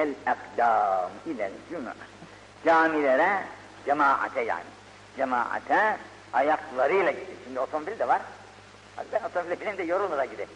El 0.00 0.14
akdam 0.26 1.10
ile 1.26 1.50
cuma. 1.70 1.94
Camilere, 2.64 3.42
cemaate 3.86 4.40
yani. 4.40 4.70
Cemaate 5.16 5.96
ayaklarıyla 6.32 7.10
gitti. 7.10 7.32
Şimdi 7.44 7.60
otomobil 7.60 7.98
de 7.98 8.08
var. 8.08 8.22
Ben 9.12 9.24
otomobile 9.24 9.60
bineyim 9.60 9.78
de 9.78 9.82
yorulur 9.82 10.18
da 10.18 10.24
gidelim. 10.24 10.54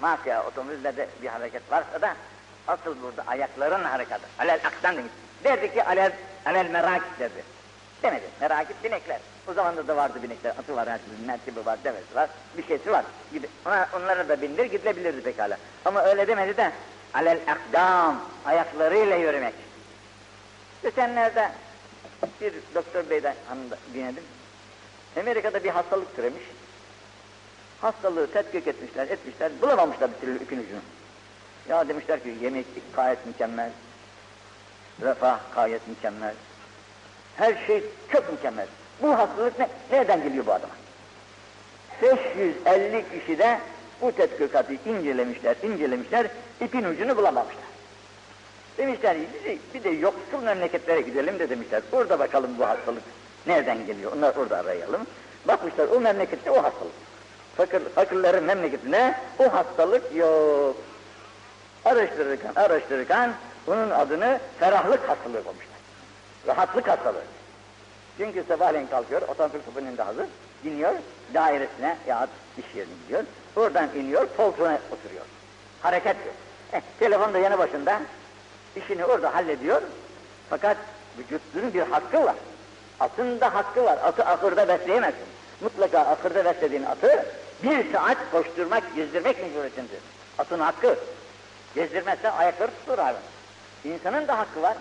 Mafya 0.00 0.44
otomobillerde 0.46 1.08
bir 1.22 1.28
hareket 1.28 1.72
varsa 1.72 2.02
da 2.02 2.14
asıl 2.68 3.02
burada 3.02 3.24
ayakların 3.26 3.84
harekatı. 3.84 4.26
Alel 4.38 4.60
akdan 4.64 4.96
demiş. 4.96 5.12
Derdi 5.44 5.74
ki 5.74 5.84
alel, 5.84 6.12
alel 6.46 6.70
merak 6.70 7.02
derdi. 7.18 7.44
Demedi. 8.02 8.24
Merakit 8.40 8.84
binekler. 8.84 9.20
O 9.48 9.52
zaman 9.52 9.88
da 9.88 9.96
vardı 9.96 10.22
binekler. 10.22 10.50
Atı 10.50 10.76
var, 10.76 10.88
herkesin 10.88 11.26
merkebi 11.26 11.66
var, 11.66 11.78
devesi 11.84 12.14
var, 12.14 12.30
bir 12.58 12.66
şeysi 12.66 12.92
var. 12.92 13.04
Gide, 13.32 13.46
ona, 13.66 13.88
onlara 13.96 14.28
da 14.28 14.42
bindir, 14.42 14.64
gidilebilirdi 14.64 15.22
pekala. 15.22 15.56
Ama 15.84 16.02
öyle 16.02 16.26
demedi 16.28 16.56
de 16.56 16.72
alel 17.14 17.38
akdam, 17.48 18.20
ayaklarıyla 18.44 19.16
yürümek. 19.16 19.54
Geçenlerde 20.82 21.50
bir 22.40 22.52
doktor 22.74 23.10
beyden 23.10 23.34
dinledim. 23.94 24.24
Amerika'da 25.20 25.64
bir 25.64 25.70
hastalık 25.70 26.16
türemiş. 26.16 26.42
Hastalığı 27.80 28.32
tetkik 28.32 28.66
etmişler, 28.66 29.08
etmişler, 29.08 29.52
bulamamışlar 29.62 30.10
bir 30.14 30.20
türlü 30.20 30.42
ipin 30.42 30.58
ucunu. 30.58 30.80
Ya 31.68 31.88
demişler 31.88 32.22
ki 32.22 32.36
yemek 32.42 32.66
gayet 32.96 33.26
mükemmel, 33.26 33.70
refah 35.02 35.38
gayet 35.54 35.88
mükemmel, 35.88 36.34
her 37.36 37.66
şey 37.66 37.84
çok 38.12 38.32
mükemmel. 38.32 38.66
Bu 39.02 39.18
hastalık 39.18 39.58
ne, 39.58 39.68
nereden 39.92 40.22
geliyor 40.22 40.46
bu 40.46 40.52
adama? 40.52 40.72
550 42.02 43.04
kişi 43.10 43.38
de 43.38 43.58
bu 44.04 44.12
tetkikatı 44.12 44.72
incelemişler, 44.72 45.56
incelemişler, 45.62 46.26
ipin 46.60 46.84
ucunu 46.84 47.16
bulamamışlar. 47.16 47.64
Demişler 48.78 49.16
bir 49.74 49.84
de 49.84 49.88
yoksul 49.88 50.42
memleketlere 50.44 51.00
gidelim 51.00 51.38
de 51.38 51.50
demişler. 51.50 51.82
Orada 51.92 52.18
bakalım 52.18 52.50
bu 52.58 52.66
hastalık 52.66 53.02
nereden 53.46 53.86
geliyor, 53.86 54.12
onlar 54.16 54.36
orada 54.36 54.58
arayalım. 54.58 55.06
Bakmışlar 55.48 55.88
o 55.88 56.00
memlekette 56.00 56.50
o 56.50 56.62
hastalık. 56.62 56.92
Fakir, 57.56 57.80
fakirlerin 57.94 58.44
memleketinde 58.44 59.14
o 59.38 59.52
hastalık 59.52 60.16
yok. 60.16 60.76
Araştırırken, 61.84 62.52
araştırırken 62.56 63.32
bunun 63.66 63.90
adını 63.90 64.40
ferahlık 64.58 65.08
hastalığı 65.08 65.44
koymuşlar. 65.44 65.74
Rahatlık 66.46 66.88
hastalığı. 66.88 67.24
Çünkü 68.18 68.44
sabahleyin 68.48 68.86
kalkıyor, 68.86 69.22
otomobil 69.22 69.58
kapının 69.66 69.96
da 69.96 70.06
hazır, 70.06 70.26
iniyor, 70.64 70.92
dairesine 71.34 71.96
ya 72.06 72.28
iş 72.58 72.76
yerine 72.76 72.92
gidiyor, 73.02 73.24
oradan 73.56 73.88
iniyor, 73.96 74.26
koltuğuna 74.36 74.78
oturuyor. 74.90 75.24
Hareket 75.82 76.16
yok. 76.26 76.34
Eh, 76.72 76.80
telefon 76.98 77.34
da 77.34 77.38
yanı 77.38 77.58
başında, 77.58 78.00
işini 78.76 79.04
orada 79.04 79.34
hallediyor, 79.34 79.82
fakat 80.50 80.76
vücudunun 81.18 81.74
bir 81.74 81.80
hakkı 81.82 82.24
var. 82.24 82.34
Atın 83.00 83.40
da 83.40 83.54
hakkı 83.54 83.84
var, 83.84 83.98
atı 84.04 84.24
ahırda 84.24 84.68
besleyemezsin. 84.68 85.26
Mutlaka 85.60 86.00
ahırda 86.00 86.44
beslediğin 86.44 86.82
atı 86.82 87.26
bir 87.62 87.92
saat 87.92 88.18
koşturmak, 88.32 88.96
gezdirmek 88.96 89.42
mecburiyetindir. 89.42 89.98
Atın 90.38 90.60
hakkı. 90.60 90.96
Gezdirmezsen 91.74 92.32
ayakları 92.32 92.70
tutur 92.70 92.98
abi. 92.98 93.18
İnsanın 93.84 94.28
da 94.28 94.38
hakkı 94.38 94.62
var. 94.62 94.76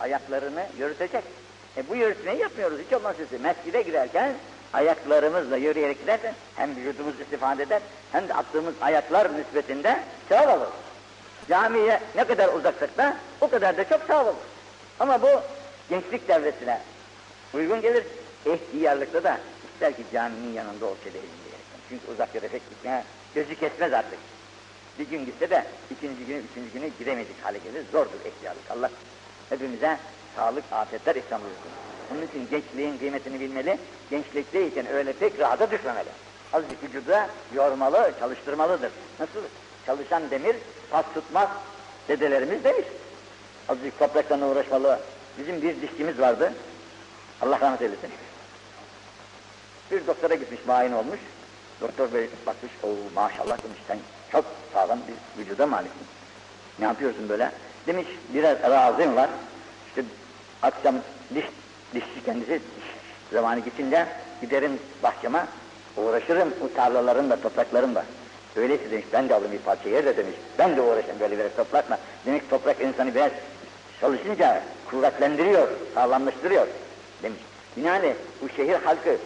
Ayaklarını 0.00 0.66
yürütecek. 0.78 1.24
E 1.76 1.88
bu 1.88 1.96
yürütmeyi 1.96 2.40
yapmıyoruz. 2.40 2.78
Hiç 2.86 2.92
olmazsa 2.92 3.22
mescide 3.42 3.82
girerken 3.82 4.32
ayaklarımızla 4.74 5.56
yürüyerek 5.56 6.00
giderken 6.00 6.34
hem 6.56 6.76
vücudumuz 6.76 7.20
istifade 7.20 7.62
eder 7.62 7.82
hem 8.12 8.28
de 8.28 8.34
attığımız 8.34 8.74
ayaklar 8.80 9.38
nispetinde 9.38 10.00
sevap 10.28 10.48
alır. 10.48 10.68
Camiye 11.48 12.00
ne 12.14 12.24
kadar 12.24 12.48
uzaksak 12.48 12.98
da 12.98 13.16
o 13.40 13.48
kadar 13.48 13.76
da 13.76 13.88
çok 13.88 14.00
sevap 14.02 14.26
alır. 14.26 14.34
Ama 15.00 15.22
bu 15.22 15.28
gençlik 15.90 16.28
devresine 16.28 16.80
uygun 17.54 17.80
gelir. 17.80 18.04
İhtiyarlıkta 18.46 19.24
da 19.24 19.38
ister 19.74 19.96
ki 19.96 20.02
caminin 20.12 20.52
yanında 20.52 20.86
olsa 20.86 21.08
elinde 21.08 21.56
Çünkü 21.88 22.12
uzak 22.12 22.34
yere 22.34 22.48
pek 22.48 22.70
gitmeye 22.70 23.04
gözü 23.34 23.54
kesmez 23.54 23.92
artık. 23.92 24.18
Bir 24.98 25.08
gün 25.08 25.26
gitse 25.26 25.50
de 25.50 25.64
ikinci 25.90 26.26
günü, 26.26 26.38
üçüncü 26.38 26.72
günü 26.72 26.90
giremedik 26.98 27.44
hale 27.44 27.58
gelir. 27.58 27.84
Zordur 27.92 28.18
ihtiyarlık. 28.26 28.70
Allah 28.70 28.90
hepimize 29.48 29.98
sağlık, 30.36 30.64
afetler 30.72 31.16
ihsan 31.16 31.40
buyursun. 31.40 31.93
Onun 32.12 32.22
için 32.22 32.48
gençliğin 32.50 32.98
kıymetini 32.98 33.40
bilmeli, 33.40 33.78
gençlikteyken 34.10 34.86
öyle 34.86 35.12
pek 35.12 35.40
rahata 35.40 35.70
düşmemeli. 35.70 36.08
Azıcık 36.52 36.82
vücuda 36.82 37.28
yormalı, 37.54 38.12
çalıştırmalıdır. 38.20 38.90
Nasıl? 39.20 39.40
Çalışan 39.86 40.30
demir 40.30 40.56
pas 40.90 41.04
tutmaz 41.14 41.48
dedelerimiz 42.08 42.64
demiş. 42.64 42.86
Azıcık 43.68 43.98
toprakla 43.98 44.46
uğraşmalı. 44.46 45.00
Bizim 45.38 45.62
bir 45.62 45.82
dişçimiz 45.82 46.20
vardı. 46.20 46.52
Allah 47.42 47.60
rahmet 47.60 47.82
eylesin. 47.82 48.10
Bir 49.90 50.06
doktora 50.06 50.34
gitmiş, 50.34 50.60
muayin 50.66 50.92
olmuş. 50.92 51.18
Doktor 51.80 52.12
bey 52.12 52.28
bakmış, 52.46 52.72
o 52.82 52.88
maşallah 53.14 53.62
demiş 53.64 53.78
sen 53.88 53.98
çok 54.32 54.44
sağlam 54.72 54.98
bir 55.08 55.40
vücuda 55.42 55.66
maliksin. 55.66 56.06
Ne 56.78 56.84
yapıyorsun 56.84 57.28
böyle? 57.28 57.52
Demiş 57.86 58.06
biraz 58.34 58.62
razım 58.62 59.16
var. 59.16 59.30
İşte 59.88 60.04
akşam 60.62 60.94
diş, 61.34 61.44
dişçi 61.94 62.24
kendisi 62.24 62.60
zamanı 63.32 63.60
geçince 63.60 64.06
giderim 64.40 64.78
bahçeme 65.02 65.46
uğraşırım 65.96 66.54
o 66.64 66.76
tarlaların 66.76 67.30
da 67.30 67.40
toprakların 67.40 67.94
da. 67.94 68.04
Öyleyse 68.56 68.90
demiş 68.90 69.04
ben 69.12 69.28
de 69.28 69.34
alırım 69.34 69.52
bir 69.52 69.58
parça 69.58 69.88
yer 69.88 70.04
de 70.04 70.16
demiş. 70.16 70.34
Ben 70.58 70.76
de 70.76 70.80
uğraşırım 70.80 71.20
böyle 71.20 71.38
biraz 71.38 71.56
toprakla. 71.56 71.98
Demek 72.26 72.50
toprak 72.50 72.80
insanı 72.80 73.14
biraz 73.14 73.30
çalışınca 74.00 74.62
kuvvetlendiriyor, 74.90 75.68
sağlamlaştırıyor 75.94 76.66
demiş. 77.22 77.40
Binaenaleyh 77.76 78.14
bu 78.42 78.48
şehir 78.48 78.74
halkı 78.84 79.16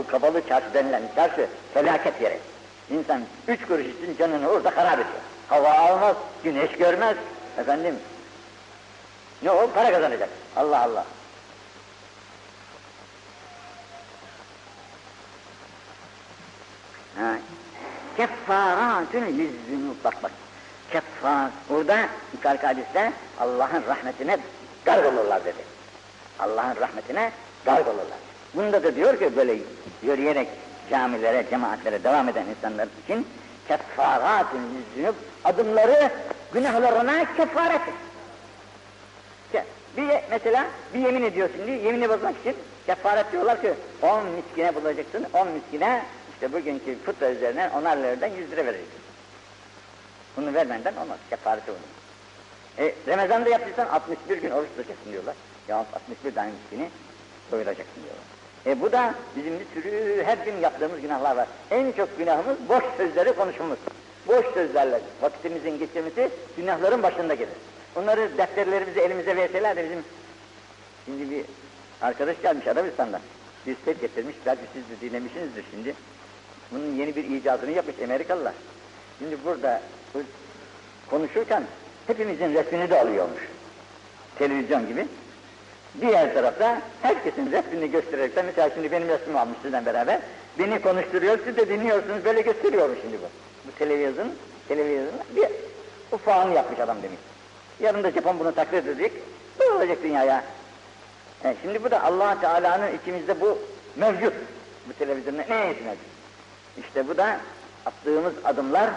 o 0.00 0.06
kabalı 0.10 0.48
çarşı 0.48 0.74
denilen 0.74 1.02
çarşı 1.14 1.46
felaket 1.74 2.22
yeri. 2.22 2.38
İnsan 2.90 3.22
üç 3.48 3.66
kuruş 3.66 3.86
için 3.86 4.16
canını 4.18 4.48
orada 4.48 4.76
harap 4.76 4.94
ediyor. 4.94 5.08
Hava 5.48 5.70
almaz, 5.70 6.16
güneş 6.44 6.70
görmez. 6.70 7.16
Efendim, 7.58 7.94
ne 9.42 9.50
o? 9.50 9.70
Para 9.70 9.92
kazanacak. 9.92 10.28
Allah 10.56 10.82
Allah. 10.82 11.04
Ha. 17.18 17.34
Keffaratün 18.16 19.26
lizzünub. 19.26 20.04
Bak 20.04 20.22
bak. 20.22 20.30
Keffar. 20.92 21.50
Orada 21.70 21.98
yukarı 22.32 22.66
hadiste 22.66 23.12
Allah'ın 23.40 23.82
rahmetine 23.88 24.38
garg 24.84 25.06
olurlar 25.06 25.44
dedi. 25.44 25.62
Allah'ın 26.38 26.76
rahmetine 26.80 27.30
garg 27.64 27.88
olurlar. 27.88 28.18
Bunda 28.54 28.82
da 28.82 28.96
diyor 28.96 29.18
ki 29.18 29.36
böyle 29.36 29.58
yürüyerek 30.02 30.48
camilere, 30.90 31.46
cemaatlere 31.50 32.04
devam 32.04 32.28
eden 32.28 32.44
insanlar 32.56 32.88
için 33.04 33.26
keffaratün 33.68 34.60
lizzünub 34.74 35.14
adımları 35.44 36.10
günahlarına 36.52 37.34
kefaret. 37.36 37.80
Bir 39.96 40.08
mesela 40.30 40.66
bir 40.94 40.98
yemin 40.98 41.22
ediyor 41.22 41.48
şimdi, 41.56 41.70
yemini 41.70 42.08
bozmak 42.08 42.40
için 42.40 42.56
kefaret 42.86 43.32
diyorlar 43.32 43.60
ki 43.60 43.74
on 44.02 44.24
miskine 44.26 44.74
bulacaksın, 44.74 45.26
on 45.32 45.48
miskine 45.48 46.02
işte 46.38 46.52
bugünkü 46.52 46.98
fıtra 46.98 47.30
üzerinden 47.30 47.70
onar 47.70 47.96
liradan 47.96 48.26
yüz 48.26 48.50
lira 48.50 48.66
vereceksin. 48.66 49.00
Bunu 50.36 50.54
vermenden 50.54 50.96
olmaz, 50.96 51.18
kefareti 51.30 51.66
bunu. 51.68 52.86
E, 52.86 52.94
Ramazan'da 53.08 53.48
yaptıysan 53.48 53.86
61 53.86 54.36
gün 54.42 54.50
oruç 54.50 54.68
tutacaksın 54.68 55.12
diyorlar. 55.12 55.34
Ya 55.68 55.76
61 55.76 56.34
tane 56.34 56.50
miskini 56.50 56.90
doyuracaksın 57.52 58.02
diyorlar. 58.02 58.24
E 58.66 58.80
bu 58.80 58.92
da 58.92 59.14
bizim 59.36 59.52
bir 59.60 59.66
sürü 59.74 60.22
her 60.24 60.38
gün 60.38 60.56
yaptığımız 60.56 61.00
günahlar 61.00 61.36
var. 61.36 61.48
En 61.70 61.92
çok 61.92 62.18
günahımız 62.18 62.56
boş 62.68 62.84
sözleri 62.96 63.32
konuşmamız. 63.32 63.78
Boş 64.28 64.46
sözlerle 64.54 65.00
vakitimizin 65.22 65.78
geçirmesi 65.78 66.30
günahların 66.56 67.02
başında 67.02 67.34
gelir. 67.34 67.54
Onları 67.96 68.38
defterlerimizi 68.38 69.00
elimize 69.00 69.36
verseler 69.36 69.76
de 69.76 69.84
bizim 69.84 70.04
şimdi 71.04 71.30
bir 71.30 71.44
arkadaş 72.02 72.42
gelmiş 72.42 72.66
Arabistan'dan. 72.66 73.20
Bir 73.66 73.76
set 73.84 74.00
getirmiş, 74.00 74.36
belki 74.46 74.62
siz 74.72 74.82
de 74.82 75.08
dinlemişsinizdir 75.10 75.64
şimdi. 75.70 75.94
Bunun 76.72 76.94
yeni 76.94 77.16
bir 77.16 77.24
icadını 77.24 77.70
yapmış 77.70 77.96
Amerikalılar. 78.04 78.52
Şimdi 79.18 79.36
burada 79.44 79.80
konuşurken 81.10 81.62
hepimizin 82.06 82.54
resmini 82.54 82.90
de 82.90 83.00
alıyormuş. 83.00 83.40
Televizyon 84.38 84.88
gibi. 84.88 85.06
Diğer 86.00 86.34
tarafta 86.34 86.80
herkesin 87.02 87.52
resmini 87.52 87.90
göstererekten, 87.90 88.46
mesela 88.46 88.70
şimdi 88.74 88.92
benim 88.92 89.08
resmimi 89.08 89.38
almış 89.38 89.58
sizden 89.62 89.86
beraber, 89.86 90.20
beni 90.58 90.82
konuşturuyor, 90.82 91.38
siz 91.44 91.56
de 91.56 91.68
dinliyorsunuz, 91.68 92.24
böyle 92.24 92.40
gösteriyor 92.40 92.96
şimdi 93.02 93.16
bu. 93.16 93.26
Bu 93.68 93.78
televizyon, 93.78 94.28
televizyon 94.68 95.06
bir 95.36 95.48
ufağını 96.12 96.54
yapmış 96.54 96.80
adam 96.80 97.02
demiş. 97.02 97.18
Yarın 97.80 98.02
da 98.02 98.10
Japon 98.10 98.38
bunu 98.38 98.54
takdir 98.54 98.78
edecek, 98.78 99.12
ne 99.60 99.66
olacak 99.66 99.98
dünyaya? 100.02 100.44
Yani 101.44 101.56
şimdi 101.62 101.84
bu 101.84 101.90
da 101.90 102.02
allah 102.02 102.40
Teala'nın 102.40 102.98
içimizde 102.98 103.40
bu 103.40 103.58
mevcut. 103.96 104.34
Bu 104.88 104.92
televizyonda 104.92 105.42
ne 105.48 105.64
mevcut? 105.66 106.17
İşte 106.80 107.08
bu 107.08 107.16
da 107.16 107.36
attığımız 107.86 108.32
adımlar, 108.44 108.90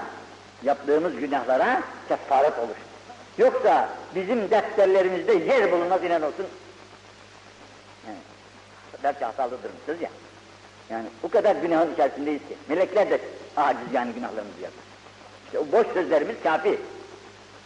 yaptığımız 0.64 1.16
günahlara 1.16 1.82
kefaret 2.08 2.60
olur. 2.60 2.76
Yoksa 3.38 3.90
bizim 4.16 4.52
defterlerimizde 4.52 5.34
yer 5.34 5.72
bulunmaz 5.72 6.04
inan 6.04 6.22
olsun. 6.22 6.46
Yani, 8.08 8.18
belki 9.04 9.26
hatalı 9.26 9.52
durmuşuz 9.52 10.02
ya. 10.02 10.10
Yani 10.90 11.06
o 11.24 11.30
kadar 11.30 11.56
günahın 11.56 11.94
içerisindeyiz 11.94 12.42
ki. 12.42 12.58
Melekler 12.70 13.10
de 13.10 13.22
aciz 13.58 13.94
yani 13.94 14.14
günahlarımızı 14.14 14.62
yapar. 14.62 14.84
İşte 15.46 15.60
o 15.60 15.72
boş 15.72 15.94
sözlerimiz 15.94 16.36
kafi. 16.44 16.80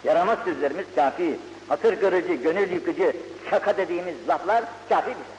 Yaramaz 0.03 0.39
sözlerimiz 0.45 0.85
kafi. 0.95 1.39
Hatır 1.67 1.99
kırıcı, 1.99 2.33
gönül 2.33 2.71
yıkıcı, 2.71 3.15
şaka 3.49 3.77
dediğimiz 3.77 4.15
laflar 4.27 4.63
kafi 4.89 5.09
bize. 5.09 5.35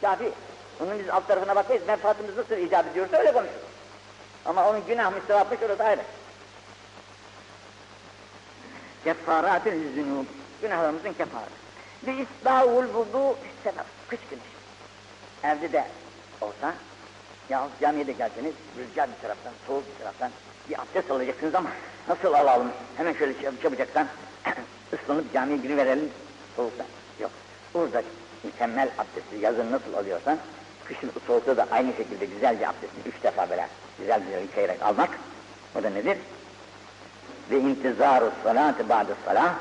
Kafi. 0.00 0.32
Onun 0.80 0.98
biz 0.98 1.08
alt 1.08 1.28
tarafına 1.28 1.56
bakmayız, 1.56 1.82
menfaatimiz 1.86 2.36
nasıl 2.36 2.56
icap 2.56 2.86
ediyorsa 2.90 3.16
öyle 3.16 3.32
konuşuruz. 3.32 3.65
Ama 4.48 4.68
onun 4.70 4.86
günah 4.86 5.12
müstevapmış 5.14 5.62
orada 5.62 5.84
ayrı. 5.84 6.00
Kefaratül 9.04 9.94
zünub. 9.94 10.24
Günahlarımızın 10.62 11.12
kefaratı. 11.12 11.50
Ve 12.06 12.12
isbâhul 12.16 12.84
vudu 12.94 13.36
sebep. 13.64 13.84
Kış 14.08 14.20
güneşi. 14.30 14.56
Evde 15.44 15.72
de 15.72 15.84
olsa, 16.40 16.74
ya 17.48 17.68
camiye 17.80 18.06
de 18.06 18.12
gelseniz, 18.12 18.52
rüzgar 18.78 19.08
bir 19.16 19.22
taraftan, 19.22 19.52
soğuk 19.66 19.84
bir 19.94 19.98
taraftan 19.98 20.30
bir 20.70 20.80
abdest 20.80 21.10
alacaksınız 21.10 21.54
ama 21.54 21.70
nasıl 22.08 22.32
alalım? 22.34 22.72
Hemen 22.96 23.12
şöyle 23.12 23.32
çab- 23.32 23.62
çabucaktan 23.62 24.06
ıslanıp 24.92 25.32
camiye 25.32 25.58
giriverelim 25.58 26.10
soğuktan. 26.56 26.86
Yok. 27.20 27.30
Burada 27.74 28.02
mükemmel 28.44 28.88
abdesti 28.98 29.36
yazın 29.40 29.72
nasıl 29.72 29.94
alıyorsan, 29.94 30.38
kışın 30.84 31.12
soğukta 31.26 31.56
da 31.56 31.66
aynı 31.70 31.92
şekilde 31.96 32.24
güzelce 32.24 32.68
abdestini 32.68 33.02
üç 33.06 33.22
defa 33.22 33.50
böyle 33.50 33.68
güzel 33.98 34.20
güzel 34.20 34.42
yıkayarak 34.42 34.82
almak. 34.82 35.10
O 35.78 35.82
da 35.82 35.90
nedir? 35.90 36.18
Ve 37.50 37.60
intizaru 37.60 38.30
salati 38.44 38.88
ba'de 38.88 39.12
salah 39.24 39.54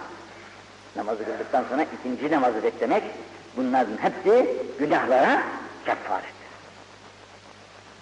namazı 0.95 1.25
kıldıktan 1.25 1.63
sonra 1.69 1.85
ikinci 1.99 2.31
namazı 2.31 2.63
beklemek 2.63 3.03
bunların 3.57 3.97
hepsi 3.97 4.55
günahlara 4.79 5.43
kefarettir. 5.85 6.35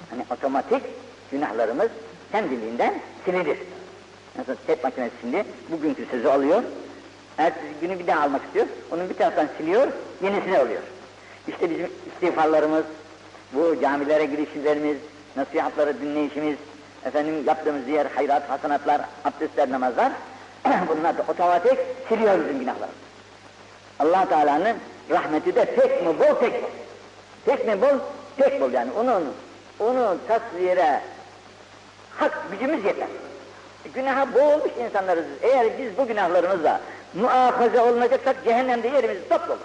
Hani 0.10 0.26
otomatik 0.30 0.82
günahlarımız 1.32 1.90
kendiliğinden 2.32 2.94
silinir. 3.26 3.58
Mesela 4.38 4.56
tek 4.68 4.84
makinesi 4.84 5.12
şimdi 5.22 5.46
bugünkü 5.70 6.06
sözü 6.06 6.28
alıyor, 6.28 6.64
ertesi 7.38 7.74
günü 7.82 8.00
bir 8.00 8.08
daha 8.08 8.22
almak 8.22 8.46
istiyor, 8.46 8.66
onun 8.92 9.10
bir 9.10 9.14
taraftan 9.14 9.48
siliyor, 9.58 9.88
yenisini 10.24 10.58
alıyor. 10.58 10.82
İşte 11.48 11.70
bizim 11.70 11.90
istiğfarlarımız, 12.14 12.84
bu 13.54 13.82
camilere 13.82 14.26
girişlerimiz, 14.26 14.98
nasihatları 15.36 16.02
dinleyişimiz, 16.02 16.58
efendim 17.06 17.44
yaptığımız 17.48 17.88
diğer 17.88 18.06
hayrat, 18.06 18.50
hasanatlar, 18.50 19.02
abdestler, 19.26 19.72
namazlar, 19.72 20.12
bunlar 20.88 21.18
da 21.18 21.24
otomatik 21.28 21.80
siliyor 22.10 22.40
bizim 22.40 22.60
günahlarımızı. 22.60 23.04
allah 24.00 24.30
Teala'nın 24.30 24.78
rahmeti 25.10 25.56
de 25.56 25.66
pek 25.66 26.02
mi 26.06 26.20
bol, 26.20 26.36
pek 26.40 26.64
bol. 26.64 26.70
Pek 27.46 27.68
mi 27.68 27.82
bol, 27.82 28.00
pek 28.38 28.62
bol 28.62 28.72
yani. 28.72 28.92
Onun, 28.92 29.34
onu 29.80 30.18
tasvire 30.28 31.02
hak 32.20 32.52
gücümüz 32.52 32.86
yeter. 32.86 33.08
Günaha 33.94 34.34
boğulmuş 34.34 34.72
insanlarız. 34.86 35.26
Eğer 35.42 35.68
biz 35.80 35.98
bu 35.98 36.08
günahlarımızla 36.08 36.82
muahaze 37.14 37.82
olunacaksak 37.82 38.36
cehennemde 38.46 38.88
yerimiz 38.88 39.18
top 39.30 39.48
dolu. 39.48 39.60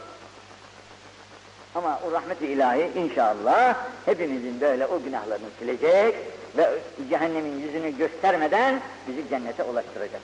Ama 1.75 2.00
o 2.09 2.12
rahmet-i 2.12 2.47
ilahi 2.47 2.91
inşallah 2.97 3.76
hepimizin 4.05 4.61
böyle 4.61 4.87
o 4.87 5.03
günahlarını 5.03 5.47
silecek 5.59 6.15
ve 6.56 6.69
cehennemin 7.11 7.61
yüzünü 7.61 7.99
göstermeden 7.99 8.81
bizi 9.09 9.29
cennete 9.29 9.62
ulaştıracak. 9.62 10.20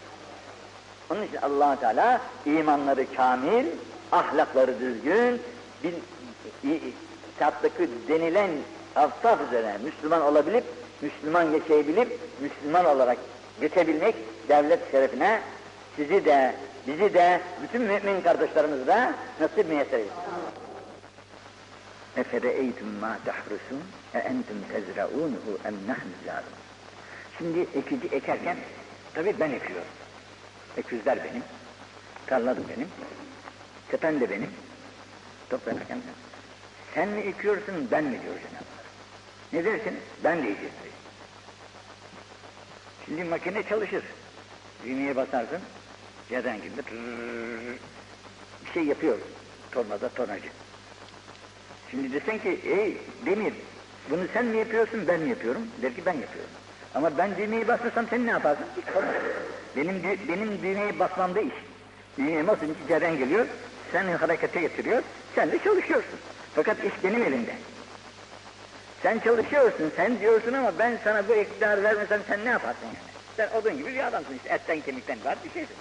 Onun 1.10 1.22
için 1.22 1.36
allah 1.36 1.80
Teala 1.80 2.20
imanları 2.46 3.14
kamil, 3.16 3.66
ahlakları 4.12 4.80
düzgün, 4.80 5.40
bir, 5.84 6.80
kitaptaki 7.32 7.88
denilen 8.08 8.50
avsaf 8.96 9.38
üzerine 9.48 9.78
Müslüman 9.84 10.22
olabilip, 10.22 10.64
Müslüman 11.00 11.42
yaşayabilip, 11.42 12.18
Müslüman 12.40 12.84
olarak 12.84 13.18
geçebilmek 13.60 14.14
devlet 14.48 14.90
şerefine 14.90 15.40
sizi 15.96 16.24
de, 16.24 16.54
bizi 16.86 17.14
de, 17.14 17.40
bütün 17.62 17.82
mümin 17.82 18.20
kardeşlerimizi 18.20 18.86
de 18.86 19.12
nasip 19.40 19.68
müyesser 19.68 19.98
etsin. 19.98 20.12
اَفَرَeyْتُمْ 22.17 22.89
مَا 23.03 23.13
تَحْرُسُونَ 23.27 23.85
اَاَنْتُمْ 24.19 24.57
تَزْرَعُونَهُ 24.73 25.45
اَمْ 25.67 25.75
نَحْنُ 25.89 26.09
زَارُونَ 26.25 26.59
Şimdi 27.37 27.59
ekici 27.59 28.07
ekerken, 28.07 28.57
tabii 29.13 29.35
ben 29.39 29.51
ekiyorum. 29.51 29.87
Eküzler 30.77 31.23
benim, 31.23 31.43
tarladım 32.27 32.63
benim, 32.77 32.87
tepen 33.91 34.19
de 34.19 34.29
benim, 34.29 34.51
toplanırken 35.49 36.01
ben. 36.07 36.13
Sen 36.95 37.09
mi 37.09 37.19
ekiyorsun, 37.21 37.87
ben 37.91 38.03
mi 38.03 38.11
diyor 38.11 38.33
Cenab-ı 38.35 38.55
Hak. 38.55 38.85
Ne 39.53 39.65
dersin? 39.65 39.99
Ben 40.23 40.37
de 40.37 40.47
ekeceğim. 40.49 40.73
Şimdi 43.05 43.23
makine 43.23 43.63
çalışır. 43.63 44.03
Düğmeye 44.83 45.15
basarsın, 45.15 45.61
yerden 46.29 46.57
gibi 46.57 46.77
bir 46.77 48.73
şey 48.73 48.83
yapıyor. 48.83 49.19
Tornada 49.71 50.09
tornacı. 50.09 50.49
Şimdi 51.94 52.12
desen 52.12 52.38
ki, 52.38 52.60
ey 52.64 52.96
Demir, 53.26 53.52
bunu 54.10 54.22
sen 54.32 54.44
mi 54.44 54.58
yapıyorsun, 54.58 55.08
ben 55.08 55.20
mi 55.20 55.28
yapıyorum? 55.28 55.62
Der 55.82 55.94
ki 55.94 56.06
ben 56.06 56.12
yapıyorum. 56.12 56.50
Ama 56.94 57.18
ben 57.18 57.36
düğmeyi 57.36 57.68
bastırsam 57.68 58.06
sen 58.10 58.26
ne 58.26 58.30
yaparsın? 58.30 58.64
Hiç 58.76 58.84
olmaz. 58.96 59.14
Benim, 59.76 60.02
benim 60.28 60.62
düğmeyi 60.62 60.98
basmamda 60.98 61.40
iş. 61.40 61.54
Düğmeye 62.18 62.46
basınca 62.46 62.74
cerden 62.88 63.18
geliyor, 63.18 63.46
sen 63.92 64.04
harekete 64.04 64.60
getiriyor, 64.60 65.02
sen 65.34 65.52
de 65.52 65.58
çalışıyorsun. 65.58 66.18
Fakat 66.54 66.84
iş 66.84 67.04
benim 67.04 67.22
elimde. 67.22 67.54
Sen 69.02 69.18
çalışıyorsun, 69.18 69.92
sen 69.96 70.20
diyorsun 70.20 70.52
ama 70.52 70.72
ben 70.78 70.98
sana 71.04 71.28
bu 71.28 71.34
iktidarı 71.34 71.82
vermesem 71.82 72.20
sen 72.28 72.44
ne 72.44 72.48
yaparsın 72.48 72.86
yani? 72.86 73.14
Sen 73.36 73.60
odun 73.60 73.78
gibi 73.78 73.94
bir 73.94 74.06
adamsın 74.06 74.34
işte, 74.36 74.48
etten 74.54 74.80
kemikten 74.80 75.24
var 75.24 75.38
bir 75.44 75.50
şeysin. 75.50 75.76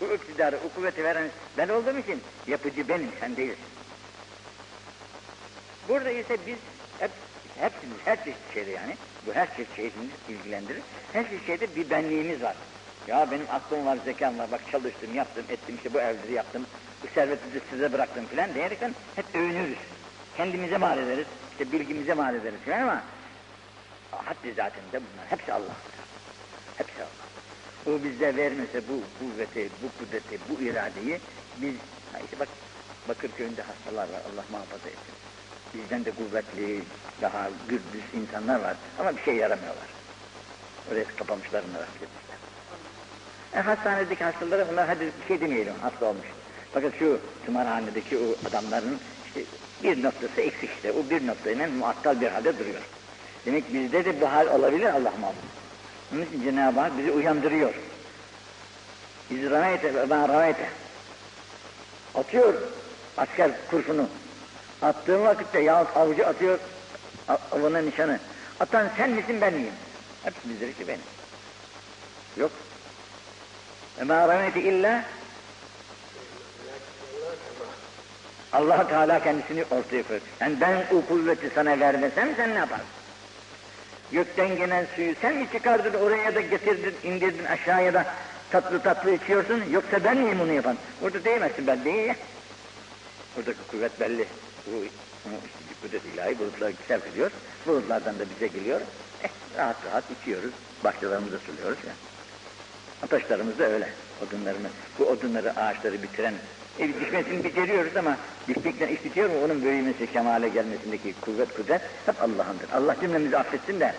Bu 0.00 0.14
iktidarı, 0.14 0.58
o 0.66 0.74
kuvveti 0.74 1.04
veren 1.04 1.28
ben 1.58 1.68
olduğum 1.68 1.98
için 1.98 2.20
yapıcı 2.46 2.88
benim, 2.88 3.10
sen 3.20 3.36
değilsin. 3.36 3.64
Burada 5.88 6.10
ise 6.10 6.36
biz 6.46 6.56
hep, 6.98 7.10
hepsimiz, 7.60 7.96
her 8.04 8.24
çeşit 8.24 8.54
şeyde 8.54 8.70
yani, 8.70 8.96
bu 9.26 9.34
her 9.34 9.56
çeşit 9.56 9.76
şeyimizi 9.76 10.08
ilgilendirir. 10.28 10.82
Her 11.12 11.30
çeşit 11.30 11.46
şeyde 11.46 11.76
bir 11.76 11.90
benliğimiz 11.90 12.42
var. 12.42 12.56
Ya 13.06 13.30
benim 13.30 13.46
aklım 13.50 13.86
var, 13.86 13.98
zekam 14.04 14.38
var, 14.38 14.52
bak 14.52 14.60
çalıştım, 14.72 15.14
yaptım, 15.14 15.44
ettim, 15.48 15.76
işte 15.76 15.94
bu 15.94 16.00
evleri 16.00 16.32
yaptım, 16.32 16.66
bu 17.02 17.06
serveti 17.14 17.54
de 17.54 17.60
size 17.70 17.92
bıraktım 17.92 18.26
filan 18.26 18.54
diyerekten 18.54 18.94
hep 19.16 19.24
övünürüz. 19.34 19.78
Kendimize 20.36 20.76
mal 20.76 20.98
ederiz, 20.98 21.26
işte 21.52 21.72
bilgimize 21.72 22.14
mal 22.14 22.34
ederiz 22.34 22.60
filan 22.64 22.82
ama 22.82 23.02
haddi 24.10 24.52
zatında 24.52 24.92
bunlar 24.92 25.26
hepsi 25.30 25.52
Allah'tır. 25.52 25.94
Hepsi 26.76 27.02
Allah. 27.02 27.26
O 27.86 28.04
bize 28.04 28.36
vermese 28.36 28.82
bu 28.88 29.02
kuvveti, 29.18 29.70
bu 29.82 30.04
kudreti, 30.04 30.38
bu 30.48 30.62
iradeyi 30.62 31.20
biz, 31.56 31.74
işte 32.24 32.38
bak 32.38 32.48
Bakırköy'ünde 33.08 33.62
hastalar 33.62 34.02
var, 34.02 34.20
Allah 34.32 34.44
muhafaza 34.50 34.88
etsin. 34.88 35.14
Bizden 35.82 36.04
de 36.04 36.10
kuvvetli, 36.10 36.82
daha 37.22 37.48
gürbüz 37.68 38.04
insanlar 38.14 38.60
var 38.60 38.76
ama 38.98 39.16
bir 39.16 39.22
şey 39.22 39.34
yaramıyorlar. 39.34 39.88
Oraya 40.92 41.04
kapamışlar, 41.16 41.62
onları 41.70 41.82
etmişler. 41.82 42.38
E, 43.54 43.60
hastanedeki 43.60 44.24
hastalara 44.24 44.68
bunlar 44.72 44.86
hadi 44.86 45.00
bir 45.00 45.28
şey 45.28 45.40
demeyelim, 45.40 45.74
hasta 45.82 46.06
olmuş. 46.06 46.26
Fakat 46.72 46.92
şu 46.98 47.20
tımarhanedeki 47.46 48.18
o 48.18 48.48
adamların 48.48 48.98
işte 49.26 49.40
bir 49.82 50.02
noktası 50.02 50.40
eksik 50.40 50.70
işte, 50.70 50.92
o 50.92 51.10
bir 51.10 51.26
noktayla 51.26 51.68
muattal 51.68 52.20
bir 52.20 52.28
halde 52.28 52.58
duruyor. 52.58 52.82
Demek 53.46 53.74
bizde 53.74 54.04
de 54.04 54.20
bu 54.20 54.32
hal 54.32 54.46
olabilir 54.46 54.86
Allah 54.86 55.12
muhafaza. 55.20 55.46
Onun 56.14 56.22
için 56.22 56.42
Cenab-ı 56.42 56.80
Hak 56.80 56.98
bizi 56.98 57.10
uyandırıyor. 57.10 57.74
Biz 59.30 59.50
ravayete 59.50 59.94
ve 59.94 60.10
ben 60.10 60.28
ravayete. 60.28 60.68
Atıyor 62.14 62.54
asker 63.16 63.50
kurşunu. 63.70 64.08
Attığım 64.86 65.22
vakitte 65.22 65.60
yahut 65.60 65.96
avcı 65.96 66.26
atıyor 66.26 66.58
avına 67.52 67.78
nişanı. 67.78 68.18
Atan 68.60 68.88
sen 68.96 69.10
misin 69.10 69.40
ben 69.40 69.54
miyim? 69.54 69.72
Hepsi 70.22 70.48
bizdir 70.48 70.72
ki 70.72 70.88
benim. 70.88 71.00
Yok. 72.36 72.50
Ve 73.98 74.04
ma 74.04 74.14
ravayete 74.14 74.62
illa 74.62 75.04
Allah 78.52 78.88
Teala 78.88 79.22
kendisini 79.22 79.64
ortaya 79.64 80.02
koyuyor. 80.02 80.26
Yani 80.40 80.60
ben 80.60 80.84
o 80.92 81.06
kuvveti 81.06 81.50
sana 81.54 81.80
vermesem 81.80 82.28
sen 82.36 82.50
ne 82.50 82.58
yaparsın? 82.58 82.86
Gökten 84.12 84.56
gelen 84.56 84.86
suyu 84.96 85.14
sen 85.20 85.34
mi 85.34 85.48
çıkardın 85.52 85.94
oraya 85.94 86.34
da 86.34 86.40
getirdin, 86.40 86.94
indirdin 87.04 87.44
aşağıya 87.44 87.94
da 87.94 88.06
tatlı 88.50 88.80
tatlı 88.82 89.10
içiyorsun 89.10 89.64
yoksa 89.70 90.04
ben 90.04 90.16
miyim 90.16 90.40
onu 90.40 90.52
yapan? 90.52 90.76
Orada 91.02 91.24
diyemezsin 91.24 91.66
ben 91.66 91.84
değil 91.84 92.08
ya. 92.08 92.16
Oradaki 93.38 93.58
kuvvet 93.70 94.00
belli. 94.00 94.26
Bu 94.66 94.84
kudret 95.82 96.02
ilahi 96.14 96.38
bulutlar 96.38 96.72
sevk 96.88 97.02
ediyor. 97.12 97.30
Bulutlardan 97.66 98.18
da 98.18 98.24
bize 98.34 98.46
geliyor. 98.46 98.80
Eh, 99.22 99.28
rahat 99.58 99.76
rahat 99.86 100.04
içiyoruz. 100.20 100.50
Bahçelerimizi 100.84 101.36
suluyoruz 101.38 101.78
ya. 101.86 101.92
Ataşlarımız 103.02 103.58
da 103.58 103.64
öyle. 103.64 103.88
Odunlarını, 104.26 104.68
bu 104.98 105.04
odunları, 105.04 105.56
ağaçları 105.56 106.02
bitiren, 106.02 106.34
e, 106.78 106.88
dikmesini 106.88 107.44
bitiriyoruz 107.44 107.96
ama 107.96 108.16
diktikten 108.48 108.88
iş 108.88 109.04
bitiyor 109.04 109.30
mu? 109.30 109.34
Onun 109.44 109.62
büyümesi, 109.62 110.12
kemale 110.12 110.48
gelmesindeki 110.48 111.14
kuvvet, 111.20 111.56
kudret 111.56 111.80
hep 112.06 112.22
Allah'ındır. 112.22 112.70
Allah 112.74 112.96
cümlemizi 113.00 113.38
affetsin 113.38 113.80
de 113.80 113.94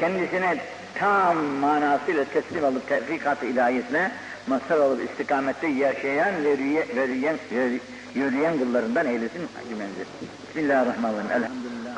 kendisine 0.00 0.56
tam 0.94 1.36
manasıyla 1.36 2.24
teslim 2.24 2.64
olup 2.64 2.88
tevfikat-ı 2.88 3.46
ilahiyesine 3.46 4.12
mazhar 4.46 4.76
olup 4.78 5.10
istikamette 5.10 5.68
yaşayan 5.68 6.44
ve 6.44 6.50
yürüyen, 6.50 6.86
yürüyen, 6.94 7.38
yürüyen 8.14 8.58
kullarından 8.58 9.06
eylesin 9.06 9.48
Hacı 9.56 9.76
Menzil. 9.76 10.06
Bismillahirrahmanirrahim. 10.48 11.30
Elhamdülillah. 11.30 11.96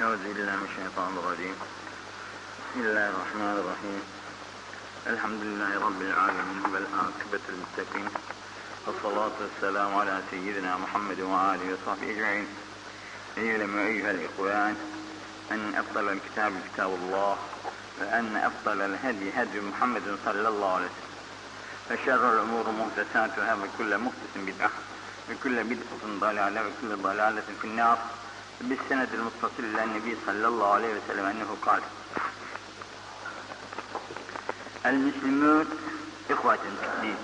Euzubillahimineşşeytanirracim. 0.00 1.54
Bismillahirrahmanirrahim. 2.68 4.00
Elhamdülillahi 5.06 5.74
Rabbil 5.74 6.14
alemin 6.18 6.74
vel 6.74 6.86
akıbetül 7.00 7.54
müttekin. 7.54 8.04
Ve 8.86 8.92
salatu 9.02 9.44
ve 9.44 9.48
akibetul 9.48 9.64
müttakin. 9.64 9.66
والصلاة 9.66 9.90
والسلام 9.90 9.90
على 10.00 10.16
سيدنا 10.30 10.72
محمد 10.84 11.20
وآله 11.30 11.66
وصحبه 11.74 12.08
أجمعين. 12.14 12.46
اعلموا 13.38 13.80
أيها 13.92 14.10
الإخوان 14.10 14.74
أن 15.54 15.74
أفضل 15.74 16.08
الكتاب 16.08 16.52
كتاب 16.68 16.90
الله 17.00 17.36
وأن 18.00 18.36
أفضل 18.36 18.80
الهدي 18.80 19.30
هدي 19.36 19.60
محمد 19.60 20.18
صلى 20.24 20.48
الله 20.48 20.72
عليه 20.74 20.86
وسلم. 20.86 21.06
وشر 21.90 22.32
الأمور 22.34 22.70
محدثاتها 22.70 23.54
وكل 23.54 23.98
محدث 23.98 24.32
بدعة 24.36 24.70
وكل 25.30 25.64
بدعة 25.64 26.02
ضلالة 26.20 26.60
وكل 26.60 26.96
ضلالة 26.96 27.42
في 27.60 27.66
النار. 27.66 27.98
بالسند 28.60 29.08
المتصل 29.14 29.58
إلى 29.58 29.84
النبي 29.84 30.16
صلى 30.26 30.48
الله 30.48 30.72
عليه 30.74 30.94
وسلم 30.94 31.24
أنه 31.24 31.56
قال 31.66 31.82
المسلمون 34.86 35.66
إخوة 36.30 36.56
في 36.56 36.86
الدين. 36.86 37.16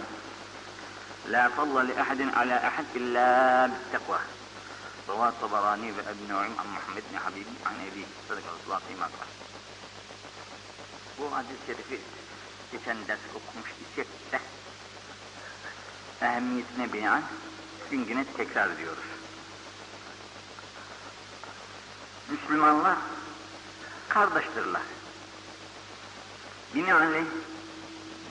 لا 1.26 1.48
فضل 1.48 1.88
لأحد 1.88 2.20
على 2.34 2.56
أحد 2.56 2.84
إلا 2.96 3.66
بالتقوى. 3.66 4.18
رواه 5.08 5.28
الطبراني 5.28 5.92
وابن 5.92 6.28
نعيم 6.28 6.54
عن 6.58 6.66
محمد 6.74 7.02
بن 7.12 7.18
حبيب 7.18 7.46
عن 7.66 7.74
أبيه. 7.92 8.06
صدق 8.28 8.42
الله 8.66 8.80
فيما 8.88 9.04
قال. 9.04 9.41
Bu 11.22 11.36
hadis-i 11.36 11.66
şerifi 11.66 12.00
geçen 12.72 12.96
ders 13.08 13.18
okumuş 13.34 13.70
isek 13.70 14.06
de 14.32 14.40
ehemmiyetine 16.26 16.92
binaen 16.92 17.22
gün 17.90 18.06
güne 18.06 18.24
tekrar 18.36 18.70
ediyoruz. 18.70 19.04
Müslümanlar 22.30 22.98
kardeştirler. 24.08 24.82
Binaenaleyh 26.74 27.24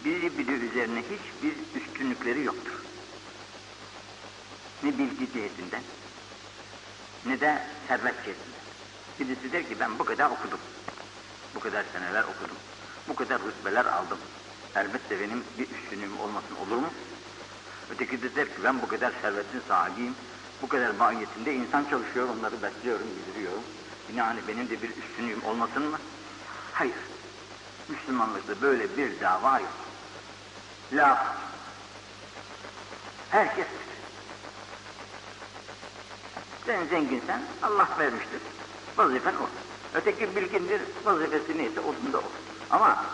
biri 0.06 0.38
biri 0.38 0.52
üzerine 0.52 1.00
hiçbir 1.00 1.82
üstünlükleri 1.82 2.44
yoktur. 2.44 2.82
Ne 4.84 4.98
bilgi 4.98 5.34
cihetinden 5.34 5.84
ne 7.26 7.40
de 7.40 7.64
servet 7.88 8.16
cihetinden. 8.16 8.62
Birisi 9.20 9.52
der 9.52 9.70
ki 9.70 9.80
ben 9.80 10.00
bu 10.00 10.06
kadar 10.06 10.30
okudum. 10.32 10.60
Bu 11.56 11.60
kadar 11.60 11.86
seneler 11.94 12.24
okudum. 12.24 12.58
Bu 13.08 13.16
kadar 13.16 13.42
rütbeler 13.42 13.86
aldım. 13.86 14.18
Elbette 14.76 15.20
benim 15.20 15.44
bir 15.58 15.68
üstünlüğüm 15.70 16.20
olmasın 16.20 16.56
olur 16.66 16.76
mu? 16.76 16.90
Öteki 17.92 18.22
de 18.22 18.36
der 18.36 18.46
ki 18.46 18.64
ben 18.64 18.82
bu 18.82 18.88
kadar 18.88 19.14
servetin 19.22 19.62
sahibiyim. 19.68 20.16
Bu 20.62 20.68
kadar 20.68 20.90
mahiyetinde 20.90 21.54
insan 21.54 21.86
çalışıyor, 21.90 22.30
onları 22.30 22.62
besliyorum, 22.62 23.08
bildiriyorum. 23.08 23.64
Yani 24.16 24.40
benim 24.48 24.70
de 24.70 24.82
bir 24.82 24.90
üstünlüğüm 24.90 25.44
olmasın 25.46 25.84
mı? 25.84 25.98
Hayır. 26.74 26.96
Müslümanlıkta 27.90 28.62
böyle 28.62 28.98
bir 28.98 29.22
dava 29.22 29.60
yok. 29.60 29.70
Laf. 30.94 31.20
Herkes. 33.30 33.68
Sen 36.66 36.88
zenginsen 36.88 37.42
Allah 37.64 37.88
vermiştir. 38.00 38.42
Vazifen 38.98 39.34
o. 39.34 39.50
Öteki 39.94 40.36
bilgindir, 40.36 40.82
vazifesi 41.06 41.58
neyse 41.58 41.80
onun 41.80 42.14
da 42.14 42.18
o. 42.18 42.24
Ama 42.72 43.06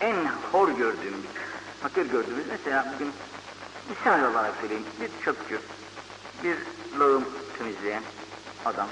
en 0.00 0.16
hor 0.52 0.68
gördüğümüz, 0.68 1.26
fakir 1.82 2.06
gördüğümüz 2.06 2.46
mesela 2.50 2.92
bugün 2.94 3.12
misal 3.90 4.30
olarak 4.32 4.54
söyleyeyim 4.60 4.84
bir 5.00 5.24
çöpçü, 5.24 5.60
bir 6.44 6.56
lağım 6.98 7.24
temizleyen 7.58 8.02
adam. 8.64 8.88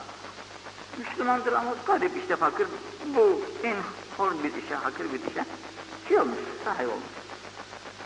Müslümandır 0.98 1.52
ama 1.52 1.74
garip 1.86 2.16
işte 2.16 2.36
fakir. 2.36 2.66
Bu 3.06 3.40
en 3.64 3.76
hor 4.16 4.32
bir 4.44 4.62
işe, 4.64 4.74
hakir 4.74 5.12
bir 5.12 5.30
işe 5.30 5.44
şey 6.08 6.18
olmuş, 6.18 6.38
sahip 6.64 6.88
olmuş. 6.88 7.04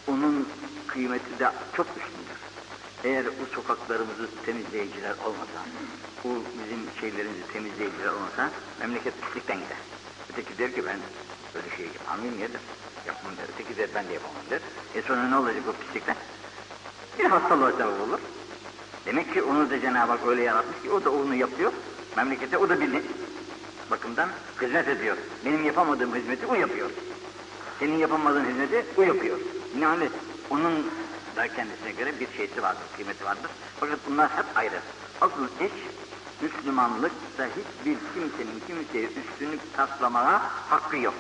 Onun 0.09 0.49
kıymeti 0.87 1.38
de 1.38 1.50
çok 1.76 1.87
üstündür. 1.87 2.38
Eğer 3.04 3.26
bu 3.26 3.54
sokaklarımızı 3.54 4.28
temizleyiciler 4.47 5.14
olmasa, 5.26 5.61
bu 6.25 6.28
bizim 6.28 7.00
şeylerimizi 7.00 7.52
temizleyiciler 7.52 8.09
olmasa 8.09 8.50
memleket 8.81 9.14
pislikten 9.23 9.57
gider. 9.57 9.76
Öteki 10.33 10.59
der 10.59 10.75
ki 10.75 10.87
ben 10.87 10.99
böyle 11.55 11.77
şey 11.77 11.87
mıyım 12.21 12.41
ya 12.41 12.53
der. 12.53 12.61
Yapmam 13.07 13.37
der. 13.37 13.45
Öteki 13.55 13.77
der 13.77 13.89
ben 13.95 14.09
de 14.09 14.13
yapamam 14.13 14.43
der. 14.51 14.61
E 14.95 15.03
sonra 15.03 15.29
ne 15.29 15.37
olacak 15.37 15.63
o 15.69 15.73
pislikten? 15.85 16.17
Bir 17.19 17.25
hastalığa 17.25 17.71
sebep 17.73 18.01
olur. 18.09 18.19
Demek 19.07 19.35
ki 19.35 19.43
onu 19.43 19.71
da 19.71 19.81
Cenab-ı 19.81 20.13
Hak 20.13 20.27
öyle 20.27 20.43
yaratmış 20.43 20.83
ki 20.83 20.91
o 20.91 21.05
da 21.05 21.11
onu 21.11 21.35
yapıyor. 21.35 21.73
Memlekete 22.17 22.59
o 22.59 22.69
da 22.69 22.81
bir 22.81 23.03
bakımdan 23.91 24.29
hizmet 24.63 24.89
ediyor. 24.89 25.17
Benim 25.45 25.65
yapamadığım 25.65 26.15
hizmeti 26.15 26.47
o 26.47 26.55
yapıyor. 26.55 26.91
Senin 27.79 27.99
yapamadığın 27.99 28.45
hizmeti 28.45 28.85
o 28.97 29.03
yapıyor. 29.03 29.39
Yani 29.81 30.09
onun 30.51 30.87
da 31.37 31.49
kendisine 31.49 31.93
göre 31.93 32.21
bir 32.21 32.29
şeysi 32.37 32.63
vardır, 32.63 32.83
kıymeti 32.97 33.25
vardır. 33.25 33.51
Fakat 33.81 33.99
bunlar 34.09 34.31
hep 34.37 34.45
ayrı. 34.55 34.81
Asıl 35.21 35.45
iş 35.61 35.73
Müslümanlıkta 36.43 37.47
hiçbir 37.47 37.97
kimsenin 38.15 38.63
kimseye 38.67 39.05
üstünlük 39.05 39.77
taslamaya 39.77 40.43
hakkı 40.71 40.97
yok. 40.97 41.15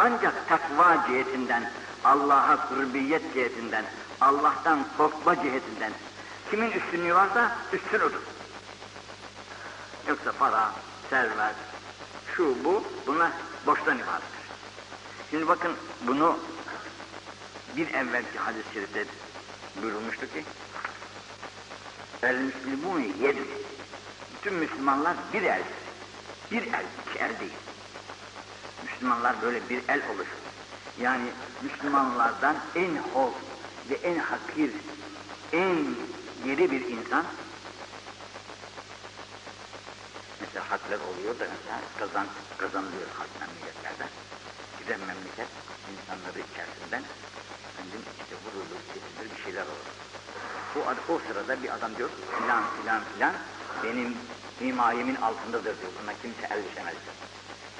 Ancak 0.00 0.48
takva 0.48 1.04
cihetinden, 1.06 1.70
Allah'a 2.04 2.68
kurbiyet 2.68 3.22
cihetinden, 3.34 3.84
Allah'tan 4.20 4.84
korkma 4.96 5.34
cihetinden 5.42 5.92
kimin 6.50 6.70
üstünlüğü 6.70 7.14
varsa 7.14 7.56
üstün 7.72 8.00
odur. 8.00 8.22
Yoksa 10.08 10.32
para, 10.32 10.72
servet, 11.10 11.54
şu 12.36 12.64
bu, 12.64 12.84
bunlar 13.06 13.30
boştan 13.66 13.98
ibarettir. 13.98 14.40
Şimdi 15.30 15.48
bakın 15.48 15.72
bunu 16.06 16.38
bir 17.76 17.94
evvelki 17.94 18.38
hadis-i 18.38 18.74
şerifte 18.74 19.04
buyurulmuştu 19.82 20.32
ki 20.32 20.44
El 22.22 22.34
Müslümûn 22.34 23.00
yedin. 23.20 23.48
Bütün 24.34 24.54
Müslümanlar 24.54 25.16
bir 25.32 25.42
el. 25.42 25.62
Bir 26.50 26.62
el, 26.62 26.84
iki 27.06 27.18
el 27.18 27.40
değil. 27.40 27.52
Müslümanlar 29.00 29.42
böyle 29.42 29.68
bir 29.68 29.88
el 29.88 30.02
olur. 30.14 30.26
Yani 31.00 31.32
Müslümanlardan 31.62 32.56
en 32.74 32.96
hol 32.96 33.32
ve 33.90 33.94
en 33.94 34.18
hakir, 34.18 34.70
en 35.52 35.96
geri 36.44 36.70
bir 36.70 36.88
insan 36.88 37.26
mesela 40.40 40.70
haklar 40.70 40.98
oluyor 40.98 41.40
da 41.40 41.46
mesela 41.50 41.80
kazan, 41.98 42.26
kazanılıyor 42.58 43.06
halk 43.18 43.28
memleketlerde. 43.40 44.08
Giden 44.78 45.00
memleket 45.00 45.48
insanları 45.92 46.40
içerisinden 46.40 47.02
efendim 47.72 48.02
işte 48.22 48.36
vurulur, 48.44 48.80
kesilir 48.92 49.36
bir 49.36 49.44
şeyler 49.44 49.62
olur. 49.62 49.90
O, 50.76 51.12
o 51.12 51.20
sırada 51.28 51.62
bir 51.62 51.74
adam 51.74 51.96
diyor 51.96 52.10
filan 52.38 52.64
filan 52.80 53.02
filan 53.14 53.34
benim 53.84 54.18
himayemin 54.60 55.14
altındadır 55.14 55.64
diyor. 55.64 55.92
Buna 56.02 56.12
kimse 56.22 56.54
erişemez 56.54 56.94
diyor. 56.94 57.16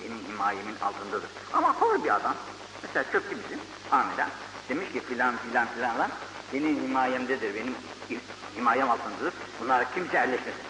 Benim 0.03 0.19
himayemin 0.29 0.77
altındadır. 0.83 1.31
Ama 1.53 1.75
hor 1.75 2.05
bir 2.05 2.17
adam. 2.17 2.35
Mesela 2.83 3.05
çöpçü 3.13 3.31
bizim 3.31 3.61
Ahmet'e 3.91 4.27
demiş 4.69 4.93
ki 4.93 5.01
filan 5.01 5.37
filan 5.37 5.67
filanlar 5.67 6.11
benim 6.53 6.83
himayemdedir, 6.83 7.55
benim 7.55 7.75
himayem 8.57 8.91
altındadır. 8.91 9.35
Bunlara 9.61 9.85
kimse 9.95 10.17
erleşmesin. 10.17 10.63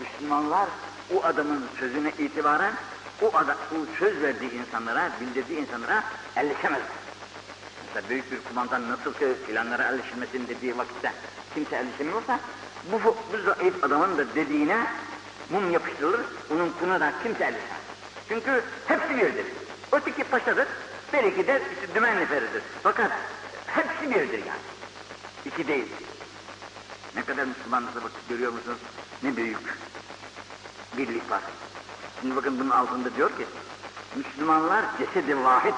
Müslümanlar 0.00 0.68
o 1.14 1.24
adamın 1.24 1.64
sözüne 1.78 2.12
itibaren 2.18 2.72
o, 3.22 3.36
adam, 3.36 3.56
o 3.72 3.98
söz 3.98 4.22
verdiği 4.22 4.52
insanlara, 4.52 5.10
bildirdiği 5.20 5.58
insanlara 5.58 6.04
erleşemezler. 6.36 6.88
Mesela 7.86 8.08
büyük 8.08 8.32
bir 8.32 8.38
kumandan 8.48 8.90
nasıl 8.90 9.14
ki 9.14 9.26
filanlara 9.46 9.82
erleşilmesin 9.82 10.48
dediği 10.48 10.78
vakitte 10.78 11.12
kimse 11.54 11.76
erleşemiyorsa 11.76 12.40
bu, 12.92 13.04
bu 13.04 13.54
zayıf 13.54 13.84
adamın 13.84 14.18
da 14.18 14.34
dediğine 14.34 14.86
mum 15.50 15.70
yapıştırılır, 15.70 16.20
onun 16.50 16.72
kına 16.80 17.00
da 17.00 17.12
kimse 17.22 17.44
erleşemez. 17.44 17.78
Çünkü 18.28 18.62
hepsi 18.86 19.16
birdir. 19.16 19.46
Öteki 19.92 20.24
paşadır, 20.24 20.68
belki 21.12 21.46
de 21.46 21.62
işte 21.74 21.94
dümen 21.94 22.20
neferidir. 22.20 22.62
Fakat 22.82 23.10
hepsi 23.66 24.10
birdir 24.10 24.38
yani. 24.38 24.60
İki 25.44 25.68
değil. 25.68 25.88
Ne 27.16 27.24
kadar 27.24 27.44
Müslümanlıkla 27.44 28.00
bakıp 28.00 28.28
görüyor 28.28 28.52
musunuz? 28.52 28.78
Ne 29.22 29.36
büyük 29.36 29.58
birlik 30.96 31.30
var. 31.30 31.40
Şimdi 32.20 32.36
bakın 32.36 32.60
bunun 32.60 32.70
altında 32.70 33.16
diyor 33.16 33.30
ki, 33.30 33.46
Müslümanlar 34.16 34.84
cesedi 34.98 35.44
vahid, 35.44 35.74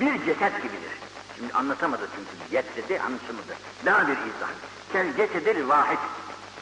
bir 0.00 0.24
ceset 0.24 0.56
gibidir. 0.56 0.92
Şimdi 1.36 1.52
anlatamadı 1.52 2.08
çünkü 2.16 2.50
cesedi 2.50 3.00
anlatamadı. 3.00 3.54
Daha 3.86 4.08
bir 4.08 4.12
izah. 4.12 4.48
Kel 4.92 5.16
cesedi 5.16 5.68
vahid, 5.68 5.98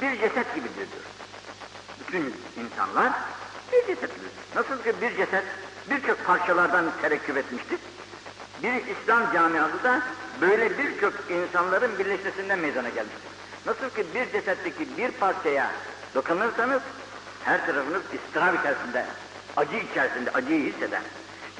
bir 0.02 0.10
ceset 0.20 0.54
gibidir 0.54 0.74
diyor. 0.76 1.04
Bütün 2.00 2.34
insanlar 2.64 3.12
bir 3.72 3.86
cesettir. 3.86 4.30
Nasıl 4.54 4.82
ki 4.82 4.94
bir 5.00 5.16
ceset 5.16 5.44
birçok 5.90 6.26
parçalardan 6.26 6.84
terekküp 7.02 7.36
etmiştir. 7.36 7.78
Bir 8.62 8.72
İslam 8.72 9.32
camiası 9.32 9.84
da 9.84 10.02
böyle 10.40 10.78
birçok 10.78 11.12
insanların 11.30 11.98
birleşmesinden 11.98 12.58
meydana 12.58 12.88
gelmiştir. 12.88 13.30
Nasıl 13.66 13.90
ki 13.90 14.06
bir 14.14 14.32
cesetteki 14.32 14.96
bir 14.96 15.10
parçaya 15.10 15.70
dokunursanız 16.14 16.82
her 17.44 17.66
tarafınız 17.66 18.02
istirham 18.12 18.54
içerisinde, 18.54 19.06
acı 19.56 19.76
içerisinde, 19.76 20.30
acıyı 20.30 20.72
hisseder. 20.72 21.02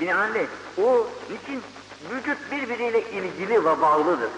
Binaenaleyh 0.00 0.46
o 0.78 1.06
niçin 1.30 1.62
vücut 2.10 2.38
birbiriyle 2.50 3.10
ilgili 3.10 3.64
ve 3.64 3.80
bağlıdır. 3.80 4.30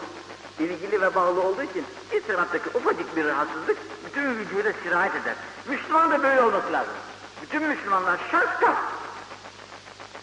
İlgili 0.62 1.00
ve 1.00 1.14
bağlı 1.14 1.42
olduğu 1.42 1.62
için 1.62 1.84
bir 2.12 2.22
taraftaki 2.22 2.78
ufacık 2.78 3.16
bir 3.16 3.24
rahatsızlık 3.24 3.76
bütün 4.06 4.38
vücuda 4.38 4.72
sirayet 4.82 5.14
eder. 5.14 5.34
Müslüman 5.66 6.10
da 6.10 6.22
böyle 6.22 6.42
olması 6.42 6.72
lazım. 6.72 6.94
Bütün 7.42 7.62
Müslümanlar 7.62 8.20
şart 8.30 8.60
şart. 8.60 8.76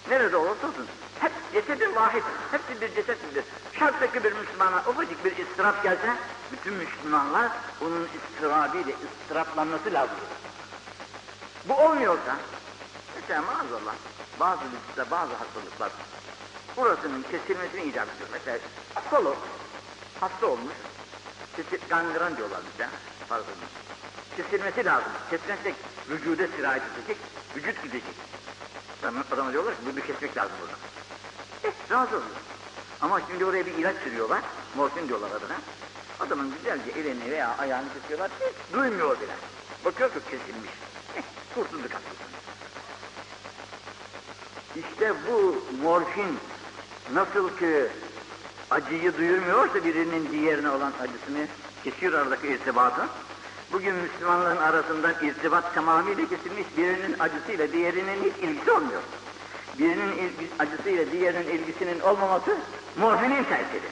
Nerede 0.09 0.37
olursa 0.37 0.67
olsun 0.67 0.85
hep 1.19 1.31
cesedin 1.53 1.95
vahid, 1.95 2.23
hepsi 2.51 2.81
bir 2.81 2.95
cesettir. 2.95 3.43
Şarttaki 3.79 4.23
bir 4.23 4.33
Müslümana 4.33 4.83
ufacık 4.87 5.25
bir 5.25 5.37
istirap 5.37 5.83
gelse, 5.83 6.15
bütün 6.51 6.73
Müslümanlar 6.73 7.51
onun 7.81 8.07
istirabıyla 8.17 8.93
istiraplanması 8.93 9.93
lazım. 9.93 10.17
Bu 11.65 11.73
olmuyorsa, 11.73 12.35
mesela 13.15 13.41
maazallah, 13.41 13.95
bazı 14.39 14.61
vücutta 14.61 15.11
bazı 15.11 15.33
hastalıklar, 15.33 15.91
burasının 16.77 17.21
kesilmesini 17.31 17.81
icap 17.81 18.07
ediyor. 18.15 18.29
Mesela 18.33 18.57
kolu 19.11 19.35
hasta 20.19 20.47
olmuş, 20.47 20.73
gangren 21.89 22.37
diyorlar 22.37 22.59
bize, 22.73 22.89
pardon. 23.29 23.53
Kesilmesi 24.37 24.85
lazım. 24.85 25.11
Kesilmezsek 25.29 25.75
vücuda 26.09 26.47
sirayet 26.47 26.83
edecek, 26.97 27.17
vücut 27.55 27.83
gidecek. 27.83 28.15
Adama, 29.03 29.23
adama 29.33 29.51
diyorlar 29.51 29.73
ki 29.73 29.79
bunu 29.85 30.05
kesmek 30.05 30.37
lazım 30.37 30.55
burada. 30.61 30.73
Eh, 31.63 31.91
razı 31.91 32.15
oluyor. 32.15 32.31
Ama 33.01 33.21
şimdi 33.27 33.45
oraya 33.45 33.65
bir 33.65 33.73
ilaç 33.73 33.95
sürüyorlar, 34.03 34.41
morfin 34.75 35.07
diyorlar 35.07 35.31
adına. 35.31 35.55
Adamın 36.19 36.53
güzelce 36.57 36.99
elini 36.99 37.31
veya 37.31 37.55
ayağını 37.57 37.87
kesiyorlar, 37.93 38.31
hiç 38.39 38.73
duymuyor 38.73 39.21
bile. 39.21 39.35
Bakıyor 39.85 40.09
ki 40.09 40.19
kesilmiş. 40.23 40.71
Eh, 41.15 41.23
kurtulduk 41.55 41.91
aslında. 41.91 42.29
İşte 44.75 45.13
bu 45.27 45.63
morfin 45.83 46.39
nasıl 47.13 47.57
ki 47.57 47.87
acıyı 48.71 49.17
duyurmuyorsa 49.17 49.85
birinin 49.85 50.31
diğerine 50.31 50.69
olan 50.69 50.93
acısını 51.01 51.47
kesiyor 51.83 52.13
aradaki 52.13 52.47
irtibatı. 52.47 53.01
Bugün 53.71 53.95
Müslümanların 53.95 54.57
arasından 54.57 55.13
irtibat 55.21 55.75
tamamıyla 55.75 56.29
kesilmiş 56.29 56.67
birinin 56.77 57.19
acısıyla 57.19 57.71
diğerinin 57.71 58.23
hiç 58.23 58.43
ilgisi 58.43 58.71
olmuyor. 58.71 59.01
Birinin 59.79 60.11
ilgi, 60.11 60.47
acısıyla 60.59 61.11
diğerinin 61.11 61.49
ilgisinin 61.49 61.99
olmaması 61.99 62.57
morfinin 62.99 63.43
tesiri. 63.43 63.89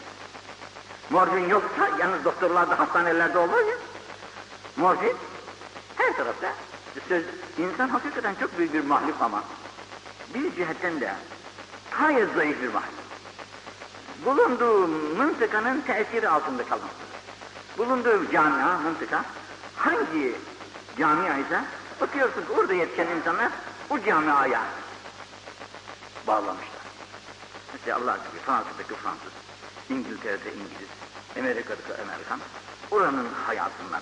Morfin 1.10 1.50
yoksa 1.50 1.90
yalnız 2.00 2.26
doktorlarda, 2.26 2.80
hastanelerde 2.80 3.38
olmaz 3.38 3.60
ya. 3.60 3.76
Morfin 4.78 5.16
her 5.96 6.18
tarafta. 6.18 6.54
Söz, 7.10 7.24
insan 7.58 7.90
hakikaten 7.90 8.36
çok 8.40 8.58
büyük 8.58 8.74
bir 8.74 8.84
mahluk 8.84 9.22
ama 9.22 9.44
bir 10.34 10.56
cihetten 10.56 11.02
de 11.02 11.14
gayet 12.00 12.34
zayıf 12.34 12.62
bir 12.62 12.68
mahluk. 12.68 13.07
Bulunduğu 14.26 14.88
mıntıkanın 15.18 15.82
tesiri 15.82 16.30
altında 16.30 16.64
kalmaktadır. 16.66 17.08
Bulunduğu 17.78 18.32
camia, 18.32 18.78
mıntıka, 18.78 19.26
hangi 19.76 20.36
camia 21.00 21.38
ise 21.38 21.64
bakıyorsun 22.02 22.42
ki 22.42 22.52
orada 22.58 22.74
yetişen 22.74 23.08
insanlar 23.08 23.52
o 23.90 24.00
camiaya 24.00 24.64
bağlamışlar. 26.28 26.78
Mesela 27.74 27.98
Allah 27.98 28.18
gibi 28.18 28.42
Fransa'daki 28.46 28.94
Fransız, 28.94 29.32
İngiltere'de 29.90 30.54
İngiliz, 30.54 30.90
Amerika'daki 31.40 32.02
Amerikan, 32.02 32.40
oranın 32.92 33.28
hayatından. 33.46 34.02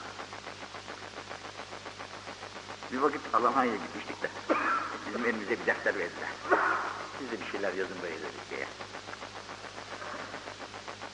Bir 2.92 2.98
vakit 2.98 3.22
Almanya'ya 3.34 3.76
gitmiştik 3.76 4.24
de, 4.24 4.30
bizim 5.08 5.26
elimize 5.26 5.52
bir 5.52 5.66
defter 5.66 5.96
verdiler. 5.96 6.30
Siz 7.20 7.32
de 7.32 7.46
bir 7.46 7.52
şeyler 7.52 7.74
yazın 7.74 7.98
böyle 8.04 8.16
dedik 8.16 8.50
diye. 8.50 8.68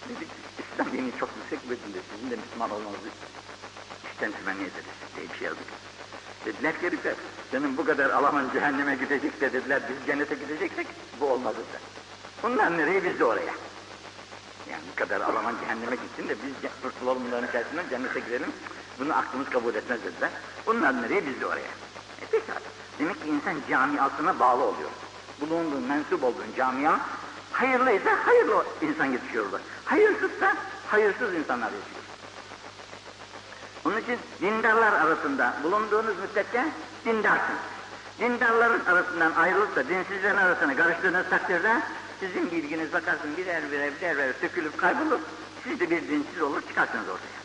Dedik, 0.10 0.30
İslam 0.82 0.94
dini 0.94 1.12
çok 1.20 1.30
yüksek 1.38 1.70
dinde, 1.70 1.98
sizin 2.13 2.32
de 2.32 2.36
Müslüman 2.36 2.72
olmanızı 2.72 3.10
işten 4.13 4.32
temenni 4.32 4.62
ederiz 4.62 4.98
diye 5.15 5.30
bir 5.30 5.36
şey 5.36 5.48
yazdık. 5.48 5.67
Dediler 6.46 6.80
ki 6.80 6.88
herifler, 6.88 7.13
senin 7.52 7.78
bu 7.78 7.86
kadar 7.86 8.10
Alman 8.10 8.50
cehenneme 8.54 8.96
gidecek 8.96 9.41
de 9.41 9.54
dediler, 9.54 9.82
biz 9.89 10.08
cennete 10.08 10.36
gideceksek 10.36 10.88
bu 11.20 11.26
olmaz 11.26 11.54
dediler. 11.54 11.82
Bunlar 12.44 12.78
nereye 12.78 13.04
biz 13.04 13.20
de 13.20 13.26
oraya. 13.26 13.54
Yani 14.72 14.84
bu 14.91 14.96
kadar 14.96 15.22
Alman 15.22 15.56
cehenneme 15.62 15.96
gitsin 15.96 16.30
de 16.30 16.36
biz 16.44 16.72
kurtulalım 16.84 17.24
bunların 17.28 17.50
içerisinden 17.50 17.89
cennete 17.89 18.20
gidelim. 18.20 18.52
Bunu 19.00 19.17
aklımız 19.17 19.50
kabul 19.50 19.76
etmez 19.76 20.04
dediler. 20.04 20.30
Bunlar 20.65 21.02
nereye 21.02 21.28
biz 21.28 21.41
de 21.41 21.46
oraya. 21.46 21.72
E 22.22 22.26
peki 22.32 22.52
Demek 23.00 23.24
ki 23.24 23.30
insan 23.30 23.56
camiasına 23.70 24.39
bağlı 24.39 24.63
oluyor. 24.63 24.89
Bulunduğun, 25.41 25.82
mensup 25.82 26.24
olduğun 26.24 26.56
camia 26.58 27.00
hayırlıysa 27.52 28.10
hayırlı 28.26 28.65
insan 28.82 29.06
yetişiyor 29.06 29.46
orada. 29.46 29.60
Hayırsızsa 29.91 30.56
hayırsız 30.88 31.34
insanlar 31.34 31.71
yetişiyor. 31.71 32.01
Onun 33.86 33.97
için 33.97 34.19
dindarlar 34.41 34.93
arasında 34.93 35.54
bulunduğunuz 35.63 36.19
müddetçe 36.19 36.65
dindarsınız. 37.06 37.60
Dindarların 38.19 38.86
arasından 38.86 39.32
ayrılıp 39.32 39.75
da 39.75 39.89
dinsizlerin 39.89 40.38
arasına 40.38 40.75
karıştığınız 40.75 41.30
takdirde 41.30 41.82
sizin 42.19 42.51
bilginiz 42.51 42.93
bakarsın 42.93 43.38
birer 43.38 43.71
birer 43.71 43.91
birer 43.95 44.17
birer 44.17 44.34
sökülüp 44.41 44.77
kaybolur. 44.77 45.19
Siz 45.63 45.80
de 45.80 45.89
bir 45.89 46.08
dinsiz 46.08 46.41
olur 46.41 46.62
çıkarsınız 46.67 47.06
ortaya. 47.08 47.41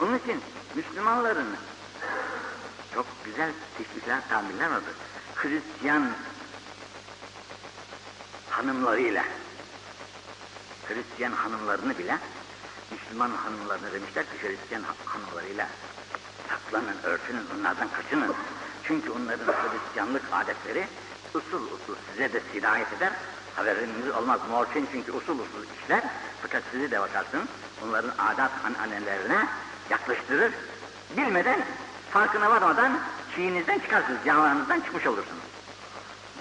Onun 0.00 0.18
için 0.18 0.40
Müslümanların 0.74 1.48
çok 2.94 3.06
güzel 3.24 3.50
teşvikler, 3.78 4.20
tabirler 4.28 4.70
vardır. 4.70 4.94
Hristiyan 5.34 6.10
hanımlarıyla, 8.50 9.24
Hristiyan 10.88 11.32
hanımlarını 11.32 11.98
bile 11.98 12.18
Müslüman 12.90 13.30
hanımlarına 13.30 13.92
demişler 13.92 14.24
ki 14.24 14.48
Hristiyan 14.48 14.82
hanımlarıyla 15.04 15.68
saklanın, 16.48 16.96
örtünün, 17.02 17.46
onlardan 17.58 17.88
kaçının. 17.88 18.34
Çünkü 18.84 19.10
onların 19.10 19.46
Hristiyanlık 19.46 20.22
adetleri 20.32 20.86
usul 21.34 21.62
usul 21.62 21.94
size 22.10 22.32
de 22.32 22.40
sirayet 22.52 22.92
eder. 22.92 23.12
Haberiniz 23.56 24.14
olmaz. 24.18 24.40
Morfin 24.50 24.88
çünkü 24.92 25.12
usul 25.12 25.38
usul 25.38 25.64
işler. 25.82 26.02
Fakat 26.42 26.62
sizi 26.72 26.90
de 26.90 27.00
bakarsın 27.00 27.48
onların 27.84 28.12
adat 28.18 28.50
ananelerine 28.64 29.46
yaklaştırır. 29.90 30.52
Bilmeden, 31.16 31.60
farkına 32.10 32.50
varmadan 32.50 33.00
çiğinizden 33.34 33.78
çıkarsınız, 33.78 34.18
camianızdan 34.24 34.80
çıkmış 34.80 35.06
olursunuz. 35.06 35.42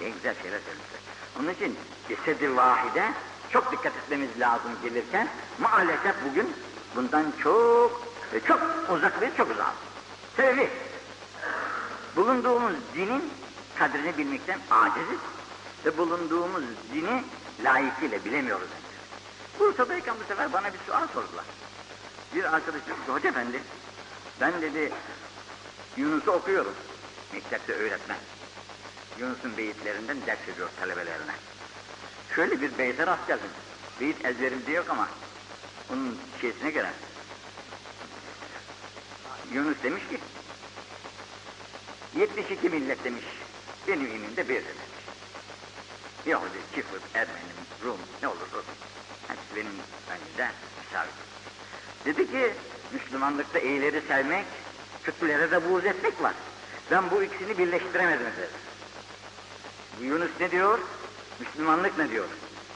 Ne 0.01 0.09
güzel 0.09 0.35
şeyler 0.41 0.59
söylemişler. 0.59 0.99
Onun 1.39 1.49
için 1.49 1.77
cesedi 2.07 2.57
vahide 2.57 3.13
çok 3.51 3.71
dikkat 3.71 3.95
etmemiz 3.95 4.39
lazım 4.39 4.71
gelirken 4.83 5.27
maalesef 5.59 6.15
bugün 6.29 6.53
bundan 6.95 7.25
çok 7.43 8.01
ve 8.33 8.39
çok 8.39 8.61
uzak 8.91 9.21
ve 9.21 9.31
çok 9.37 9.51
uzak. 9.51 9.73
Sebebi 10.35 10.69
bulunduğumuz 12.15 12.73
dinin 12.95 13.23
kadrini 13.79 14.17
bilmekten 14.17 14.59
aciziz 14.71 15.19
ve 15.85 15.97
bulunduğumuz 15.97 16.63
dini 16.93 17.23
layıkıyla 17.63 18.25
bilemiyoruz. 18.25 18.67
Bursa'dayken 19.59 20.15
bu 20.19 20.27
sefer 20.27 20.53
bana 20.53 20.73
bir 20.73 20.79
sual 20.87 21.07
sordular. 21.07 21.45
Bir 22.35 22.43
arkadaş 22.43 22.81
dedi 22.81 23.11
hoca 23.11 23.29
efendi, 23.29 23.61
ben 24.41 24.61
dedi 24.61 24.91
Yunus'u 25.97 26.31
okuyorum. 26.31 26.73
Mektepte 27.33 27.73
öğretmen. 27.73 28.17
Yunus'un 29.19 29.57
beyitlerinden 29.57 30.17
ders 30.27 30.47
veriyor 30.47 30.69
talebelerine. 30.79 31.33
Şöyle 32.37 32.61
bir 32.61 32.77
beyte 32.77 33.07
rast 33.07 33.27
geldim. 33.27 33.49
Beyit 34.01 34.25
ezberimde 34.25 34.71
yok 34.71 34.85
ama 34.89 35.09
onun 35.93 36.19
şeysine 36.41 36.71
göre. 36.71 36.91
Yunus 39.53 39.77
demiş 39.83 40.03
ki 40.09 40.19
72 42.19 42.69
millet 42.69 43.03
demiş. 43.03 43.23
Benim 43.87 44.05
inimde 44.05 44.49
bir 44.49 44.55
demiş. 44.55 44.87
Yahudi, 46.25 46.57
Kifir, 46.75 47.01
Ermeni, 47.13 47.37
Rum 47.83 47.97
ne 48.21 48.27
olursa 48.27 48.57
olsun. 48.57 48.73
Hepsi 49.27 49.55
benim 49.55 49.71
önümde 50.09 50.51
misafir. 50.83 51.13
Dedi 52.05 52.31
ki 52.31 52.53
Müslümanlıkta 52.93 53.59
iyileri 53.59 54.01
sevmek, 54.07 54.45
kötülere 55.03 55.51
de 55.51 55.69
buğz 55.69 55.85
etmek 55.85 56.21
var. 56.21 56.33
Ben 56.91 57.11
bu 57.11 57.23
ikisini 57.23 57.57
birleştiremedim 57.57 58.25
dedi. 58.25 58.49
Yunus 60.05 60.31
ne 60.39 60.51
diyor? 60.51 60.79
Müslümanlık 61.39 61.97
ne 61.97 62.09
diyor? 62.09 62.25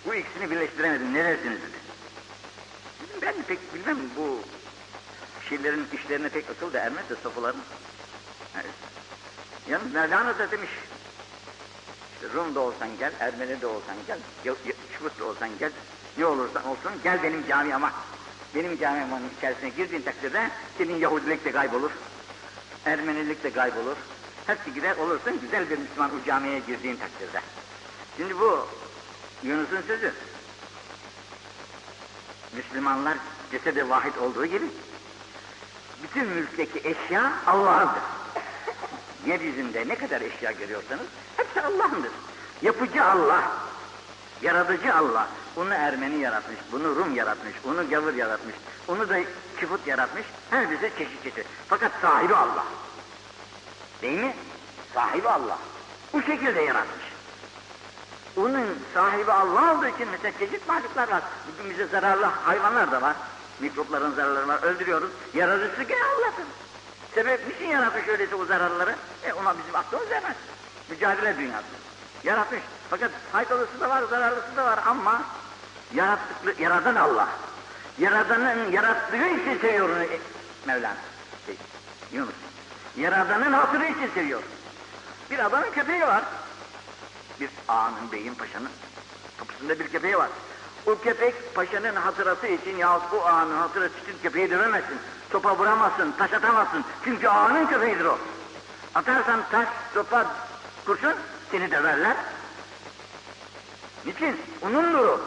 Bu 0.05 0.15
ikisini 0.15 0.51
birleştiremedim. 0.51 1.13
Ne 1.13 1.23
dersiniz 1.23 1.59
dedi. 1.61 1.81
Ben 3.21 3.35
pek 3.47 3.73
bilmem 3.73 3.97
bu 4.17 4.39
şeylerin 5.49 5.87
işlerine 5.93 6.29
pek 6.29 6.49
akıl 6.49 6.73
da 6.73 6.79
ermez 6.79 7.09
de 7.09 7.15
sofuların. 7.23 7.61
Evet. 8.55 8.73
Yalnız 9.69 9.93
Mevlana 9.93 10.39
da 10.39 10.51
demiş. 10.51 10.69
İşte 12.13 12.33
Rum'da 12.33 12.59
olsan 12.59 12.89
gel, 12.99 13.11
Ermeni'de 13.19 13.67
olsan 13.67 13.95
gel, 14.07 14.19
Şıvıt'ta 14.97 15.25
olsan 15.25 15.49
gel, 15.59 15.71
ne 16.17 16.25
olursan 16.25 16.67
olsun 16.67 16.91
gel 17.03 17.23
benim 17.23 17.47
camiama. 17.47 17.91
Benim 18.55 18.79
camiamın 18.79 19.21
içerisine 19.37 19.69
girdiğin 19.69 20.01
takdirde 20.01 20.49
senin 20.77 20.95
Yahudilik 20.95 21.45
de 21.45 21.51
kaybolur, 21.51 21.91
Ermenilik 22.85 23.43
de 23.43 23.53
kaybolur. 23.53 23.95
Hepsi 24.47 24.73
gider 24.73 24.97
olursun 24.97 25.41
güzel 25.41 25.69
bir 25.69 25.77
Müslüman 25.77 26.11
o 26.21 26.25
camiye 26.25 26.59
girdiğin 26.59 26.95
takdirde. 26.95 27.41
Şimdi 28.21 28.39
bu 28.39 28.67
Yunus'un 29.43 29.81
sözü. 29.87 30.13
Müslümanlar 32.53 33.17
cesede 33.51 33.89
vahid 33.89 34.15
olduğu 34.15 34.45
gibi 34.45 34.65
bütün 36.03 36.27
mülkteki 36.27 36.79
eşya 36.79 37.33
Allah'ındır. 37.47 38.01
Yeryüzünde 39.25 39.87
ne 39.87 39.95
kadar 39.95 40.21
eşya 40.21 40.51
görüyorsanız 40.51 41.05
hepsi 41.37 41.61
Allah'ındır. 41.61 42.11
Yapıcı 42.61 43.03
Allah, 43.03 43.43
yaratıcı 44.41 44.95
Allah. 44.95 45.27
Onu 45.55 45.73
Ermeni 45.73 46.19
yaratmış, 46.19 46.59
bunu 46.71 46.95
Rum 46.95 47.15
yaratmış, 47.15 47.53
onu 47.65 47.89
Gavur 47.89 48.13
yaratmış, 48.13 48.55
onu 48.87 49.09
da 49.09 49.19
Küfut 49.57 49.87
yaratmış. 49.87 50.25
Her 50.49 50.69
birisi 50.69 50.91
çeşit 50.97 51.23
çeşit. 51.23 51.45
Fakat 51.67 51.91
sahibi 52.01 52.35
Allah. 52.35 52.65
Değil 54.01 54.19
mi? 54.19 54.35
Sahibi 54.93 55.29
Allah. 55.29 55.57
Bu 56.13 56.21
şekilde 56.21 56.61
yaratmış. 56.61 57.00
Onun 58.37 58.65
sahibi 58.93 59.31
Allah 59.31 59.73
olduğu 59.73 59.87
için 59.87 60.07
mesela 60.11 60.37
çeşit 60.39 60.67
mahluklar 60.67 61.11
var. 61.11 61.21
Bugün 61.47 61.71
bize 61.71 61.85
zararlı 61.85 62.25
hayvanlar 62.25 62.91
da 62.91 63.01
var. 63.01 63.15
Mikropların 63.59 64.11
zararları 64.11 64.47
var. 64.47 64.63
Öldürüyoruz. 64.63 65.09
Yaratıcısı 65.33 65.83
gene 65.83 66.03
Allah'ın. 66.03 66.45
Sebep 67.15 67.47
niçin 67.47 67.67
yaratmış 67.67 68.07
öyleyse 68.07 68.35
o 68.35 68.45
zararları? 68.45 68.95
E 69.23 69.33
ona 69.33 69.57
bizim 69.57 69.75
aklımız 69.75 70.11
ermez. 70.11 70.35
Mücadele 70.89 71.37
dünyası. 71.37 71.65
Yaratmış. 72.23 72.61
Fakat 72.89 73.11
faydalısı 73.31 73.79
da 73.79 73.89
var, 73.89 74.03
zararlısı 74.09 74.55
da 74.57 74.65
var 74.65 74.79
ama 74.85 75.21
yarattıklı, 75.93 76.63
yaradan 76.63 76.95
Allah. 76.95 77.27
Yaradanın 77.99 78.71
yarattığı 78.71 79.27
için 79.27 79.59
seviyor 79.61 79.89
onu 79.89 80.03
e, 80.03 80.19
Mevlana. 80.65 80.95
Şey, 81.45 81.55
Yunus. 82.11 82.33
Yaradanın 82.97 83.53
hatırı 83.53 83.85
için 83.85 84.09
seviyor. 84.13 84.41
Bir 85.31 85.45
adamın 85.45 85.71
köpeği 85.71 86.01
var. 86.01 86.23
Bir 87.41 87.49
ağanın, 87.67 88.11
beyin, 88.11 88.33
paşanın 88.33 88.69
kapısında 89.39 89.79
bir 89.79 89.87
köpeği 89.87 90.17
var. 90.17 90.29
O 90.85 90.95
köpek 90.95 91.55
paşanın 91.55 91.95
hatırası 91.95 92.47
için 92.47 92.77
yahut 92.77 93.13
o 93.13 93.25
ağanın 93.25 93.57
hatırası 93.57 93.93
için 94.03 94.17
köpeği 94.23 94.51
dövemezsin. 94.51 94.97
Topa 95.29 95.57
vuramazsın, 95.57 96.11
taş 96.11 96.33
atamazsın. 96.33 96.85
Çünkü 97.03 97.27
ağanın 97.27 97.67
köpeğidir 97.67 98.05
o. 98.05 98.17
Atarsan 98.95 99.39
taş, 99.51 99.67
topa, 99.93 100.25
kurşun 100.85 101.13
seni 101.51 101.71
döverler. 101.71 102.17
Niçin? 104.05 104.41
Onundur 104.61 105.07
o. 105.07 105.21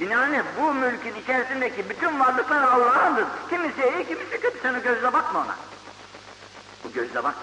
Binaenaleyh 0.00 0.42
bu 0.60 0.74
mülkün 0.74 1.14
içerisindeki 1.14 1.90
bütün 1.90 2.20
varlıklar 2.20 2.62
Allah'ındır. 2.62 3.24
Kimisi 3.50 3.80
iyi, 3.80 4.06
kimisi 4.06 4.40
kötü. 4.40 4.58
Sen 4.62 4.74
o 4.74 4.82
gözle 4.82 5.12
bakma 5.12 5.40
ona. 5.40 5.56
Bu 6.84 6.92
gözle 6.92 7.24
bak. 7.24 7.34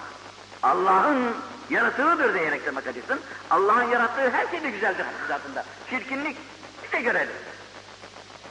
Allah'ın 0.62 1.34
yaratığıdır 1.70 2.34
diyerek 2.34 2.76
bakacaksın. 2.76 3.20
Allah'ın 3.50 3.90
yarattığı 3.90 4.30
her 4.30 4.48
şey 4.48 4.62
de 4.62 4.70
güzeldir 4.70 5.06
zatında. 5.28 5.64
Çirkinlik 5.90 6.36
bize 6.84 7.02
göredir. 7.02 7.36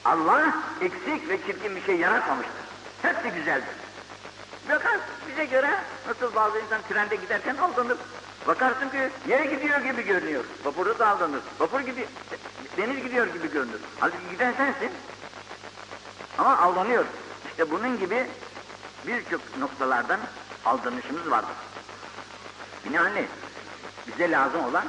Allah 0.05 0.53
eksik 0.81 1.29
ve 1.29 1.37
çirkin 1.45 1.75
bir 1.75 1.81
şey 1.81 1.95
yaratmamıştır. 1.95 2.55
Hepsi 3.01 3.29
güzeldir. 3.29 3.75
Bakar 4.69 4.99
bize 5.29 5.45
göre 5.45 5.69
nasıl 6.07 6.35
bazı 6.35 6.59
insan 6.59 6.81
trende 6.89 7.15
giderken 7.15 7.55
aldanır. 7.55 7.97
Bakarsın 8.47 8.89
ki 8.89 9.09
yere 9.27 9.45
gidiyor 9.45 9.81
gibi 9.81 10.05
görünüyor. 10.05 10.43
Vapurda 10.63 10.99
da 10.99 11.07
aldanır. 11.07 11.41
Vapur 11.59 11.79
gibi, 11.79 12.07
deniz 12.77 13.03
gidiyor 13.03 13.27
gibi 13.27 13.51
görünür. 13.51 13.79
Halbuki 13.99 14.29
giden 14.31 14.53
sensin. 14.53 14.91
Ama 16.37 16.57
aldanıyor. 16.57 17.05
İşte 17.49 17.71
bunun 17.71 17.99
gibi 17.99 18.27
birçok 19.07 19.57
noktalardan 19.57 20.19
aldanışımız 20.65 21.31
vardır. 21.31 21.55
Binaenaleyh 22.85 23.27
bize 24.07 24.31
lazım 24.31 24.65
olan 24.65 24.85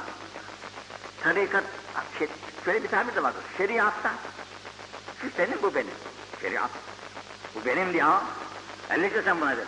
tarikat, 1.23 1.63
şey, 2.19 2.27
şöyle 2.65 2.83
bir 2.83 2.89
tabir 2.89 3.15
de 3.15 3.23
vardır. 3.23 3.43
Şeriatta 3.57 4.11
şu 5.21 5.27
senin 5.37 5.63
bu 5.63 5.75
benim. 5.75 5.93
Şeriat. 6.41 6.69
Bu 7.55 7.65
benim 7.65 7.93
diye 7.93 8.03
ha. 8.03 8.23
Elleyse 8.89 9.21
sen 9.21 9.41
buna 9.41 9.57
der. 9.57 9.65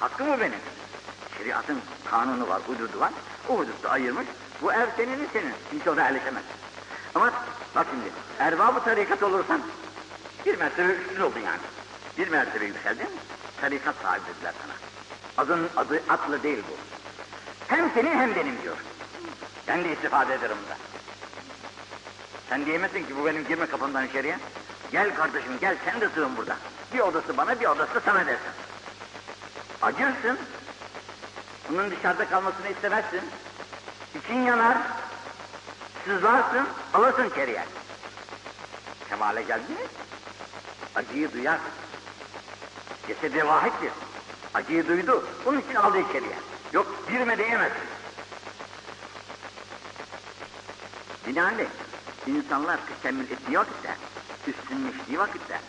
Hakkı 0.00 0.24
mı 0.24 0.40
benim? 0.40 0.58
Şeriatın 1.38 1.80
kanunu 2.10 2.48
var, 2.48 2.62
hududu 2.66 3.00
var. 3.00 3.12
O 3.48 3.58
hudutta 3.58 3.90
ayırmış. 3.90 4.26
Bu 4.62 4.72
ev 4.72 4.86
senin 4.96 5.28
senin. 5.32 5.52
Kimse 5.70 5.90
ona 5.90 6.02
erleşemez. 6.02 6.42
Ama 7.14 7.32
bak 7.74 7.86
şimdi, 7.90 8.12
erbabı 8.38 8.84
tarikat 8.84 9.22
olursan 9.22 9.62
bir 10.46 10.58
mertebe 10.58 10.92
üstün 10.92 11.20
oldun 11.20 11.40
yani. 11.40 11.60
Bir 12.18 12.28
mertebe 12.28 12.64
yükseldin, 12.64 13.08
tarikat 13.60 13.94
sahibi 14.02 14.24
dediler 14.26 14.54
sana. 14.62 14.74
Adın 15.44 15.68
adı 15.76 16.02
atlı 16.08 16.42
değil 16.42 16.62
bu. 16.70 16.91
Hem 17.68 17.90
senin 17.94 18.18
hem 18.18 18.34
benim 18.36 18.62
diyor. 18.62 18.76
Ben 19.68 19.84
de 19.84 19.92
istifade 19.92 20.34
ederim 20.34 20.56
bundan. 20.62 20.78
Sen 22.48 22.66
diyemezsin 22.66 23.04
ki 23.04 23.16
bu 23.16 23.26
benim 23.26 23.48
girme 23.48 23.66
kapımdan 23.66 24.06
içeriye. 24.06 24.38
Gel 24.92 25.14
kardeşim 25.14 25.52
gel 25.60 25.76
sen 25.84 26.00
de 26.00 26.08
sığın 26.08 26.36
burada. 26.36 26.56
Bir 26.94 27.00
odası 27.00 27.36
bana 27.36 27.60
bir 27.60 27.66
odası 27.66 27.94
da 27.94 28.00
sana 28.00 28.26
dersin. 28.26 28.52
Acırsın. 29.82 30.38
Bunun 31.68 31.90
dışarıda 31.90 32.28
kalmasını 32.28 32.68
istemezsin. 32.68 33.20
İçin 34.14 34.42
yanar. 34.42 34.76
Sızlarsın. 36.04 36.68
Alırsın 36.94 37.30
içeriye. 37.30 37.64
Kemale 39.08 39.42
geldiniz. 39.42 39.90
Acıyı 40.94 41.32
duyar. 41.32 41.58
Cesedi 43.06 43.46
vahittir. 43.46 43.92
Acıyı 44.54 44.88
duydu. 44.88 45.24
Onun 45.46 45.60
için 45.60 45.74
aldı 45.74 45.98
içeriye. 45.98 46.34
Girme 47.12 47.38
diyemezsin. 47.38 47.88
Binaenaleyh 51.26 51.68
insanlar 52.26 52.78
tekemmül 52.86 53.24
ettiği 53.24 53.58
vakitte, 53.58 53.96
üstünleştiği 54.46 55.18
vakitte 55.18 55.60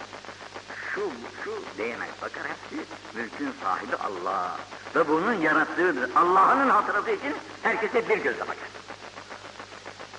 şu 0.95 1.01
şu 1.43 1.77
diyemez. 1.77 2.09
Bakar 2.21 2.43
hepsi 2.43 2.85
mülkün 3.13 3.53
sahibi 3.63 3.95
Allah. 3.95 4.57
Ve 4.95 5.07
bunun 5.07 5.33
yarattığıdır. 5.33 6.15
Allah'ın 6.15 6.69
hatırası 6.69 7.11
için 7.11 7.35
herkese 7.63 8.09
bir 8.09 8.17
gözle 8.17 8.41
bakar. 8.41 8.69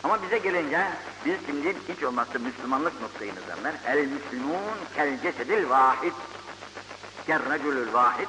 Ama 0.04 0.22
bize 0.22 0.38
gelince 0.38 0.88
biz 1.26 1.36
şimdi 1.46 1.76
hiç 1.88 2.02
olmazsa 2.02 2.38
Müslümanlık 2.38 3.00
noktayı 3.00 3.32
nazarlar. 3.34 3.74
El 3.86 4.06
Müslümun 4.06 4.78
kel 4.94 5.22
cesedil 5.22 5.68
vahid. 5.68 6.12
Kel 7.26 7.52
reculül 7.52 7.92
vahid. 7.92 8.28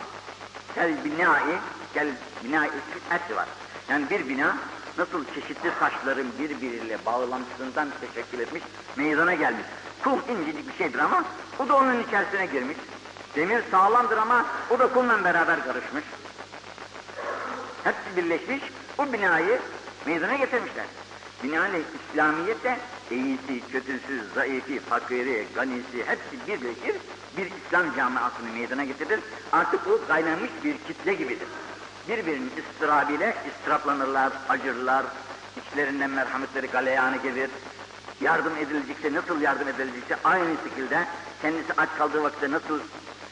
Kel 0.75 1.05
binai 1.05 1.59
kel 1.93 2.07
binai 2.47 2.69
hepsi 3.09 3.35
var. 3.35 3.47
Yani 3.89 4.09
bir 4.09 4.29
bina 4.29 4.57
nasıl 4.97 5.25
çeşitli 5.35 5.71
taşların 5.79 6.27
birbiriyle 6.39 6.97
bağlantısından 7.05 7.87
teşekkül 8.01 8.39
etmiş, 8.39 8.63
meydana 8.95 9.33
gelmiş. 9.33 9.65
Kum 10.03 10.19
incecik 10.29 10.67
bir 10.67 10.77
şeydir 10.77 10.99
ama 10.99 11.23
o 11.59 11.69
da 11.69 11.75
onun 11.75 12.03
içerisine 12.03 12.45
girmiş. 12.45 12.77
Demir 13.35 13.61
sağlamdır 13.71 14.17
ama 14.17 14.45
o 14.69 14.79
da 14.79 14.87
kumla 14.87 15.23
beraber 15.23 15.63
karışmış. 15.63 16.03
Hepsi 17.83 18.17
birleşmiş, 18.17 18.61
bu 18.97 19.13
binayı 19.13 19.59
meydana 20.05 20.35
getirmişler. 20.35 20.85
Binaenaleyh 21.43 21.83
İslamiyet 22.11 22.63
de 22.63 22.77
iyisi, 23.11 23.71
kötüsü, 23.71 24.23
zayıfı, 24.35 24.79
fakiri, 24.89 25.47
ganisi 25.55 26.05
hepsi 26.05 26.47
birleşir, 26.47 26.95
bir 27.37 27.51
İslam 27.51 27.95
camiasını 27.95 28.51
meydana 28.53 28.83
getirir. 28.83 29.19
Artık 29.51 29.87
o 29.87 30.07
kaynanmış 30.07 30.49
bir 30.63 30.77
kitle 30.87 31.13
gibidir 31.13 31.47
birbirinin 32.07 32.51
istirabiyle 32.57 33.35
istiraplanırlar, 33.49 34.33
acırlar, 34.49 35.05
içlerinden 35.57 36.09
merhametleri 36.09 36.67
galeyanı 36.67 37.17
gelir. 37.17 37.49
Yardım 38.21 38.57
edilecekse 38.57 39.13
nasıl 39.13 39.41
yardım 39.41 39.67
edilecekse 39.67 40.17
aynı 40.23 40.55
şekilde 40.63 41.05
kendisi 41.41 41.73
aç 41.77 41.89
kaldığı 41.97 42.23
vakitte 42.23 42.51
nasıl 42.51 42.79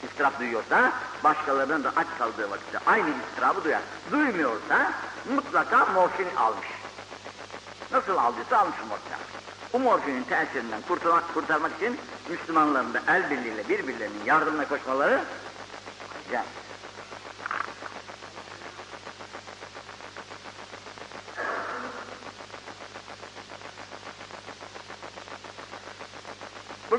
istirap 0.04 0.40
duyuyorsa 0.40 0.92
başkalarının 1.24 1.84
da 1.84 1.92
aç 1.96 2.08
kaldığı 2.18 2.50
vakitte 2.50 2.80
aynı 2.86 3.08
istirabı 3.10 3.64
duyar. 3.64 3.82
Duymuyorsa 4.12 4.92
mutlaka 5.36 5.86
morfin 5.86 6.36
almış. 6.36 6.68
Nasıl 7.92 8.18
aldıysa 8.18 8.58
almış 8.58 8.78
morfin. 8.90 9.14
Bu 9.74 9.80
morfinin 9.80 10.24
tesirinden 10.24 10.82
kurtarmak, 10.88 11.34
kurtarmak 11.34 11.72
için 11.78 12.00
Müslümanların 12.30 12.94
da 12.94 13.02
el 13.08 13.30
birliğiyle 13.30 13.70
birbirlerinin 13.70 14.26
yardımına 14.26 14.68
koşmaları 14.68 15.20
acayip. 16.28 16.63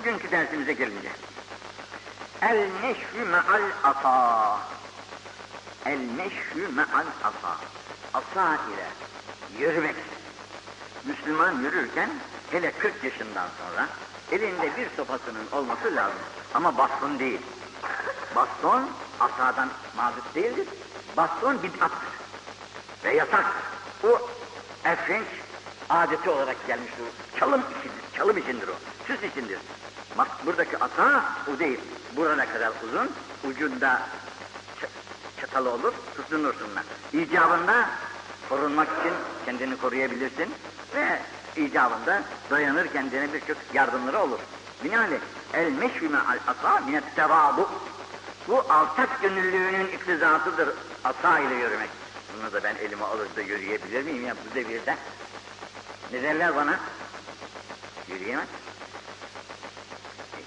Bugünkü 0.05 0.31
dersimize 0.31 0.73
gelince. 0.73 1.09
El 2.43 2.69
neşvü 2.83 3.25
me'al 3.25 3.63
asa. 3.85 4.59
El 5.87 5.99
neşvü 6.17 6.69
me'al 6.69 7.07
asa. 7.23 7.57
Asa 8.15 8.55
ile 8.55 8.87
yürümek. 9.59 9.95
Müslüman 11.05 11.63
yürürken 11.63 12.11
hele 12.51 12.73
40 12.73 13.05
yaşından 13.05 13.49
sonra 13.59 13.89
elinde 14.33 14.77
bir 14.77 14.97
sopasının 14.97 15.51
olması 15.53 15.97
lazım. 15.97 16.19
Ama 16.55 16.79
baston 16.79 17.19
değil. 17.19 17.41
Baston 18.37 18.91
asadan 19.21 19.71
mazut 19.97 20.35
değildir. 20.35 20.69
Baston 21.17 21.63
bid'attır. 21.63 22.09
Ve 23.05 23.15
yasaktır. 23.15 23.63
O 24.05 24.31
Efrenç 24.85 25.27
adeti 25.91 26.31
olarak 26.31 26.67
gelmiştir. 26.67 27.05
Çalım 27.41 27.61
içindir. 27.61 28.17
Çalım 28.17 28.39
içindir 28.39 28.69
o. 28.69 28.75
Süs 29.07 29.23
içindir. 29.23 29.59
Bak 30.19 30.29
buradaki 30.47 30.79
asa 30.79 31.25
o 31.55 31.59
değil. 31.59 31.81
Burana 32.17 32.47
kadar 32.47 32.73
uzun, 32.89 33.11
ucunda 33.51 34.03
çatalı 35.41 35.71
olur, 35.71 35.93
tutunursun 36.17 36.69
ben. 36.77 37.19
İcabında 37.21 37.89
korunmak 38.49 38.89
için 38.89 39.13
kendini 39.45 39.77
koruyabilirsin 39.77 40.55
ve 40.95 41.19
icabında 41.57 42.23
dayanır 42.51 42.87
kendine 42.87 43.33
birçok 43.33 43.57
yardımları 43.75 44.19
olur. 44.19 44.39
Binaenaleyh 44.85 45.21
el 45.55 45.73
meşvime 45.73 46.19
al 46.19 46.39
asa 46.47 46.81
minet 46.81 47.17
tevadu. 47.17 47.69
Bu 48.49 48.59
alçak 48.59 49.23
gönüllülüğünün 49.23 49.87
iktizatıdır 49.87 50.69
asa 51.05 51.39
ile 51.39 51.55
yürümek. 51.55 51.91
Bunu 52.37 52.53
da 52.53 52.63
ben 52.63 52.75
elime 52.77 53.05
alır 53.05 53.29
da 53.37 53.41
yürüyebilir 53.41 54.03
miyim 54.03 54.27
ya 54.27 54.35
bu 54.35 54.55
devirde? 54.55 54.97
Ne 56.13 56.23
derler 56.23 56.57
bana? 56.57 56.81
Yürüyemez. 58.09 58.49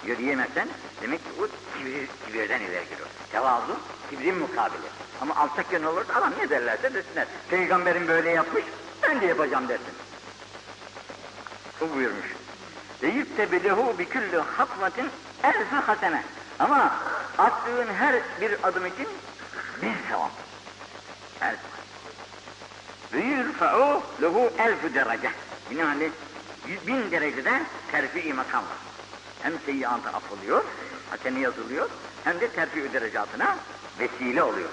Yürüyemezsen 0.08 0.68
demek 1.02 1.24
ki 1.24 1.30
o 1.42 1.48
kibir, 1.78 2.08
kibirden 2.26 2.60
ileri 2.60 2.84
giriyor. 2.84 3.08
Tevazu 3.32 3.76
kibrin 4.10 4.38
mukabili. 4.38 4.86
Ama 5.20 5.36
alçak 5.36 5.70
gönül 5.70 5.86
olursa 5.86 6.14
adam 6.14 6.32
ne 6.38 6.50
derlerse 6.50 6.94
desinler. 6.94 7.26
Peygamberin 7.50 8.08
böyle 8.08 8.30
yapmış, 8.30 8.64
ben 9.02 9.20
de 9.20 9.26
yapacağım 9.26 9.68
dersin. 9.68 9.94
O 11.82 11.94
buyurmuş. 11.94 12.26
Ve 13.02 13.06
yüktebilehu 13.08 13.98
bi 13.98 14.08
kulli 14.08 14.38
hatvatin 14.38 15.10
elfi 15.42 15.76
hasene. 15.76 16.22
Ama 16.58 16.92
attığın 17.38 17.94
her 17.98 18.14
bir 18.40 18.56
adım 18.62 18.86
için 18.86 19.08
bir 19.82 19.92
sevap. 20.10 20.30
Elf. 21.40 21.58
Ve 23.12 23.18
yürfe'u 23.18 24.02
lehu 24.22 24.50
elfu 24.58 24.94
derece. 24.94 25.30
Binaenaleyh 25.70 26.10
bin 26.86 27.10
derecede 27.10 27.62
terfi-i 27.92 28.32
makam 28.32 28.62
var. 28.62 28.87
Hem 29.42 29.52
seyyiatı 29.66 30.08
affoluyor, 30.08 30.64
hasene 31.10 31.40
yazılıyor, 31.40 31.90
hem 32.24 32.40
de 32.40 32.50
terfi-i 32.50 32.92
derecatına 32.92 33.56
vesile 33.98 34.42
oluyor. 34.42 34.68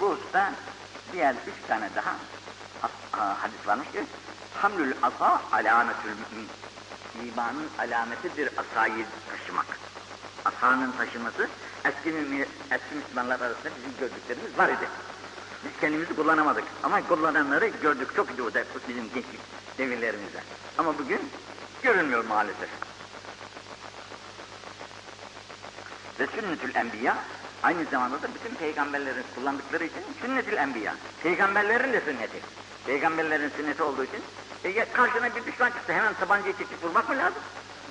Bu 0.00 0.10
hususta 0.10 0.52
diğer 1.12 1.34
üç 1.34 1.68
tane 1.68 1.90
daha 1.96 2.10
ha- 2.82 2.90
ha- 3.12 3.36
hadis 3.42 3.66
varmış 3.66 3.88
ki 3.92 4.04
Hamlül 4.62 4.94
asa 5.02 5.42
alametül 5.52 6.10
mümin. 6.32 6.48
İmanın 7.28 7.68
alametidir 7.78 8.50
asayı 8.58 9.06
taşımak. 9.30 9.66
Asanın 10.44 10.92
taşıması 10.92 11.48
eski, 11.84 12.08
mümin, 12.12 12.40
eski 12.70 12.94
Müslümanlar 12.94 13.40
arasında 13.40 13.70
bizim 13.76 13.98
gördüklerimiz 14.00 14.58
var 14.58 14.68
idi. 14.68 14.88
Biz 15.64 15.80
kendimizi 15.80 16.16
kullanamadık 16.16 16.64
ama 16.82 17.08
kullananları 17.08 17.66
gördük 17.66 18.16
çok 18.16 18.30
idi 18.30 18.42
o 18.42 18.54
da 18.54 18.64
bizim 18.88 19.04
gençlik 19.14 19.40
devirlerimizde. 19.78 20.38
Ama 20.78 20.98
bugün 20.98 21.20
görünmüyor 21.82 22.24
maalesef. 22.24 22.68
Ve 26.20 26.26
sünnetül 26.26 26.74
enbiya 26.74 27.16
aynı 27.62 27.84
zamanda 27.84 28.22
da 28.22 28.28
bütün 28.34 28.54
peygamberlerin 28.54 29.24
kullandıkları 29.34 29.84
için 29.84 30.02
sünnetül 30.20 30.56
enbiya. 30.56 30.94
Peygamberlerin 31.22 31.92
de 31.92 32.00
sünneti. 32.00 32.40
Peygamberlerin 32.86 33.50
sünneti 33.56 33.82
olduğu 33.82 34.04
için 34.04 34.22
e, 34.64 34.92
karşına 34.92 35.36
bir 35.36 35.46
düşman 35.46 35.70
çıktı 35.70 35.92
hemen 35.92 36.14
tabancayı 36.14 36.56
çekip 36.56 36.84
vurmak 36.84 37.08
mı 37.08 37.16
lazım? 37.16 37.42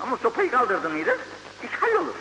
Ama 0.02 0.18
sopayı 0.18 0.52
kaldırdın 0.52 0.92
mıydı? 0.92 1.18
İş 1.64 1.72
hallolur. 1.82 2.16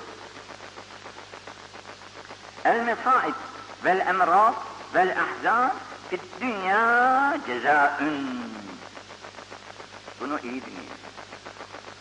El 2.64 2.80
mesaib 2.80 3.34
vel 3.84 4.06
emrad 4.06 4.54
vel 4.94 5.16
ahzan 5.22 5.74
fit 6.16 6.40
dünya 6.40 7.38
cezaün. 7.46 8.28
Bunu 10.20 10.38
iyi 10.38 10.62
dinleyin. 10.62 11.00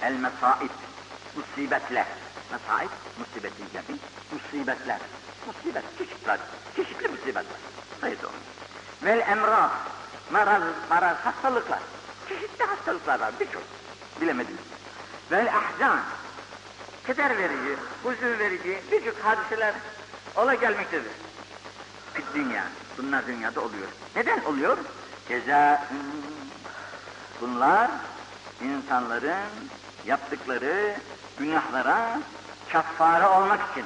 El 0.01 0.13
mesaib, 0.13 0.69
musibetler. 1.35 2.05
Mesaib, 2.51 2.89
musibetin 3.17 3.65
cemi, 3.73 3.99
musibetler. 4.31 4.99
Musibet, 5.47 5.83
çeşitler, 5.97 6.39
çeşitli 6.75 7.07
musibetler. 7.07 7.59
Sayısı 8.01 8.27
onun. 8.27 8.37
Vel 9.03 9.19
emrad, 9.19 9.69
maraz, 10.31 10.63
maraz, 10.89 11.17
hastalıklar. 11.17 11.79
Çeşitli 12.29 12.63
hastalıklar 12.63 13.19
var, 13.19 13.31
birçok. 13.39 13.63
Bilemediniz. 14.21 14.59
Vel 15.31 15.47
ahzan, 15.47 15.99
keder 17.07 17.37
verici, 17.37 17.77
huzun 18.03 18.39
verici 18.39 18.81
birçok 18.91 19.19
hadiseler 19.19 19.73
ola 20.35 20.53
gelmektedir. 20.53 21.11
Dünya, 22.35 22.63
bunlar 22.97 23.27
dünyada 23.27 23.61
oluyor. 23.61 23.87
Neden 24.15 24.43
oluyor? 24.43 24.77
Ceza, 25.27 25.87
bunlar 27.41 27.91
insanların 28.61 29.37
yaptıkları 30.05 30.95
günahlara 31.39 32.19
kaffare 32.69 33.27
olmak 33.27 33.71
için. 33.71 33.85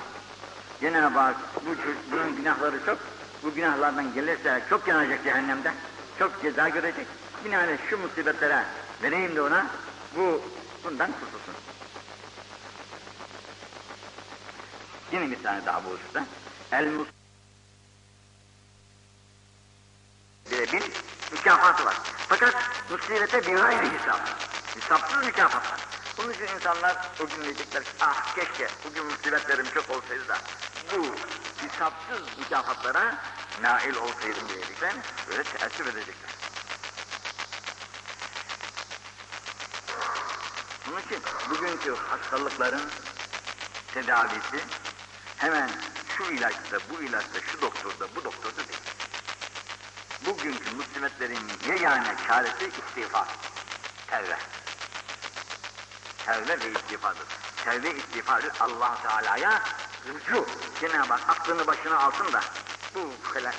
Cenab-ı 0.82 1.20
Hak 1.20 1.36
bu, 1.66 1.70
bunun 2.12 2.36
günahları 2.36 2.86
çok, 2.86 3.00
bu 3.44 3.54
günahlardan 3.54 4.14
gelirse 4.14 4.64
çok 4.70 4.88
yanacak 4.88 5.24
cehennemde, 5.24 5.74
çok 6.20 6.42
ceza 6.42 6.70
görecek. 6.70 7.08
Binaenaleyh 7.46 7.78
şu 7.90 7.98
musibetlere 7.98 8.64
vereyim 9.02 9.36
de 9.36 9.42
ona, 9.42 9.68
bu 10.16 10.42
bundan 10.84 11.12
kurtulsun. 11.12 11.54
Yine 15.12 15.32
bir 15.32 15.44
tane 15.44 15.66
daha 15.66 15.86
bu 15.86 15.90
hususta. 15.90 16.24
El 16.72 16.86
mus 16.86 17.08
bir 20.52 20.92
mükafatı 21.32 21.86
var. 21.86 21.98
Fakat 22.30 22.56
musibete 22.90 23.48
bir 23.48 23.56
gayri 23.56 23.92
hesap. 23.92 24.20
Hesapsız 24.76 25.26
mükafat 25.26 25.72
var. 25.72 25.80
Bunun 26.18 26.34
için 26.34 26.48
insanlar 26.56 26.98
o 27.20 27.28
gün 27.28 27.44
diyecekler 27.44 27.84
ki 27.84 27.90
ah 28.02 28.36
keşke 28.36 28.68
bugün 28.86 29.06
musibetlerim 29.06 29.66
çok 29.74 29.90
olsaydı 29.90 30.28
da 30.28 30.38
bu 30.92 31.06
hesapsız 31.58 32.38
mükafatlara 32.38 33.16
nail 33.62 33.96
olsaydım 33.96 34.50
diyecekler. 34.50 34.94
Böyle 35.30 35.44
teessüf 35.44 35.88
edecekler. 35.88 36.32
Bunun 40.88 41.02
için 41.02 41.20
bugünkü 41.50 41.96
hastalıkların 41.96 42.92
tedavisi 43.94 44.60
hemen 45.38 45.70
şu 46.18 46.24
ilaçta, 46.24 46.78
bu 46.90 47.04
ilaçta, 47.04 47.40
şu 47.52 47.62
doktorda, 47.62 48.16
bu 48.16 48.24
doktorda 48.24 48.58
değil. 48.58 48.97
Bugünkü 50.28 50.76
musibetlerin 50.76 51.52
yegane 51.68 52.16
çaresi 52.28 52.72
istiğfar, 52.88 53.28
tevbe. 54.08 54.38
Tevbe 56.26 56.60
ve 56.60 56.72
istiğfardır. 56.72 57.26
Tevbe 57.66 57.90
istiğfarı 57.90 58.52
allah 58.60 58.98
Teala'ya 59.04 59.62
rücu. 60.08 60.46
Cenab-ı 60.82 61.14
Hak 61.14 61.30
aklını 61.30 61.68
başına 61.68 62.00
alsın 62.00 62.34
da 62.34 62.42
bu 62.96 63.12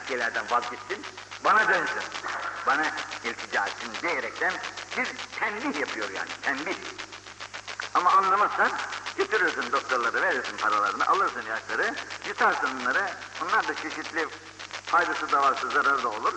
şeylerden 0.09 0.45
vazgeçsin, 0.51 1.05
bana 1.45 1.69
dönsün. 1.69 2.03
Bana 2.67 2.87
iltica 3.25 3.67
etsin 3.67 3.91
diyerekten 4.03 4.53
bir 4.97 5.09
tembih 5.41 5.81
yapıyor 5.81 6.11
yani, 6.11 6.31
tembih. 6.43 6.77
Ama 7.95 8.11
anlamazsan 8.11 8.71
götürürsün 9.17 9.73
doktorları, 9.73 10.23
verirsin 10.23 10.57
paralarını, 10.57 11.07
alırsın 11.07 11.43
ilaçları, 11.43 11.95
yutarsın 12.29 12.81
bunları. 12.81 13.11
Onlar 13.43 13.69
da 13.69 13.75
çeşitli 13.75 14.29
faydası 14.89 15.33
da 15.33 15.43
varsa 15.43 15.69
zararı 15.69 16.03
da 16.03 16.09
olur. 16.09 16.35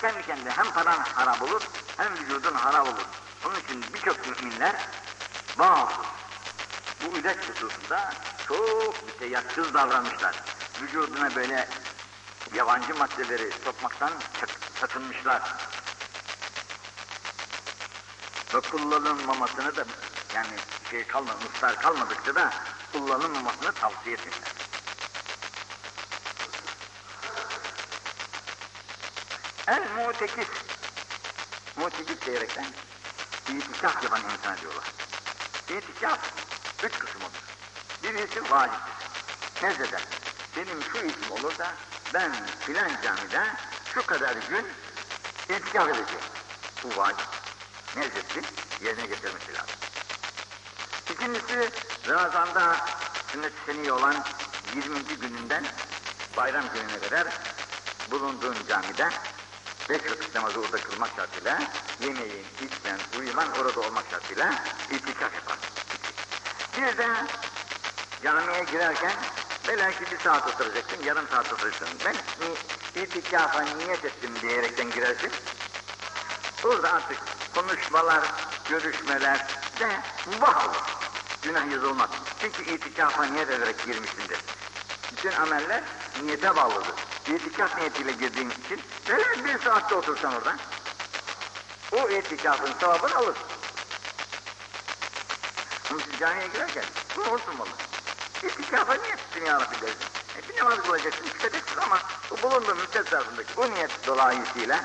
Kendi 0.00 0.26
kendine 0.26 0.50
hem 0.50 0.70
paran 0.70 0.98
harap 1.14 1.42
olur, 1.42 1.62
hem 1.96 2.14
vücudun 2.14 2.54
harap 2.54 2.86
olur. 2.86 3.04
Onun 3.46 3.60
için 3.60 3.84
birçok 3.94 4.26
müminler 4.26 4.76
bazı 5.58 5.92
bu 7.02 7.18
ilaç 7.18 7.36
hususunda 7.36 8.12
çok 8.48 9.06
müteyakkız 9.06 9.74
davranmışlar. 9.74 10.42
Vücuduna 10.82 11.34
böyle 11.34 11.68
yabancı 12.54 12.94
maddeleri 12.94 13.52
sokmaktan 13.64 14.12
sakınmışlar. 14.80 15.42
Ve 18.54 18.60
kullanılmamasını 18.60 19.76
da 19.76 19.84
yani 20.34 20.56
şey 20.90 21.06
kalmadı, 21.06 21.38
ısrar 21.54 21.80
kalmadıkça 21.80 22.34
da 22.34 22.52
kullanılmamasını 22.92 23.72
tavsiye 23.72 24.14
etmişler. 24.14 24.53
El 29.66 29.82
mutekif. 29.96 30.48
Mutekif 31.76 32.26
diyerekten 32.26 32.66
itikaf 33.48 34.02
yapan 34.04 34.20
insan 34.20 34.56
diyorlar. 34.60 34.84
İtikaf 35.68 36.18
üç 36.82 36.98
kısım 36.98 37.22
olur. 37.22 37.42
Birisi 38.02 38.50
vaciptir. 38.50 38.94
Nezleder. 39.62 40.02
Benim 40.56 40.82
şu 40.92 40.98
isim 40.98 41.30
olursa 41.30 41.74
ben 42.14 42.32
filan 42.60 42.90
camide 43.02 43.46
şu 43.94 44.06
kadar 44.06 44.36
gün 44.50 44.66
itikaf 45.56 45.88
edeceğim. 45.88 46.24
Bu 46.84 46.96
vacip. 46.96 47.28
Nezletti, 47.96 48.42
yerine 48.84 49.06
getirmesi 49.06 49.54
lazım. 49.54 49.76
İkincisi 51.12 51.70
Ramazan'da 52.08 52.76
sünnet-i 53.32 53.72
seniye 53.72 53.92
olan 53.92 54.24
20. 54.74 55.04
gününden 55.04 55.64
bayram 56.36 56.64
gününe 56.74 56.98
kadar 56.98 57.28
bulunduğun 58.10 58.56
camide 58.68 59.08
beş 59.90 60.10
vakit 60.10 60.34
namazı 60.34 60.60
orada 60.60 60.76
kılmak 60.76 61.10
şartıyla 61.16 61.58
yemeğin, 62.00 62.46
içmen, 62.62 62.98
uyuman 63.18 63.48
orada 63.60 63.80
olmak 63.80 64.04
şartıyla 64.10 64.54
itikaf 64.90 65.34
yapar. 65.34 65.58
Bir 66.76 66.98
de 66.98 67.08
camiye 68.22 68.64
girerken 68.64 69.12
belki 69.68 70.10
bir 70.10 70.18
saat 70.18 70.48
oturacaksın, 70.54 71.02
yarım 71.04 71.28
saat 71.28 71.52
oturacaksın. 71.52 71.98
Ben 72.04 72.16
itikafa 73.02 73.62
niyet 73.62 74.04
ettim 74.04 74.30
diyerekten 74.42 74.90
girersin. 74.90 75.30
Burada 76.62 76.92
artık 76.92 77.18
konuşmalar, 77.54 78.22
görüşmeler 78.68 79.38
de 79.80 80.00
mubah 80.26 80.68
olur. 80.68 80.82
Günah 81.42 81.72
yazılmaz. 81.72 82.10
Çünkü 82.40 82.74
itikafa 82.74 83.24
niyet 83.24 83.50
ederek 83.50 83.84
girmişsindir. 83.86 84.38
Bütün 85.12 85.32
ameller 85.32 85.82
niyete 86.22 86.56
bağlıdır. 86.56 86.94
İtikaf 87.28 87.78
niyetiyle 87.78 88.12
girdiğin 88.12 88.50
için 88.50 88.82
böyle 89.08 89.44
bir 89.44 89.64
saatte 89.64 89.94
otursan 89.94 90.34
orada 90.34 90.56
o 91.92 92.08
itikafın 92.08 92.72
sevabını 92.80 93.16
alır. 93.16 93.36
Ama 95.90 96.00
siz 96.00 96.18
camiye 96.20 96.48
girerken 96.48 96.84
bunu 97.16 97.30
unutmamalı. 97.30 97.68
İtikafa 98.42 98.94
niyet 98.94 99.18
ettin 99.18 99.46
ya 99.46 99.60
Rabbi 99.60 99.80
dersin. 99.80 99.98
E 100.38 100.48
bir 100.48 100.60
namaz 100.60 100.82
kılacaksın, 100.82 101.24
çıkacaksın 101.24 101.80
ama 101.80 101.98
bu 102.30 102.42
bulunduğun 102.42 102.76
müddet 102.76 103.08
zarfındaki 103.08 103.56
bu 103.56 103.70
niyet 103.70 104.06
dolayısıyla 104.06 104.84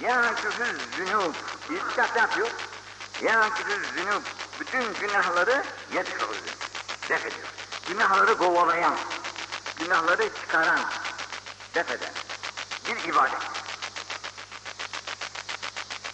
ya 0.00 0.34
küfür 0.34 0.80
zünub, 0.96 1.34
itikaf 1.70 2.14
ne 2.14 2.20
yapıyor? 2.20 2.48
Ya 3.22 3.50
küfür 3.54 3.84
zünub, 3.84 4.22
bütün 4.60 4.94
günahları 4.94 5.64
yetfırır, 5.94 6.36
def 7.08 7.26
ediyor. 7.26 7.48
Günahları 7.88 8.38
kovalayan, 8.38 8.94
günahları 9.78 10.28
çıkaran, 10.40 10.80
def 11.74 11.90
eden 11.90 12.12
bir 12.86 13.08
ibadet. 13.08 13.38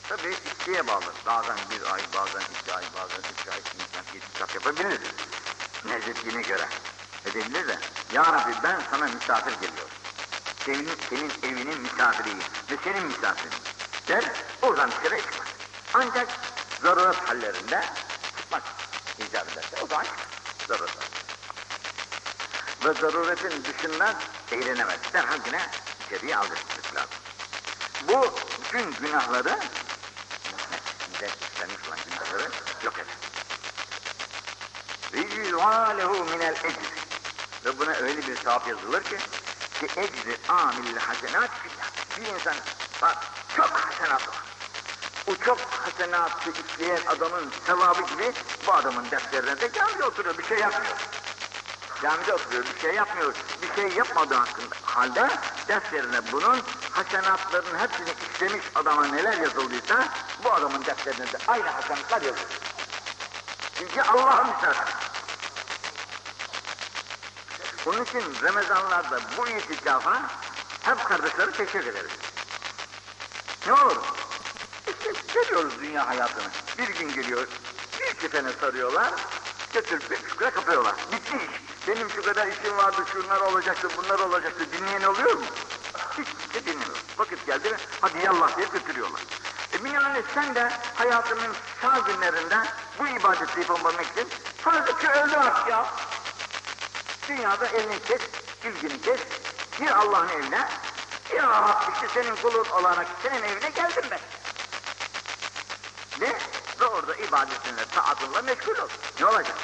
Tabi 0.09 0.37
isteğe 0.47 0.87
bağlı. 0.87 1.05
Bazen 1.27 1.57
bir 1.71 1.93
ay, 1.93 2.01
bazen 2.15 2.41
iki 2.41 2.75
ay, 2.75 2.85
bazen 2.97 3.19
üç 3.19 3.49
ay 3.49 3.59
insan 3.59 4.17
itikaf 4.17 4.55
yapabilir. 4.55 5.01
Nezletliğine 5.85 6.43
göre 6.43 6.69
edebilir 7.27 7.69
de. 7.69 7.79
Ya 8.13 8.25
Rabbi 8.25 8.55
ben 8.63 8.81
sana 8.91 9.05
misafir 9.05 9.53
geliyorum. 9.53 9.95
Senin, 10.65 10.89
senin 11.11 11.33
evinin 11.43 11.81
misafiriyim 11.81 12.39
ve 12.71 12.77
senin 12.85 13.07
misafirin. 13.07 13.59
Der, 14.09 14.25
oradan 14.63 14.91
dışarı 14.91 15.21
çıkmaz. 15.21 15.49
Ancak 15.95 16.29
zaruret 16.83 17.29
hallerinde 17.29 17.85
çıkmak 18.39 18.63
icap 19.19 19.53
ederse 19.53 19.77
o 19.83 19.87
zaman 19.87 20.05
çıkar. 20.05 20.27
Zaruret 20.69 21.00
ve 22.85 22.93
zaruretin 22.93 23.65
dışından 23.65 24.15
eğlenemez. 24.53 24.99
Derhal 25.13 25.39
yine 25.47 25.61
içeriye 26.07 26.37
aldırmak 26.37 26.95
lazım. 26.95 27.11
Bu 28.09 28.35
bütün 28.63 28.93
günahları 28.93 29.59
içinde 31.01 31.31
işlenmiş 31.53 31.89
olan 31.89 31.99
günahları 32.11 32.51
yok 32.85 32.95
eder. 32.95 33.15
Ve 35.13 35.37
yüzâlehu 35.37 36.25
minel 36.25 36.55
ecri. 36.55 37.01
Ve 37.65 37.79
buna 37.79 37.91
öyle 37.91 38.27
bir 38.27 38.37
sevap 38.37 38.69
yazılır 38.69 39.03
ki 39.03 39.17
ki 39.81 39.87
ecri 39.97 40.37
amil 40.49 40.97
hasenat 40.97 41.51
bir 42.17 42.27
insan 42.27 42.55
bak 43.03 43.17
çok 43.57 43.71
hasenat 43.71 44.29
var. 44.29 44.37
O 45.27 45.37
çok 45.45 45.59
hasenatı 45.61 46.51
işleyen 46.51 47.01
adamın 47.07 47.53
sevabı 47.67 48.03
gibi 48.03 48.33
bu 48.67 48.73
adamın 48.73 49.11
defterlerinde 49.11 49.73
camiye 49.73 50.05
oturuyor 50.05 50.39
bir 50.39 50.45
şey 50.45 50.59
yapmıyor. 50.59 50.97
Camide 52.03 52.35
oturuyor, 52.35 52.65
bir 52.75 52.81
şey 52.81 52.95
yapmıyor. 52.95 53.35
Bir 53.63 53.83
şey 53.83 53.99
yapmadığı 53.99 54.35
hakkında, 54.35 54.77
halde 54.85 55.31
defterine 55.69 56.33
bunun 56.33 56.61
hasenatların 56.91 57.79
hepsini 57.79 58.09
işlemiş 58.35 58.65
adama 58.75 59.07
neler 59.07 59.39
yazıldıysa 59.39 60.09
bu 60.45 60.53
adamın 60.53 60.85
defterine 60.85 61.33
de 61.33 61.39
aynı 61.49 61.69
hasenatlar 61.69 62.23
yazılıyor. 62.23 62.61
Çünkü 63.79 64.03
Allah'ın 64.03 64.47
misafiri. 64.47 65.11
Onun 67.87 68.05
için 68.05 68.23
Ramazanlarda 68.43 69.21
bu 69.37 69.49
itikafa 69.49 70.23
hep 70.83 71.05
kardeşleri 71.05 71.53
teşvik 71.53 71.87
ederiz. 71.87 72.11
Ne 73.67 73.73
olur? 73.73 73.97
İşte 74.89 75.13
görüyoruz 75.35 75.75
dünya 75.81 76.09
hayatını. 76.09 76.49
Bir 76.79 76.89
gün 76.89 77.13
geliyor, 77.15 77.47
bir 78.01 78.15
kefene 78.15 78.53
sarıyorlar, 78.61 79.13
götürüp 79.73 80.11
bir 80.11 80.51
kapıyorlar. 80.51 80.95
Bitti 81.13 81.37
iş. 81.37 81.70
Benim 81.91 82.11
şu 82.11 82.23
kadar 82.23 82.47
işim 82.47 82.77
vardı, 82.77 83.05
şunlar 83.13 83.41
olacaktı, 83.41 83.89
bunlar 83.97 84.19
olacaktı. 84.19 84.67
Dinleyen 84.73 85.03
oluyor 85.03 85.33
mu? 85.33 85.45
Hiç 86.19 86.29
kimse 86.29 86.67
dinlemiyor. 86.67 86.97
Vakit 87.19 87.47
geldi 87.47 87.71
mi, 87.71 87.77
hadi 88.01 88.19
yallah 88.25 88.57
diye 88.57 88.67
götürüyorlar. 88.67 89.21
E 89.75 89.85
binaenaleyh 89.85 90.23
sen 90.35 90.55
de 90.55 90.73
hayatının 90.95 91.55
sağ 91.83 91.99
günlerinde 91.99 92.57
bu 92.99 93.07
ibadeti 93.09 93.61
yapabilmek 93.61 94.07
için 94.07 94.29
fazla 94.65 94.99
ki 94.99 95.09
öldü 95.09 95.37
artık 95.37 95.69
ya. 95.69 95.87
Dünyada 97.29 97.67
elini 97.67 98.03
kes, 98.03 98.21
ilgini 98.65 99.03
kes, 99.03 99.21
gir 99.79 99.91
Allah'ın 99.91 100.29
evine. 100.29 100.69
Ya 101.37 101.81
işte 101.95 102.09
senin 102.15 102.37
kulun 102.37 102.69
olarak 102.69 103.07
senin 103.23 103.43
evine 103.43 103.71
geldim 103.71 104.05
ben. 104.11 104.21
Ne? 106.21 106.35
Ve 106.81 106.87
orada 106.87 107.15
ibadetinle, 107.15 107.85
taatınla 107.95 108.43
meşgul 108.43 108.79
ol. 108.79 108.89
Ne 109.21 109.27
olacak? 109.27 109.57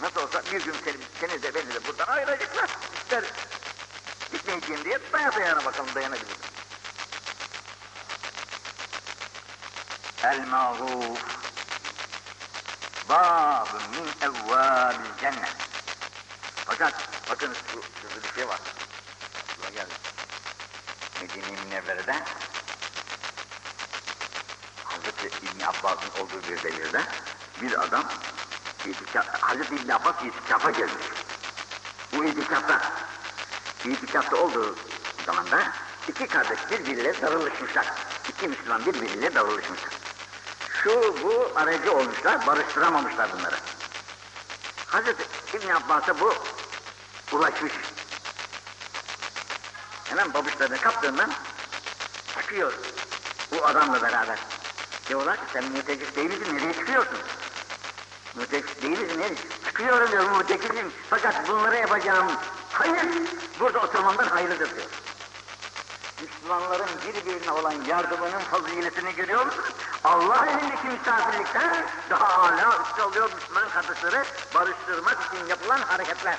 Nasıl 0.00 0.20
olsa 0.20 0.42
bir 0.52 0.64
gün 0.64 0.74
seni, 0.84 0.96
seni 1.20 1.42
de 1.42 1.54
beni 1.54 1.74
de 1.74 1.86
buradan 1.86 2.06
ayıracaklar. 2.06 2.70
İster 3.02 3.24
gitmeyeceğim 4.32 4.84
diye 4.84 5.00
daya 5.12 5.32
dayana 5.32 5.64
bakalım 5.64 5.94
dayanabilir. 5.94 6.36
El-mağruf 10.22 11.18
bab 13.08 13.66
min 13.92 14.10
evvâbil 14.22 15.20
cennet. 15.20 15.56
Fakat 16.66 16.94
bakın 17.30 17.54
şu, 17.54 17.72
şurada 17.72 18.28
bir 18.28 18.34
şey 18.34 18.48
var. 18.48 18.60
Şuna 19.56 19.70
geldi. 19.70 19.94
Medine-i 21.20 21.64
Münevvere'de 21.64 22.16
Hazreti 24.84 25.26
İbn 25.26 25.64
Abbas'ın 25.64 26.22
olduğu 26.22 26.42
bir 26.48 26.62
devirde 26.62 27.02
bir 27.62 27.80
adam 27.80 28.04
itikaf, 28.86 29.42
Hazreti 29.42 29.74
İbn 29.74 29.90
Abbas 29.90 30.14
itikafa 30.24 30.70
gelmiş. 30.70 31.06
Bu 32.12 32.24
itikafta 32.24 32.80
itikafta 33.84 34.36
olduğu 34.36 34.76
zamanda 35.26 35.72
iki 36.08 36.26
kardeş 36.26 36.58
birbiriyle 36.70 37.22
darılışmışlar. 37.22 37.86
İki 38.28 38.48
Müslüman 38.48 38.86
birbiriyle 38.86 39.34
darılışmışlar. 39.34 39.90
Şu 40.82 41.14
bu 41.22 41.52
aracı 41.56 41.92
olmuşlar, 41.92 42.46
barıştıramamışlar 42.46 43.28
bunları. 43.32 43.56
Hazreti 44.86 45.22
İbn 45.54 45.68
Abbas'a 45.68 46.20
bu 46.20 46.34
ulaşmış. 47.32 47.72
Hemen 50.04 50.34
babuşlarını 50.34 50.80
kaptığından 50.80 51.30
çıkıyor 52.34 52.72
bu 53.52 53.66
adamla 53.66 54.02
beraber. 54.02 54.38
Diyorlar 55.08 55.36
ki 55.36 55.42
sen 55.52 55.64
mütekif 55.64 56.16
değil 56.16 56.30
misin, 56.30 56.56
nereye 56.56 56.72
çıkıyorsun? 56.72 57.18
Mütekif 58.38 58.82
değil 58.82 58.98
misin, 58.98 59.20
nereye? 59.20 59.36
Çıkıyorum 59.66 60.12
diyor 60.12 60.36
mütekifim. 60.38 60.92
Fakat 61.10 61.48
bunları 61.48 61.76
yapacağım. 61.76 62.32
Hayır, 62.72 63.06
burada 63.60 63.78
oturmamdan 63.78 64.28
hayırlıdır 64.28 64.76
diyor. 64.76 64.86
Müslümanların 66.22 66.88
birbirine 67.06 67.52
olan 67.52 67.74
yardımının 67.88 68.38
faziletini 68.38 69.14
görüyor 69.14 69.46
musunuz? 69.46 69.72
Allah 70.04 70.46
elindeki 70.46 70.86
misafirlikten 70.86 71.86
daha 72.10 72.26
âlâ 72.26 72.82
üstü 72.82 73.02
oluyor 73.02 73.30
Müslüman 73.34 73.68
kardeşleri 73.68 74.24
barıştırmak 74.54 75.18
için 75.26 75.46
yapılan 75.46 75.78
hareketler. 75.78 76.38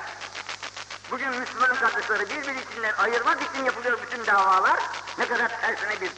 Bugün 1.11 1.29
Müslüman 1.29 1.75
kardeşleri 1.75 2.29
birbirisinden 2.29 2.93
ayırmak 2.97 3.41
için 3.41 3.65
yapılıyor 3.65 3.99
bütün 4.01 4.25
davalar. 4.25 4.79
Ne 5.17 5.27
kadar 5.27 5.61
tersine 5.61 6.01
bir 6.01 6.11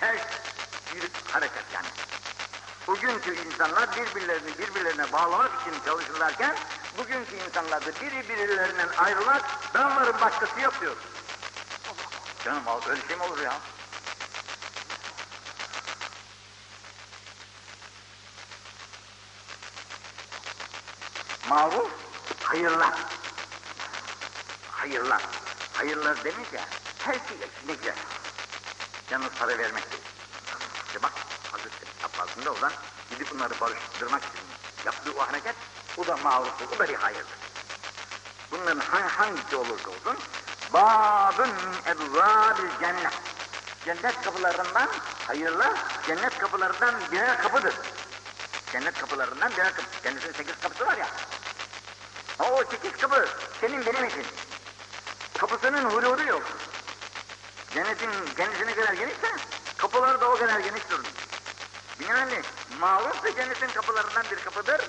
ters 0.00 0.20
bir 0.94 1.32
hareket 1.32 1.64
yani. 1.74 2.07
Bugünkü 2.88 3.46
insanlar 3.46 3.96
birbirlerini 3.96 4.58
birbirlerine 4.58 5.12
bağlamak 5.12 5.50
için 5.60 5.80
çalışırlarken 5.84 6.56
bugünkü 6.98 7.36
insanlar 7.36 7.86
da 7.86 8.00
biri 8.00 8.28
birilerinden 8.28 8.88
ayrılmak 8.98 9.42
ben 9.74 9.96
varım 9.96 10.20
başkası 10.20 10.60
yok 10.60 10.80
diyor. 10.80 10.96
Canım 12.44 12.62
öyle 12.88 13.06
şey 13.08 13.16
mi 13.16 13.22
olur 13.22 13.40
ya? 13.40 13.52
Maruf, 21.48 21.90
hayırlar. 22.42 22.94
Hayırlar. 24.70 25.22
Hayırlar 25.72 26.24
denince 26.24 26.60
her 26.98 27.12
şey 27.12 27.38
ne 27.66 27.74
güzel. 27.74 27.94
Yalnız 29.10 29.30
para 29.38 29.58
vermek 29.58 29.92
değil. 29.92 30.02
İşte 30.86 31.02
bak 31.02 31.27
Abbas'ın 32.38 32.60
olan 32.60 32.72
gidip 33.10 33.30
bunları 33.30 33.60
barıştırmak 33.60 34.22
için 34.22 34.40
yaptığı 34.84 35.12
o 35.12 35.26
hareket 35.28 35.54
o 35.96 36.06
da 36.06 36.16
maruftur, 36.16 36.66
o 36.76 36.78
da 36.78 36.88
bir 36.88 36.94
hayırdır. 36.94 37.38
Bunların 38.50 38.80
hangisi 39.08 39.56
olursa 39.56 39.90
olsun 39.90 40.16
babın 40.72 41.50
ebvâbil 41.86 42.80
cennet. 42.80 43.12
Cennet 43.84 44.22
kapılarından 44.22 44.88
hayırlı, 45.26 45.74
cennet 46.06 46.38
kapılarından 46.38 46.94
birer 47.12 47.42
kapıdır. 47.42 47.74
Cennet 48.72 48.98
kapılarından 48.98 49.52
birer 49.52 49.74
kapı. 49.74 49.88
Cennetin 50.02 50.32
sekiz 50.32 50.60
kapısı 50.62 50.86
var 50.86 50.96
ya. 50.96 51.06
O 52.38 52.64
sekiz 52.70 53.00
kapı 53.00 53.28
senin 53.60 53.86
benim 53.86 54.04
için. 54.04 54.26
Kapısının 55.38 55.84
hududu 55.90 56.22
yok. 56.22 56.42
Cennetin 57.74 58.10
kendisine 58.36 58.74
kadar 58.74 58.92
genişse 58.92 59.36
kapıları 59.76 60.20
da 60.20 60.30
o 60.30 60.36
kadar 60.36 60.60
geniştir. 60.60 60.98
Binaenli 62.00 62.42
maruf 62.80 63.24
da 63.24 63.34
cennetin 63.34 63.68
kapılarından 63.68 64.24
bir 64.30 64.44
kapıdır. 64.44 64.80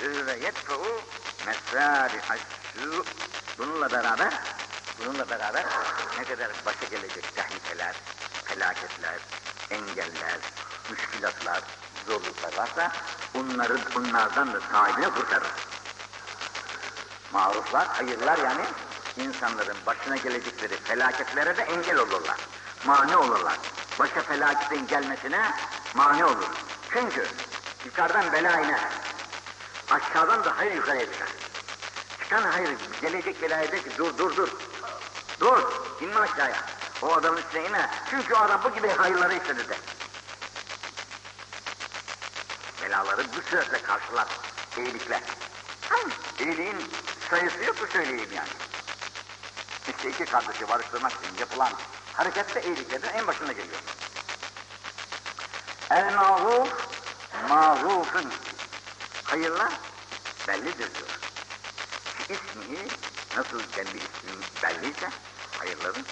Ve 0.00 0.32
yetfe'u 0.32 1.02
mesâri 1.46 2.18
aşşû 2.18 3.04
Bununla 3.58 3.90
beraber, 3.90 4.34
bununla 4.98 5.30
beraber 5.30 5.64
ne 6.18 6.24
kadar 6.24 6.50
başa 6.66 6.86
gelecek 6.90 7.36
tehlikeler, 7.36 7.94
felaketler, 8.44 9.18
engeller, 9.70 10.38
müşkilatlar, 10.90 11.62
zorluklar 12.06 12.56
varsa 12.56 12.92
bunları, 13.34 13.78
bunlardan 13.94 14.54
da 14.54 14.60
sahibini 14.60 15.14
kurtarır. 15.14 15.48
Maruflar, 17.32 17.88
hayırlar 17.88 18.38
yani 18.38 18.64
insanların 19.16 19.76
başına 19.86 20.16
gelecekleri 20.16 20.76
felaketlere 20.76 21.56
de 21.56 21.62
engel 21.62 21.98
olurlar. 21.98 22.36
Mani 22.84 23.16
olurlar. 23.16 23.58
Başa 23.98 24.22
felaketin 24.22 24.86
gelmesine 24.86 25.52
mani 25.94 26.24
olur. 26.24 26.48
Çünkü 26.92 27.26
yukarıdan 27.84 28.32
bela 28.32 28.60
iner. 28.60 28.80
Aşağıdan 29.90 30.44
da 30.44 30.58
hayır 30.58 30.72
yukarıya 30.72 31.12
çıkar. 31.12 31.28
Çıkan 32.22 32.42
hayır 32.42 32.70
gelecek 33.02 33.42
belaya 33.42 33.72
der 33.72 33.82
ki 33.82 33.90
dur 33.98 34.18
dur 34.18 34.36
dur. 34.36 34.48
Dur 35.40 35.62
inme 36.00 36.20
aşağıya. 36.20 36.56
O 37.02 37.12
adamın 37.12 37.38
üstüne 37.38 37.68
iner. 37.68 37.90
Çünkü 38.10 38.34
o 38.34 38.38
adam 38.38 38.60
bu 38.64 38.74
gibi 38.74 38.88
hayırları 38.88 39.34
istedi 39.34 39.68
de. 39.68 39.76
Belaları 42.82 43.24
bu 43.36 43.50
süretle 43.50 43.82
karşılar. 43.82 44.26
İyilikler. 44.76 45.20
Hani 45.88 46.12
iyiliğin 46.38 46.76
sayısı 47.30 47.64
yok 47.64 47.80
mu 47.80 47.86
söyleyeyim 47.92 48.30
yani. 48.34 48.48
İşte 49.88 50.08
iki 50.08 50.24
kardeşi 50.24 50.68
barıştırmak 50.68 51.12
için 51.12 51.38
yapılan 51.38 51.72
hareket 52.18 52.54
de 52.54 52.62
iyiliklerden 52.62 53.14
en 53.14 53.26
başında 53.26 53.52
geliyor. 53.52 53.78
El 55.90 56.14
maruf, 56.14 56.68
marufun 57.48 58.32
hayırlar 59.24 59.72
bellidir 60.48 60.94
diyor. 60.94 61.18
İsmi 62.28 62.88
nasıl 63.36 63.62
kendi 63.72 63.96
ismi 63.96 64.62
belliyse 64.62 65.08
hayırların 65.58 66.04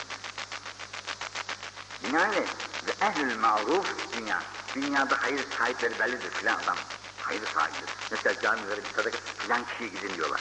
binaenli 2.05 2.45
ve 2.87 3.07
ehlül 3.07 3.39
maruf 3.39 3.87
dünya. 4.17 4.43
Dünyada 4.75 5.17
hayır 5.23 5.47
sahipleri 5.59 5.99
bellidir 5.99 6.31
filan 6.31 6.59
adam. 6.59 6.77
Hayır 7.23 7.43
sahibidir. 7.55 7.91
Mesela 8.11 8.41
camilere 8.41 8.77
bir 8.77 8.97
sadaka 8.97 9.19
filan 9.39 9.67
kişiye 9.67 9.89
gidin 9.89 10.15
diyorlar. 10.15 10.41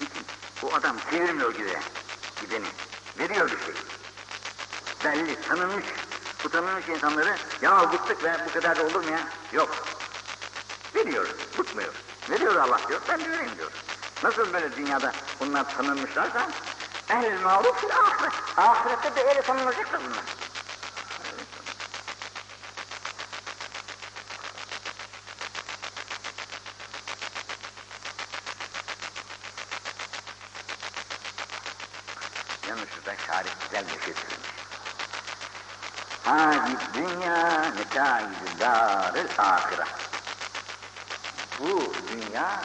Gidin. 0.00 0.26
O 0.62 0.74
adam 0.74 0.96
çevirmiyor 1.10 1.54
gidene. 1.54 1.82
Gideni. 2.40 2.66
Veriyor 3.18 3.50
bir 3.50 3.58
şey. 3.58 3.74
Belli, 5.04 5.40
tanınmış. 5.48 5.84
Bu 6.44 6.48
tanınmış 6.48 6.88
insanları 6.88 7.36
ya 7.62 7.92
bıktık 7.92 8.24
ve 8.24 8.36
bu 8.48 8.52
kadar 8.52 8.78
da 8.78 8.82
olur 8.82 9.04
mu 9.04 9.10
ya? 9.10 9.20
Yok. 9.52 9.70
Veriyor, 10.94 11.26
bıkmıyor. 11.58 11.94
Veriyor 12.30 12.56
Allah 12.56 12.80
diyor, 12.88 13.00
ben 13.08 13.20
de 13.20 13.30
vereyim 13.30 13.56
diyor. 13.58 13.70
Nasıl 14.22 14.52
böyle 14.52 14.76
dünyada 14.76 15.12
bunlar 15.40 15.76
tanınmışlarsa 15.76 16.48
ehl-i 17.10 17.38
maruf 17.44 17.84
ahiret. 17.84 18.32
Ahirette 18.56 19.16
de 19.16 19.28
öyle 19.28 19.42
tanınacaktır 19.42 20.00
bunlar. 20.04 20.24
Yalnız 32.68 32.88
şurada 32.88 33.16
şarih 33.26 33.50
güzel 33.64 33.84
bir 33.86 34.04
şey 34.04 34.14
söylemiş. 34.14 34.54
Hâzi 36.24 37.83
dünya 37.93 37.93
nekâidü 37.93 38.59
dâril 38.59 39.29
ahire. 39.37 39.85
Bu 41.59 41.93
dünya 42.11 42.61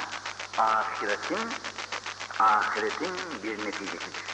ahiretin 0.59 1.51
ahiretin 2.40 3.16
bir 3.42 3.59
neticesidir. 3.66 4.24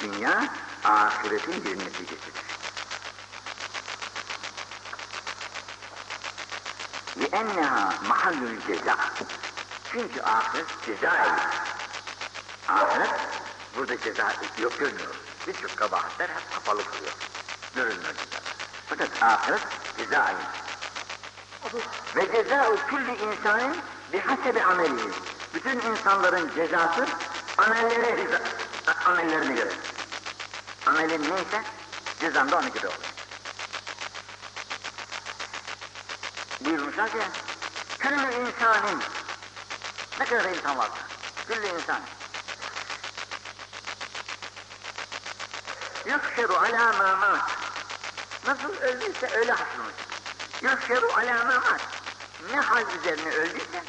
Dünya 0.00 0.48
ahiretin 0.84 1.64
bir 1.64 1.78
neticesidir. 1.78 2.44
لِأَنَّهَا 7.18 8.08
mahallül 8.08 8.60
ceza. 8.66 8.96
Çünkü 9.92 10.22
ahiret 10.22 10.66
ceza 10.86 11.16
evidir. 11.16 11.58
Ahiret 12.68 13.14
burada 13.76 14.00
ceza 14.00 14.32
yok 14.58 14.78
görmüyor. 14.78 15.14
Birçok 15.46 15.76
kabahatler 15.76 16.28
hep 16.28 16.54
kapalı 16.54 16.84
kalıyor. 16.84 17.12
Görülmüyor 17.74 18.14
ceza. 18.14 18.44
Fakat 18.88 19.22
ahiret 19.22 19.62
ceza. 19.99 20.33
Ve 22.15 22.31
cezâ 22.31 22.87
külli 22.87 23.11
insanın 23.11 23.77
bihasebi 24.13 24.63
amelihi. 24.63 25.09
Bütün 25.53 25.79
insanların 25.79 26.51
cezası 26.55 27.07
amelleri, 27.57 28.27
amellerine 29.05 29.53
göre. 29.53 29.73
Amelin 30.85 31.21
neyse 31.21 31.63
cezan 32.19 32.51
da 32.51 32.57
ona 32.57 32.67
göre 32.67 32.87
olur. 32.87 33.13
Buyurmuşlar 36.61 37.11
ki, 37.11 37.17
külli 37.99 38.47
insanın 38.47 39.01
ne 40.19 40.25
kadar 40.25 40.45
insan 40.45 40.77
varsa, 40.77 40.97
külli 41.47 41.67
insan 41.67 41.99
yükşeru 46.05 46.53
alâ 46.57 46.93
mâmât 46.93 47.58
nasıl 48.49 48.77
öldüyse 48.81 49.29
öyle 49.35 49.51
hasılmış. 49.51 49.95
Yükşeru 50.61 51.13
alâ 51.13 51.43
mâmât 51.43 51.81
ne 52.51 52.59
hal 52.59 52.85
üzerine 52.99 53.29
öldüyse 53.29 53.83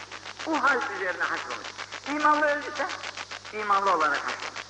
bu 0.47 0.63
hal 0.63 0.79
üzerine 0.97 1.23
hasılmış. 1.23 1.69
İmanlı 2.09 2.47
öldüyse 2.47 2.87
imanlı 3.53 3.95
olarak 3.95 4.19
hasılmış. 4.19 4.61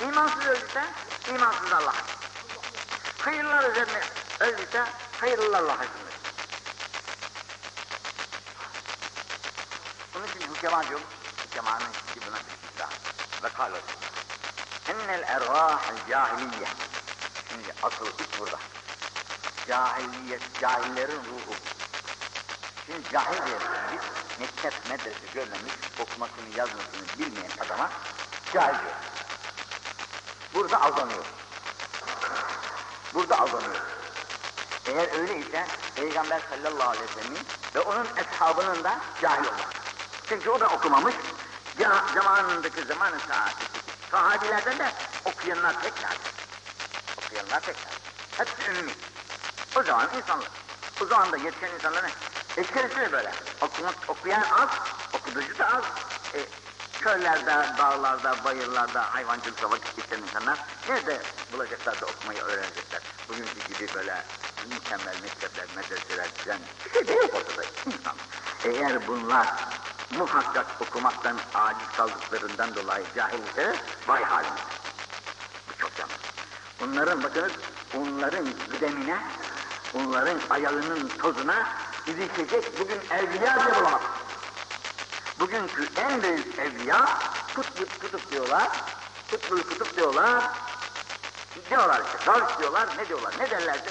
İmansız 0.00 0.46
öldüyse 0.46 0.84
imansız 1.28 1.72
Allah 1.72 1.94
Hayırlar 3.18 3.70
üzerine 3.70 4.00
öldüyse 4.40 4.84
hayırlılarla 5.20 5.72
hasılmış. 5.72 6.14
Bunun 10.14 10.26
için 10.26 10.54
hükema 10.54 10.88
diyor, 10.88 11.00
hükemanın 11.46 11.92
ki 11.92 12.20
buna 12.26 12.36
bir 12.36 12.74
izah. 12.74 12.90
Ve 13.42 13.48
kâlu 13.48 13.76
ennel 14.88 15.22
ervâhel 15.22 15.96
cahiliye. 16.10 16.68
Şimdi 17.48 17.74
asıl 17.82 18.06
iş 18.06 18.40
burada. 18.40 18.58
Cahiliyet, 19.68 20.42
cahillerin 20.60 21.16
ruhu. 21.16 21.54
Şimdi 22.86 23.10
cahil 23.12 23.46
diyoruz 23.46 23.66
biz, 23.92 24.00
mektep, 24.40 24.74
medrese 24.90 25.26
görmemiş, 25.34 25.72
okumasını, 26.00 26.48
yazmasını 26.56 27.18
bilmeyen 27.18 27.50
adama 27.66 27.90
cahil 28.52 28.72
diyor. 28.72 28.94
Burada 30.54 30.80
aldanıyor. 30.82 31.24
Burada 33.14 33.40
aldanıyor. 33.40 33.82
Eğer 34.86 35.20
öyleyse 35.20 35.66
Peygamber 35.94 36.40
sallallahu 36.50 36.90
aleyhi 36.90 37.06
ve 37.06 37.22
sellem'in 37.22 37.46
ve 37.74 37.80
onun 37.80 38.06
eshabının 38.16 38.84
da 38.84 38.98
cahil 39.22 39.44
olmaz. 39.46 39.60
Çünkü 40.28 40.50
o 40.50 40.60
da 40.60 40.68
okumamış, 40.68 41.14
zamanındaki 42.14 42.84
zamanı 42.84 43.20
saati. 43.20 43.64
Sahabilerden 44.10 44.78
de 44.78 44.92
okuyanlar 45.24 45.82
tekrar. 45.82 46.16
Okuyanlar 47.18 47.60
tekrar. 47.60 47.92
Hepsi 48.36 48.70
ümmi. 48.70 48.92
O 49.76 49.82
zaman 49.82 50.08
insanlar. 50.16 50.48
O 51.02 51.06
zaman 51.06 51.32
da 51.32 51.36
yetişen 51.36 51.74
insanların 51.74 52.10
eşkerisi 52.56 52.96
de 52.96 53.12
böyle. 53.12 53.32
Okumak, 53.60 53.94
okuyan 54.08 54.42
az, 54.42 54.68
okuducu 55.12 55.58
da 55.58 55.66
az. 55.66 55.84
E, 56.34 56.38
köylerde, 57.00 57.78
dağlarda, 57.78 58.44
bayırlarda 58.44 59.14
hayvancılıkla 59.14 59.70
vakit 59.70 59.96
geçiren 59.96 60.22
insanlar 60.22 60.58
Nerede 60.88 61.22
bulacaklar 61.52 62.00
da 62.00 62.06
okumayı 62.06 62.40
öğrenecekler? 62.40 63.02
Bugünkü 63.28 63.68
gibi 63.68 63.94
böyle 63.94 64.22
mükemmel 64.70 65.22
mektepler, 65.22 65.66
medreseler 65.76 66.28
düzen 66.38 66.58
bir 66.84 67.06
şey 67.06 67.16
yok 67.16 67.34
insan. 67.86 68.16
Eğer 68.64 69.06
bunlar 69.06 69.48
muhakkak 70.18 70.66
okumaktan 70.80 71.36
aciz 71.54 71.88
kaldıklarından 71.96 72.74
dolayı 72.74 73.04
cahilse 73.16 73.76
vay 74.06 74.22
haline. 74.24 74.50
Bu 75.68 75.78
çok 75.78 75.90
yanlış. 75.98 76.16
Onların 76.82 77.22
bakınız, 77.22 77.52
onların 77.94 78.46
güdemine, 78.72 79.18
onların 79.94 80.38
ayağının 80.50 81.08
tozuna 81.08 81.66
ilişecek 82.06 82.80
bugün 82.80 83.00
evliya 83.10 83.56
bile 83.56 83.80
bulamaz. 83.80 84.00
Bugünkü 85.40 85.88
en 85.96 86.22
büyük 86.22 86.58
evliya 86.58 87.08
kutbu 87.54 87.84
kutup 88.00 88.32
diyorlar, 88.32 88.68
kutbul 89.30 89.62
kutup 89.62 89.96
diyorlar, 89.96 90.44
diyorlar 91.70 92.02
işte, 92.06 92.18
gavs 92.32 92.58
diyorlar, 92.58 92.88
ne 92.98 93.08
diyorlar, 93.08 93.34
ne 93.38 93.50
derlerse 93.50 93.90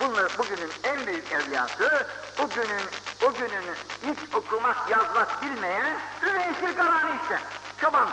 bunlar 0.00 0.38
bugünün 0.38 0.72
en 0.84 1.06
büyük 1.06 1.32
evliyası, 1.32 2.06
o 2.38 2.48
günün, 2.48 2.84
o 3.22 3.32
günün 3.32 3.64
hiç 4.06 4.34
okumak, 4.34 4.90
yazmak 4.90 5.42
bilmeyen 5.42 5.98
Süveyşir 6.20 6.76
Karani 6.76 7.20
işte, 7.22 7.38
çoban. 7.80 8.08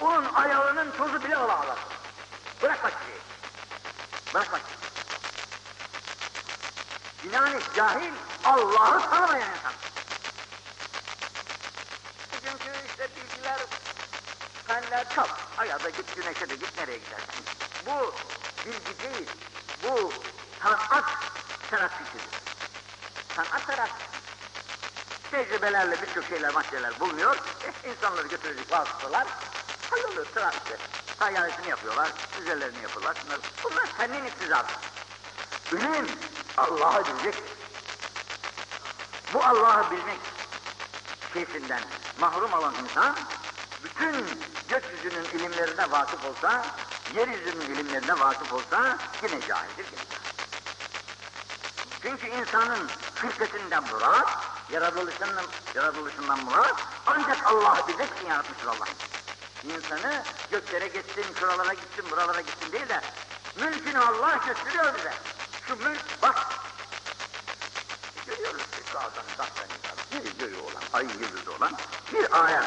Onun 0.00 0.24
ayağının 0.34 0.90
tozu 0.98 1.24
bile 1.24 1.36
olamaz. 1.36 1.78
Bırak 2.62 2.84
bak 2.84 2.92
şeyi. 3.06 3.20
Bırak 4.34 4.52
Binaenaleyh 7.42 7.74
cahil, 7.76 8.12
Allah'ı 8.44 9.10
tanımayan 9.10 9.48
insan. 9.48 9.72
Bugünkü 12.32 12.70
işte 12.88 13.08
bilgiler, 13.16 13.60
fenler 14.66 15.14
çok. 15.14 15.28
Ayada 15.58 15.90
git, 15.90 16.16
güneşe 16.16 16.48
de 16.48 16.54
git, 16.54 16.78
nereye 16.78 16.98
gidersin? 16.98 17.44
Bu 17.86 18.14
bilgi 18.66 19.02
değil, 19.02 19.30
bu 19.82 20.12
sanat 20.62 21.04
terapisidir. 21.70 22.22
Sanat 23.36 23.66
terapisi. 23.66 24.06
Tecrübelerle 25.30 26.02
birçok 26.02 26.24
şeyler, 26.24 26.54
maddeler 26.54 27.00
bulunuyor. 27.00 27.36
Eh, 27.36 27.90
insanları 27.90 28.28
götürecek 28.28 28.72
vasıtalar, 28.72 29.26
hayırlı 29.90 30.24
terapisi. 30.24 30.76
Sayyanesini 31.18 31.68
yapıyorlar, 31.68 32.08
üzerlerini 32.42 32.82
yapıyorlar. 32.82 33.16
Bunlar, 33.64 33.88
senin 33.98 34.26
iktizarı. 34.26 34.66
Bilim, 35.72 36.08
Allah'ı 36.62 37.04
bilecek. 37.06 37.42
Bu 39.34 39.44
Allah'ı 39.44 39.90
bilmek 39.90 40.20
keyfinden 41.34 41.80
mahrum 42.20 42.52
olan 42.52 42.74
insan, 42.84 43.16
bütün 43.84 44.26
gökyüzünün 44.68 45.24
ilimlerine 45.24 45.90
vakıf 45.90 46.24
olsa, 46.24 46.64
yeryüzünün 47.14 47.74
ilimlerine 47.74 48.20
vakıf 48.20 48.52
olsa 48.52 48.98
yine 49.22 49.46
cahildir 49.48 49.86
yine. 49.92 50.02
Çünkü 52.02 52.26
insanın 52.26 52.88
fırsatından 53.14 53.84
murat, 53.84 54.28
yaratılışından, 54.72 55.44
yaratılışından 55.74 56.44
murat, 56.44 56.74
ancak 57.06 57.46
Allah'ı 57.46 57.88
bilmek 57.88 58.08
için 58.16 58.28
yaratmıştır 58.28 58.66
Allah. 58.66 58.88
İnsanı 59.64 60.22
göklere 60.50 60.88
gitsin, 60.88 61.24
şuralara 61.40 61.74
gitsin, 61.74 62.10
buralara 62.10 62.40
gitsin 62.40 62.72
değil 62.72 62.88
de, 62.88 63.00
mülkünü 63.56 63.98
Allah 63.98 64.40
gösteriyor 64.46 64.94
bize. 64.94 65.12
Şu 65.68 65.76
mülk 65.76 66.22
bak, 66.22 66.46
görüyoruz 68.26 68.62
ki 68.62 68.94
dağdan, 68.94 69.24
dağdan, 69.38 69.68
bir 70.12 70.38
göğü 70.38 70.60
olan, 70.60 70.82
ay 70.92 71.04
yıldızı 71.04 71.52
olan 71.58 71.72
bir 72.12 72.44
ayet. 72.44 72.64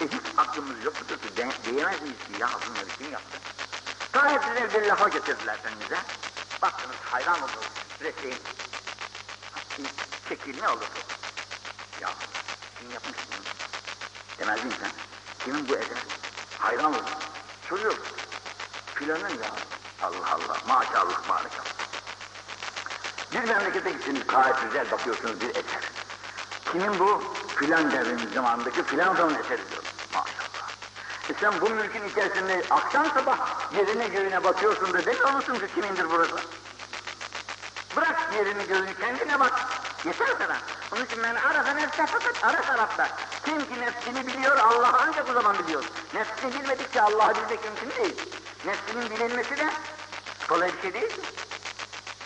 E 0.00 0.04
hiç 0.04 0.22
aklımız 0.36 0.84
yok 0.84 0.94
mudur 1.02 1.18
ki 1.22 1.36
de, 1.36 1.48
diyemez 1.64 2.02
miyiz 2.02 2.18
ki 2.18 2.40
ya 2.40 2.48
bunları 2.68 2.88
kim 2.98 3.12
yaptı? 3.12 3.38
Gayet 4.12 4.42
güzel 4.42 4.82
bir 4.82 4.88
lafa 4.88 5.08
getirdiler 5.08 5.58
önümüze. 5.64 5.98
Baktınız 6.62 6.96
hayran 7.10 7.36
oldunuz. 7.36 7.66
Resim, 8.00 8.34
şekil 10.28 10.62
ne 10.62 10.68
olur? 10.68 10.86
Ya 12.00 12.08
kim 12.80 12.90
yapmış 12.90 13.18
bunu? 13.32 13.44
Demez 14.38 14.64
insan. 14.64 14.92
Kimin 15.44 15.68
bu 15.68 15.76
eser? 15.76 15.98
Hayran 16.58 16.92
oldum. 16.92 17.04
Soruyor. 17.68 17.94
Filanın 18.94 19.28
ya. 19.28 19.50
Allah 20.02 20.32
Allah. 20.32 20.58
Maşallah 20.66 21.28
maşallah. 21.28 21.61
Bir 23.32 23.48
memlekete 23.48 23.90
gittiniz 23.90 24.26
gayet 24.28 24.62
güzel 24.62 24.90
bakıyorsunuz 24.90 25.40
bir 25.40 25.50
eser. 25.50 25.82
Kimin 26.72 26.98
bu? 26.98 27.22
Filan 27.56 27.90
devrin 27.90 28.30
zamanındaki 28.34 28.82
filan 28.82 29.16
zaman 29.16 29.34
eseri 29.34 29.70
diyor. 29.70 29.82
Maşallah. 30.14 30.68
E 31.30 31.34
sen 31.40 31.60
bu 31.60 31.70
mülkün 31.70 32.08
içerisinde 32.08 32.62
akşam 32.70 33.06
sabah 33.14 33.38
yerine 33.76 34.08
göğüne 34.08 34.44
bakıyorsun 34.44 34.92
da 34.92 35.06
demiyor 35.06 35.32
musun 35.32 35.54
ki 35.54 35.66
kimindir 35.74 36.10
burası? 36.10 36.36
Bırak 37.96 38.20
yerini 38.36 38.66
göğünü 38.66 38.94
kendine 39.00 39.40
bak. 39.40 39.60
Yeter 40.04 40.26
sana. 40.38 40.56
Onun 40.92 41.04
için 41.04 41.22
ben 41.22 41.34
arada 41.34 41.74
nefse 41.74 42.06
fakat 42.06 42.44
ara 42.44 42.62
tarafta. 42.62 43.08
Kim 43.44 43.58
ki 43.58 43.80
nefsini 43.80 44.26
biliyor 44.26 44.56
Allah'ı 44.56 44.96
ancak 45.08 45.30
o 45.30 45.32
zaman 45.32 45.58
biliyor. 45.58 45.84
Nefsini 46.14 46.54
bilmedikçe 46.54 47.02
Allah'ı 47.02 47.34
bilmek 47.34 47.64
mümkün 47.64 47.90
değil. 48.02 48.16
Nefsinin 48.64 49.10
bilinmesi 49.10 49.56
de 49.56 49.70
kolay 50.48 50.72
bir 50.76 50.82
şey 50.82 50.94
değil. 50.94 51.12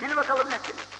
Bil 0.02 0.16
bakalım 0.16 0.50
nefsini. 0.50 0.95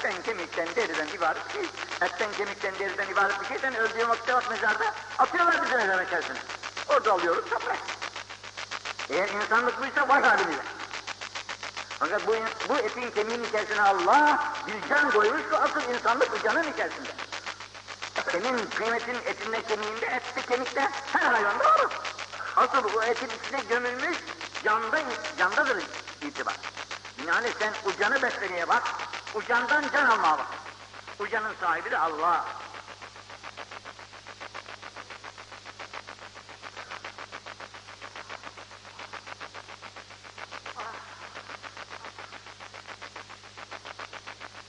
Etten, 0.00 0.22
kemikten, 0.22 0.68
deriden 0.76 1.08
ibaret 1.08 1.52
şey. 1.52 1.62
Etten, 2.00 2.32
kemikten, 2.32 2.74
deriden 2.78 3.08
ibaret 3.08 3.40
bir 3.40 3.46
şey. 3.46 3.58
Sen 3.58 3.74
öldüğün 3.74 4.08
vakitte 4.08 4.34
bak 4.34 4.50
mezarda 4.50 4.94
atıyorlar 5.18 5.62
bizi 5.64 5.76
mezara 5.76 6.02
içerisine. 6.02 6.36
Orada 6.88 7.12
alıyoruz 7.12 7.50
toprak. 7.50 7.76
Eğer 9.10 9.28
insanlık 9.28 9.80
buysa 9.80 10.08
var 10.08 10.22
halimize. 10.22 10.62
Fakat 11.98 12.26
bu, 12.26 12.34
bu 12.68 12.78
etin 12.78 13.10
kemiğin 13.10 13.44
içerisine 13.44 13.82
Allah 13.82 14.52
bir 14.66 14.88
can 14.88 15.10
koymuş 15.10 15.40
şu 15.50 15.56
asıl 15.56 15.94
insanlık 15.94 16.32
bu 16.32 16.42
canın 16.42 16.72
içerisinde. 16.72 17.10
Senin 18.32 18.66
kıymetin 18.74 19.18
etinde 19.26 19.62
kemiğinde, 19.62 20.06
ette 20.06 20.42
kemikte 20.48 20.88
her 21.12 21.32
hayvanda 21.32 21.64
var. 21.64 21.86
Asıl 22.56 22.94
bu 22.94 23.02
etin 23.02 23.28
içine 23.44 23.60
gömülmüş 23.68 24.18
canda, 24.64 24.98
candadır 25.38 25.82
itibar. 26.22 26.56
Yani 27.26 27.48
sen 27.58 27.72
ucanı 27.84 28.22
beslemeye 28.22 28.68
bak, 28.68 28.82
ucandan 29.34 29.84
can 29.92 30.06
almaya 30.06 30.38
bak. 30.38 30.46
Ucanın 31.18 31.54
sahibi 31.60 31.90
de 31.90 31.98
Allah. 31.98 32.44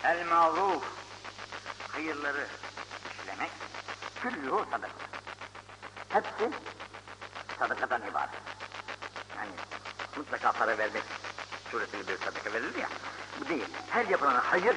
El 0.03 0.25
maruf, 0.25 0.83
hayırları 1.91 2.47
işlemek, 3.21 3.51
küllühü 4.21 4.65
sadaka. 4.71 4.93
Hepsi 6.09 6.51
sadakadan 7.59 8.01
ibaret. 8.01 8.29
Yani 9.37 9.51
mutlaka 10.15 10.51
para 10.51 10.77
vermek 10.77 11.03
suretiyle 11.71 12.07
bir 12.07 12.17
sadaka 12.17 12.53
verilir 12.53 12.75
ya, 12.75 12.89
bu 13.41 13.49
değil. 13.49 13.67
Her 13.89 14.05
yapılana 14.05 14.43
hayır, 14.51 14.75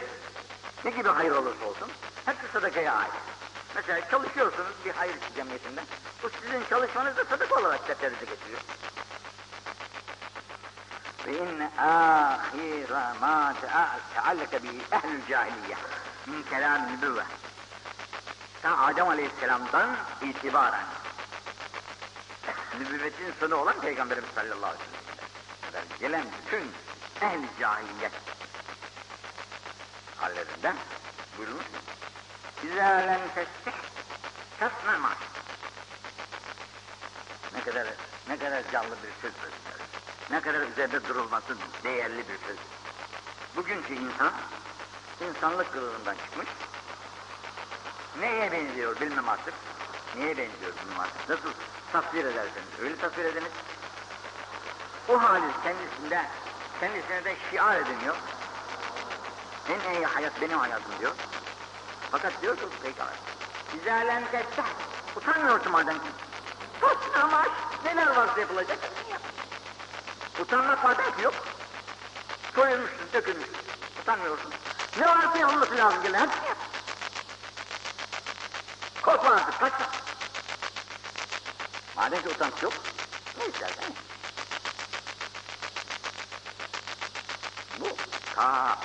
ne 0.85 0.91
gibi 0.91 1.09
hayır 1.09 1.31
olursa 1.31 1.65
olsun, 1.65 1.89
hepsi 2.25 2.53
sadakaya 2.53 2.95
ait. 2.95 3.13
Mesela 3.75 4.11
çalışıyorsunuz 4.11 4.73
bir 4.85 4.91
hayır 4.91 5.17
cemiyetinde, 5.37 5.81
bu 6.23 6.31
sizin 6.31 6.65
çalışmanız 6.71 7.17
da 7.17 7.25
sadaka 7.25 7.55
olarak 7.55 7.89
defterinize 7.89 8.25
getiriyor. 8.25 8.61
Ve 11.27 11.39
inne 11.39 11.71
ahira 11.79 13.15
ma 13.21 13.55
tealleke 14.15 14.63
bi 14.63 14.69
ehlül 14.93 15.27
cahiliye 15.29 15.77
min 16.27 16.43
kelam 16.43 16.93
nübüvve. 16.93 17.25
Ta 18.63 18.79
Adem 18.79 19.09
Aleyhisselam'dan 19.09 19.97
itibaren 20.23 20.85
nübüvvetin 22.81 23.35
sonu 23.41 23.57
olan 23.57 23.81
Peygamberimiz 23.81 24.31
sallallahu 24.35 24.67
aleyhi 24.67 24.85
ve 25.63 25.71
sellem 25.73 25.99
gelen 26.01 26.25
bütün 26.39 26.73
ehl 27.21 27.61
cahiliyet 27.61 28.13
hallerinden 30.25 30.77
buyurmuş 31.39 31.65
İzâ 32.63 32.85
lem 32.85 33.21
testih 33.35 33.73
kasme 34.61 34.99
maş 34.99 35.19
ne 37.55 37.61
kadar 37.61 37.87
ne 38.29 38.39
kadar 38.39 38.71
canlı 38.73 38.91
bir 38.91 39.23
söz 39.23 39.33
söylüyor. 39.35 39.81
Ne 40.31 40.41
kadar 40.41 40.61
üzerinde 40.61 41.09
durulması 41.09 41.57
değerli 41.85 42.19
bir 42.19 42.39
söz. 42.47 42.57
Bugünkü 43.57 43.95
insan, 43.95 44.33
insanlık 45.29 45.73
kılığından 45.73 46.15
çıkmış, 46.15 46.49
neye 48.21 48.53
benziyor 48.53 49.01
bilmem 49.01 49.29
artık, 49.29 49.55
neye 50.17 50.29
benziyor 50.29 50.73
bilmem 50.83 51.01
artık, 51.01 51.29
nasıl 51.29 51.51
tasvir 51.93 52.25
ederseniz, 52.25 52.81
öyle 52.83 52.97
tasvir 52.97 53.25
ediniz. 53.25 53.53
O 55.09 55.23
hali 55.23 55.45
kendisinde, 55.63 56.27
kendisine 56.81 57.25
de 57.25 57.37
şiar 57.51 57.77
ediniyor. 57.77 58.17
En 59.69 59.95
iyi 59.95 60.07
hayat 60.07 60.41
benim 60.41 60.59
hayatım 60.59 60.93
diyor. 61.01 61.13
Fakat 62.11 62.43
diyor 62.43 62.57
ki 62.57 62.63
peygamber, 62.83 63.15
İzâlen 63.81 64.23
testah, 64.31 64.67
utanmıyorsun 65.17 65.73
madem 65.73 65.95
ki. 65.95 66.09
Sus 66.81 67.23
amaç, 67.23 67.49
neler 67.85 68.07
varsa 68.17 68.41
yapılacak. 68.41 68.79
Utanmak 70.41 70.85
madem 70.85 71.17
ki 71.17 71.23
yok. 71.23 71.35
Soyulmuşsun, 72.55 73.13
dökülmüşsün. 73.13 73.57
Utanmıyorsun. 74.03 74.53
Ne 74.99 75.07
varsa 75.07 75.39
yapılması 75.39 75.77
lazım 75.77 76.03
gelen 76.03 76.21
hepsini 76.21 76.49
yap. 76.49 76.57
Korkma 79.03 79.31
artık, 79.31 79.61
kaçma. 79.61 79.87
Madem 81.97 82.23
ki 82.23 82.29
utanç 82.29 82.63
yok, 82.63 82.73
ne 83.39 83.47
istersen. 83.47 83.85
Bu 87.81 87.97
ta 88.35 88.79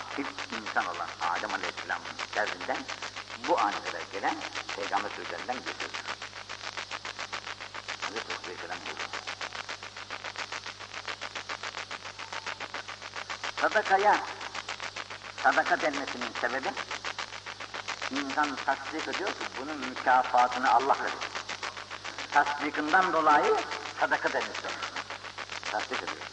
insan 0.70 0.86
olan 0.86 1.08
Adem 1.22 1.54
Aleyhisselam'ın 1.54 2.36
derdinden 2.36 2.78
bu 3.48 3.60
ana 3.60 3.72
kadar 3.72 4.02
gelen 4.14 4.36
peygamber 4.76 5.10
sözlerinden 5.10 5.56
götürülür. 5.56 6.00
Hazreti 8.02 8.34
Aleyhisselam 8.44 8.78
buyuruyor. 8.86 9.10
Sadakaya 13.62 14.20
sadaka 15.44 15.82
denmesinin 15.82 16.32
sebebi 16.42 16.70
insan 18.12 18.56
tasdik 18.66 19.08
ediyor 19.08 19.30
ki 19.30 19.46
bunun 19.62 19.78
mükafatını 19.78 20.72
Allah 20.72 20.96
verir. 21.00 21.30
Tasdikinden 22.32 23.14
dolayı 23.14 23.56
sadaka 24.00 24.30
olur. 24.30 24.74
Tasdik 25.72 25.98
ediyor. 26.04 26.28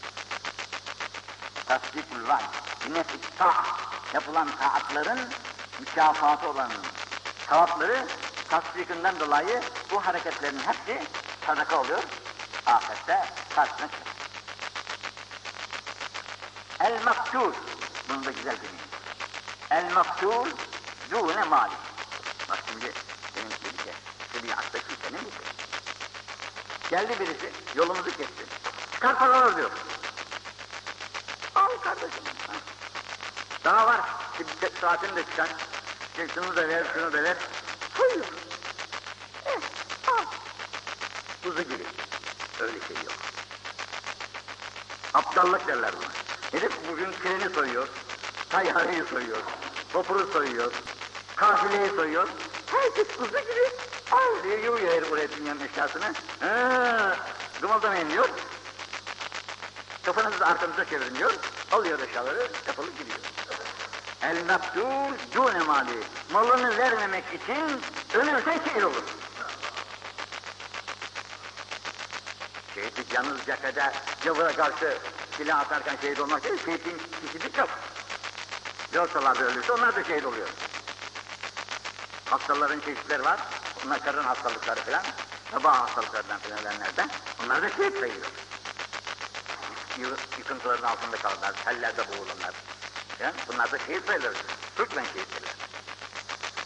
Tasdikul 1.67 2.27
var. 2.27 2.43
Nefis 2.89 3.21
ta'a. 3.37 3.86
Yapılan 4.17 4.49
taatların 4.59 5.19
mükafatı 5.79 6.49
olan 6.49 6.71
sevapları 7.49 8.07
tasdikinden 8.49 9.19
dolayı 9.19 9.61
bu 9.91 10.05
hareketlerin 10.05 10.59
hepsi 10.59 11.07
sadaka 11.45 11.81
oluyor. 11.81 12.03
Ahirette 12.65 13.25
karşına 13.55 13.87
çıkar. 13.87 14.07
El 16.79 17.03
maktul. 17.03 17.53
Bunu 18.09 18.25
da 18.25 18.31
güzel 18.31 18.55
dinleyin. 18.57 18.79
El 19.71 19.93
maktul 19.93 20.49
dune 21.11 21.43
mali. 21.43 21.73
Bak 22.49 22.59
şimdi 22.69 22.93
demin 23.35 23.51
dedi 23.51 23.77
ki 23.77 23.91
şeriattaki 24.33 24.95
senin 25.03 25.25
bir 25.25 25.31
şey. 25.31 25.47
Geldi 26.89 27.19
birisi 27.19 27.51
yolumuzu 27.75 28.17
kesti. 28.17 28.45
Çıkar 28.93 29.19
paralar 29.19 29.57
diyor. 29.57 29.71
Al 31.55 31.77
kardeşim. 31.83 32.36
Ha. 33.67 33.75
Daha 33.75 33.87
var. 33.87 34.01
Bir 34.39 34.81
saatini 34.81 35.15
de 35.15 35.23
çıkar. 35.23 35.49
İşte 36.11 36.27
şunu 36.33 36.55
da 36.55 36.67
ver, 36.67 36.83
şunu 36.93 37.13
da 37.13 37.23
ver. 37.23 37.37
Koyuyor. 37.97 38.25
Eh, 39.45 39.59
al. 40.07 40.23
Kuzu 41.43 41.61
gibi. 41.63 41.83
Öyle 42.59 42.79
şey 42.87 42.97
yok. 43.05 43.13
Aptallık 45.13 45.67
derler 45.67 45.91
buna. 45.97 46.07
Herif 46.51 46.71
bugün 46.91 47.11
treni 47.11 47.53
soyuyor, 47.53 47.87
tayyarayı 48.49 49.05
soyuyor, 49.05 49.37
vapuru 49.93 50.31
soyuyor, 50.33 50.71
kafileyi 51.35 51.89
soyuyor. 51.89 52.27
Herkes 52.71 53.07
kuzu 53.17 53.31
gibi 53.31 53.71
al 54.11 54.43
diye 54.43 54.57
yığıyor 54.57 54.93
herif 54.93 55.11
buraya 55.11 55.31
dünyanın 55.31 55.67
eşyasını. 55.67 56.13
Ha, 56.39 57.17
gımıldamayın 57.61 58.09
diyor. 58.09 58.29
Kafanızı 60.03 60.45
arkanıza 60.45 60.85
çevirin 60.85 61.15
diyor. 61.15 61.33
Alıyor 61.71 61.99
eşyaları, 61.99 62.49
defolup 62.67 62.99
gidiyor. 62.99 63.17
El 64.21 64.37
mektul 64.45 65.13
dune 65.35 65.59
mali. 65.59 66.03
Malını 66.31 66.77
vermemek 66.77 67.23
için 67.33 67.81
ölürsen 68.13 68.59
şehir 68.65 68.83
olur. 68.83 69.03
Şehitlik 72.75 73.13
yalnız 73.13 73.45
cephede 73.45 73.91
gavura 74.25 74.55
karşı 74.55 74.97
silah 75.37 75.59
atarken 75.59 75.97
şehit 76.01 76.19
olmak 76.19 76.43
değil, 76.43 76.65
şehitin 76.65 77.01
kişilik 77.25 77.57
yok. 77.57 77.69
Yorsalar 78.93 79.39
da 79.39 79.43
ölürse 79.43 79.71
onlar 79.73 79.95
da 79.95 80.03
şehit 80.03 80.25
oluyor. 80.25 80.47
Hastaların 82.25 82.79
çeşitleri 82.79 83.23
var. 83.25 83.39
Bunlar 83.83 84.03
karın 84.03 84.23
hastalıkları 84.23 84.79
falan, 84.79 85.03
sabah 85.51 85.79
hastalıklarından 85.79 86.39
falan 86.39 86.59
ölenlerden. 86.59 87.09
Onlar 87.45 87.61
da 87.61 87.69
şehit 87.69 87.99
sayılıyor. 87.99 88.27
Yı- 89.97 90.17
Yıkıntıların 90.37 90.87
altında 90.87 91.17
kalırlar, 91.17 91.53
tellerde 91.65 92.01
boğulurlar. 92.07 92.53
Yani 93.19 93.33
bunlar 93.47 93.71
da 93.71 93.77
şehit 93.77 94.07
sayılır. 94.07 94.37
Türkmen 94.75 95.03
şehitleri. 95.03 95.51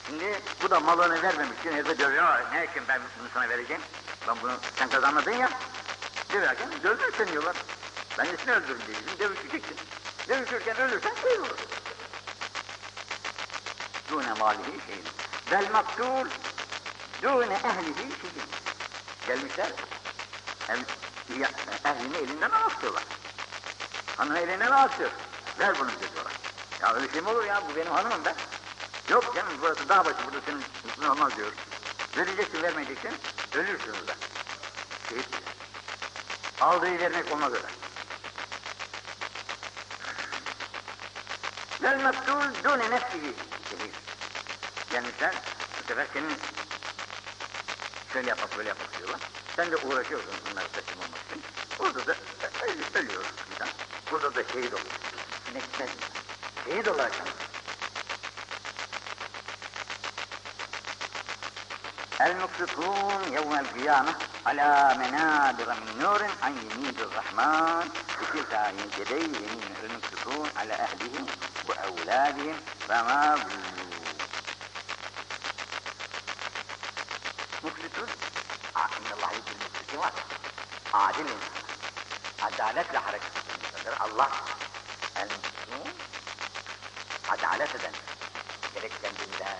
Şimdi 0.07 0.41
bu 0.63 0.69
da 0.69 0.79
malını 0.79 1.21
vermemiş 1.23 1.59
için 1.59 1.71
herife 1.71 1.97
diyor 1.97 2.11
ya 2.11 2.43
ne 2.53 2.65
için 2.65 2.83
ben 2.87 3.01
bunu 3.19 3.27
sana 3.33 3.49
vereceğim? 3.49 3.81
Ben 4.27 4.35
bunu 4.41 4.51
sen 4.75 4.89
kazanmadın 4.89 5.31
ya. 5.31 5.49
Döverken 6.33 6.69
öldür 6.83 7.13
seni 7.17 7.31
diyorlar. 7.31 7.55
Ben 8.17 8.27
de 8.27 8.37
seni 8.45 8.55
öldürürüm 8.55 8.81
diyeceğim. 8.87 9.19
Dövüşeceksin. 9.19 9.77
Dövüşürken 10.29 10.77
ölürsen 10.77 11.13
olur. 11.39 11.57
Dune 14.11 14.33
malihi 14.33 14.79
şeyin. 14.87 15.05
Vel 15.51 15.71
maktul 15.71 16.29
dune 17.21 17.53
ehlihi 17.53 17.95
şeyin. 17.95 18.49
Gelmişler. 19.27 19.71
Ya, 21.39 21.49
ehlini 21.85 22.17
elinden 22.17 22.49
alıştırıyorlar. 22.49 23.03
Hanım 24.17 24.35
elinden 24.35 24.71
alıştırıyor. 24.71 25.11
Ver 25.59 25.79
bunu 25.79 25.89
diyorlar. 25.89 26.10
Ya 26.81 26.93
öyle 26.93 27.11
şey 27.11 27.21
mi 27.21 27.29
olur 27.29 27.43
ya? 27.45 27.63
Bu 27.69 27.75
benim 27.75 27.91
hanımım 27.91 28.21
ben. 28.25 28.35
Yok 29.09 29.35
canım 29.35 29.53
burası 29.61 29.89
dağ 29.89 30.05
başı, 30.05 30.17
burada 30.25 30.41
senin 30.45 30.63
üstün 30.87 31.03
olmaz 31.03 31.37
diyor. 31.37 31.51
Vereceksin, 32.17 32.63
vermeyeceksin, 32.63 33.11
ölürsün 33.53 33.91
orada. 33.91 34.15
Şehit. 35.09 35.27
Aldığı 36.61 36.99
vermek 36.99 37.31
olmaz 37.33 37.53
öyle. 37.53 37.67
Vel 41.81 42.03
mektul 42.03 42.63
dune 42.63 42.89
nefsihi. 42.91 43.33
Şehit. 43.69 43.95
Gelmişler, 44.91 45.35
bu 45.83 45.87
sefer 45.87 46.07
senin 46.13 46.33
şöyle 48.13 48.29
yapmak, 48.29 48.57
böyle 48.57 48.69
yapmak 48.69 48.97
diyorlar. 48.97 49.19
Sen 49.55 49.71
de 49.71 49.75
uğraşıyorsun 49.77 50.33
bunları 50.51 50.67
teslim 50.67 50.97
olmak 50.97 51.19
için. 51.29 51.41
Orada 51.79 52.07
da 52.07 52.15
ö- 52.65 52.99
ölüyor 52.99 53.23
insan. 53.53 53.67
Burada 54.11 54.35
da 54.35 54.43
şehit 54.43 54.73
oluyor. 54.73 54.91
Ne 55.53 55.59
güzel. 55.71 55.87
Kalır. 56.65 57.11
المقسطون 62.21 63.33
يوم 63.33 63.53
القيامة 63.53 64.15
على 64.45 64.95
منابر 64.97 65.73
من 65.73 65.99
نور 66.01 66.21
عن 66.43 66.53
يمين 66.57 66.95
الرحمن 66.99 67.89
بتلك 68.21 68.53
يديه 68.97 69.37
يمين 69.37 69.75
المقسطون 69.83 70.49
على 70.57 70.73
أهلهم 70.73 71.25
وأولادهم 71.69 72.55
فما 72.87 73.35
ظلموا 73.35 74.05
مقسطون 77.63 78.09
إن 78.97 79.11
الله 79.15 79.31
يجزي 79.31 79.53
المقسطين 79.57 79.99
عادل. 80.93 81.27
adalet 82.41 82.93
ve 82.93 82.97
hareketidir. 82.97 83.93
Adalet 87.41 87.75
eden 87.75 87.93
gerek 88.73 88.91
kendinde, 89.01 89.57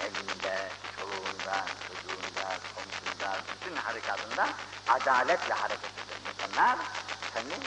evinde, 0.00 0.68
çoluğunda, 0.96 1.66
çocuğunda, 1.88 2.58
komşunda, 2.74 3.40
bütün 3.54 3.76
harekatında 3.76 4.48
adaletle 4.88 5.54
hareket 5.54 5.90
eden 5.90 6.32
insanlar 6.32 6.78
senin 7.34 7.62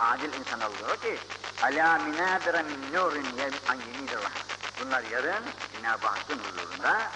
adil 0.00 0.32
insan 0.32 0.60
oluyor 0.60 1.00
ki 1.00 1.18
ala 1.62 1.98
minabire 1.98 2.62
min 2.62 2.92
nurin 2.92 3.24
an 3.68 3.78
rahman. 4.12 4.32
Bunlar 4.80 5.02
yarın 5.02 5.44
Cenab-ı 5.72 6.06
Hakk'ın 6.06 6.38
huzurunda 6.38 7.10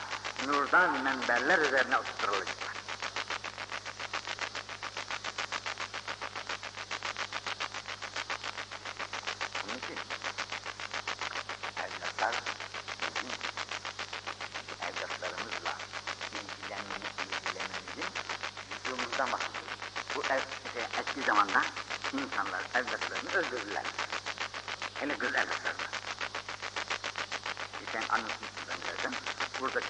nurdan 0.47 1.03
menberler 1.03 1.59
üzerine 1.59 1.99
oturtulacaklar. 1.99 2.77
Onun 9.64 9.79
için 9.79 9.99
evlatlar 11.77 12.35
bizim 13.01 13.31
evlatlarımızla 14.83 15.74
ilgilenmemiz, 16.33 17.12
ilgilenmemizin 17.27 18.11
vücudumuzdan 18.70 19.33
bahsediyoruz. 19.33 19.79
Bu 20.14 20.20
ev, 20.24 20.41
şey, 20.72 20.83
eski 21.01 21.22
zamanda 21.22 21.62
insanlar 22.12 22.61
evlatlarını 22.74 23.31
öldürdüler. 23.33 23.85
Hele 25.01 25.18
kız 25.18 25.29
evlatlarını. 25.35 25.87
Geçen 27.81 28.09
anlatmıştım 28.09 28.64
ben 28.68 28.77
zaten. 28.97 29.12
Burada 29.61 29.81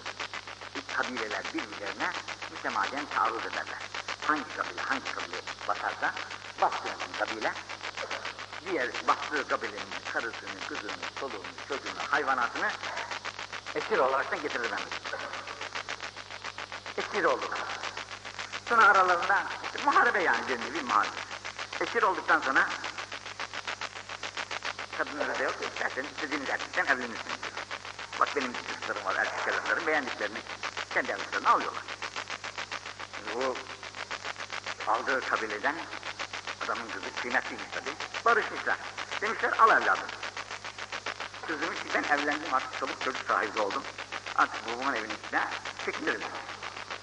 kabileler 1.07 1.45
birbirlerine 1.55 2.11
mütemadiyen 2.51 3.07
taarruz 3.07 3.47
ederler. 3.47 3.79
Hangi 4.27 4.57
kabile 4.57 4.83
hangi 4.83 5.13
kabile 5.15 5.37
basarsa 5.69 6.15
bastığı 6.61 7.19
kabile 7.19 7.53
diğer 8.67 8.91
bastığı 9.09 9.49
kabilenin 9.49 9.91
karısını, 10.13 10.61
kızını, 10.69 10.93
çoluğunu, 11.21 11.45
çocuğunu, 11.69 11.99
hayvanatını 12.11 12.71
esir 13.75 13.99
olaraktan 13.99 14.43
getirirler. 14.43 14.79
Esir 16.97 17.25
oldular. 17.25 17.59
Sonra 18.69 18.85
aralarında 18.85 19.43
işte 19.65 19.85
muharebe 19.85 20.23
yani 20.23 20.49
bir 20.49 20.61
nevi 20.61 20.83
muharebe. 20.83 21.17
Esir 21.81 22.03
olduktan 22.03 22.41
sonra 22.41 22.69
kadınları 24.99 25.39
da 25.39 25.43
yok, 25.43 25.55
isterseniz 25.75 26.11
istediğiniz 26.11 26.51
erkekten 26.51 26.87
evlenirsiniz. 26.87 27.37
Bak 28.21 28.29
benim 28.37 28.53
çocuklarım 28.53 29.05
var, 29.05 29.15
erkek 29.17 29.49
evlatlarım 29.49 29.87
beğendiklerini 29.87 30.39
kendi 30.97 31.13
evlatlarına 31.13 31.51
alıyorlar. 31.51 31.83
Bu 33.35 33.57
aldığı 34.87 35.21
kabileden 35.21 35.75
adamın 36.65 36.89
kızı 36.89 37.23
kıymetliymiş 37.23 37.67
tabii. 37.73 37.95
Barışmışlar. 38.25 38.77
Demişler 39.21 39.53
al 39.53 39.83
evladım. 39.83 40.07
Kız 41.47 41.61
ki 41.61 41.89
ben 41.95 42.03
evlendim 42.03 42.55
artık 42.55 42.81
çoluk 42.81 43.05
çocuk 43.05 43.27
sahibi 43.29 43.61
oldum. 43.61 43.83
Artık 44.37 44.69
babamın 44.69 44.95
evinin 44.95 45.15
içine 45.27 45.45
çekilirim. 45.85 46.21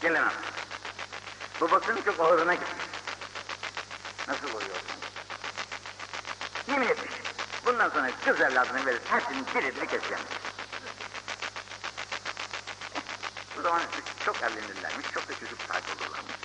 Gelemem. 0.02 0.34
Babasının 1.62 2.02
çok 2.02 2.20
ağırına 2.20 2.54
gitmiş. 2.54 2.86
Nasıl 4.28 4.48
oluyorsun? 4.48 4.98
Yemin 6.68 6.88
etmiş. 6.88 7.14
Bundan 7.66 7.90
sonra 7.90 8.12
kız 8.26 8.42
evladını 8.42 8.86
verir, 8.86 9.02
hepsinin 9.10 9.46
birini 9.56 9.88
keseceğim. 9.88 10.24
Bu 13.63 13.63
zaman 13.74 13.86
çok 14.26 14.38
evlenirlermiş, 14.38 15.08
çok 15.14 15.30
da 15.30 15.34
çocuk 15.34 15.60
sahibi 15.68 16.04
olurlarmış. 16.04 16.36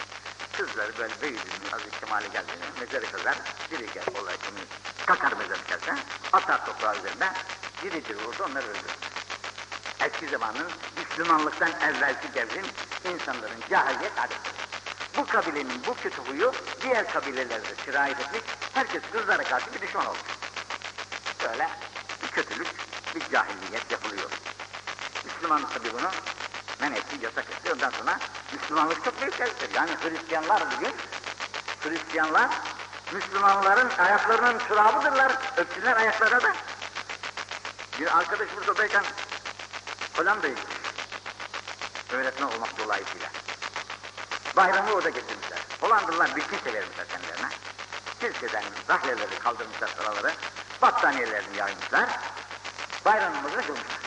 Kızları 0.53 0.99
böyle 0.99 1.15
büyüdüğünü, 1.23 1.75
azıcık 1.75 2.01
kemale 2.01 2.29
geldiğini, 2.29 2.65
mezarı 2.81 3.13
kazar, 3.13 3.37
diri 3.71 3.87
gel 3.95 4.05
olay 4.23 4.37
konu, 4.37 4.59
kakar 5.07 5.33
mezarı 5.33 5.65
kazar, 5.71 5.99
atar 6.33 6.67
toprağı 6.67 6.99
üzerine, 6.99 7.33
diri 7.83 8.05
diri 8.05 8.17
vurdu, 8.17 8.45
onları 8.51 8.67
öldürür. 8.67 8.99
Eski 10.01 10.29
zamanın 10.29 10.67
Müslümanlıktan 10.97 11.73
evvelki 11.83 12.35
devrin 12.35 12.67
insanların 13.15 13.61
cahiliyet 13.71 14.19
adeti. 14.19 14.51
Bu 15.17 15.27
kabilenin 15.27 15.83
bu 15.87 15.95
kötü 15.95 16.23
huyu 16.23 16.53
diğer 16.83 17.13
kabilelerde 17.13 17.75
sirayet 17.85 18.21
etmiş, 18.21 18.43
herkes 18.75 19.03
kızlara 19.13 19.43
karşı 19.43 19.75
bir 19.75 19.81
düşman 19.81 20.07
olmuş. 20.07 20.21
Böyle 21.45 21.69
bir 22.23 22.29
kötülük, 22.29 22.69
bir 23.15 23.33
cahilliyet 23.33 23.91
yapılıyor. 23.91 24.31
Müslüman 25.25 25.69
tabi 25.69 25.93
bunu 25.93 26.11
men 26.81 26.93
etti, 26.93 27.17
yasak 27.23 27.45
etti. 27.45 27.73
Ondan 27.73 27.91
sonra 27.91 28.19
Müslümanlık 28.53 29.05
çok 29.05 29.21
büyük 29.21 29.39
geliştir. 29.39 29.75
Yani 29.75 29.91
Hristiyanlar 30.03 30.63
bugün, 30.77 30.95
Hristiyanlar 31.81 32.51
Müslümanların 33.13 33.91
ayaklarının 33.99 34.59
çırağıdırlar. 34.69 35.33
Öpsünler 35.57 35.97
ayaklarına 35.97 36.43
da. 36.43 36.53
Bir 38.01 38.19
arkadaş 38.19 38.49
buradayken 38.57 39.05
Hollanda'ya 40.17 40.55
gitmiş. 40.55 40.79
Öğretmen 42.13 42.47
olmak 42.47 42.79
dolayısıyla. 42.79 43.29
Bayramı 44.57 44.93
orada 44.93 45.09
getirmişler. 45.09 45.59
Hollandalılar 45.81 46.37
bir 46.37 46.43
kimse 46.43 46.73
vermişler 46.75 47.09
kendilerine. 47.09 47.49
Kiliseden 48.21 48.65
rahleleri 48.89 49.39
kaldırmışlar 49.39 49.89
sıraları. 49.89 50.33
Battaniyelerini 50.83 51.57
yaymışlar. 51.57 52.09
Bayramımızı 53.05 53.57
kılmışlar. 53.57 54.01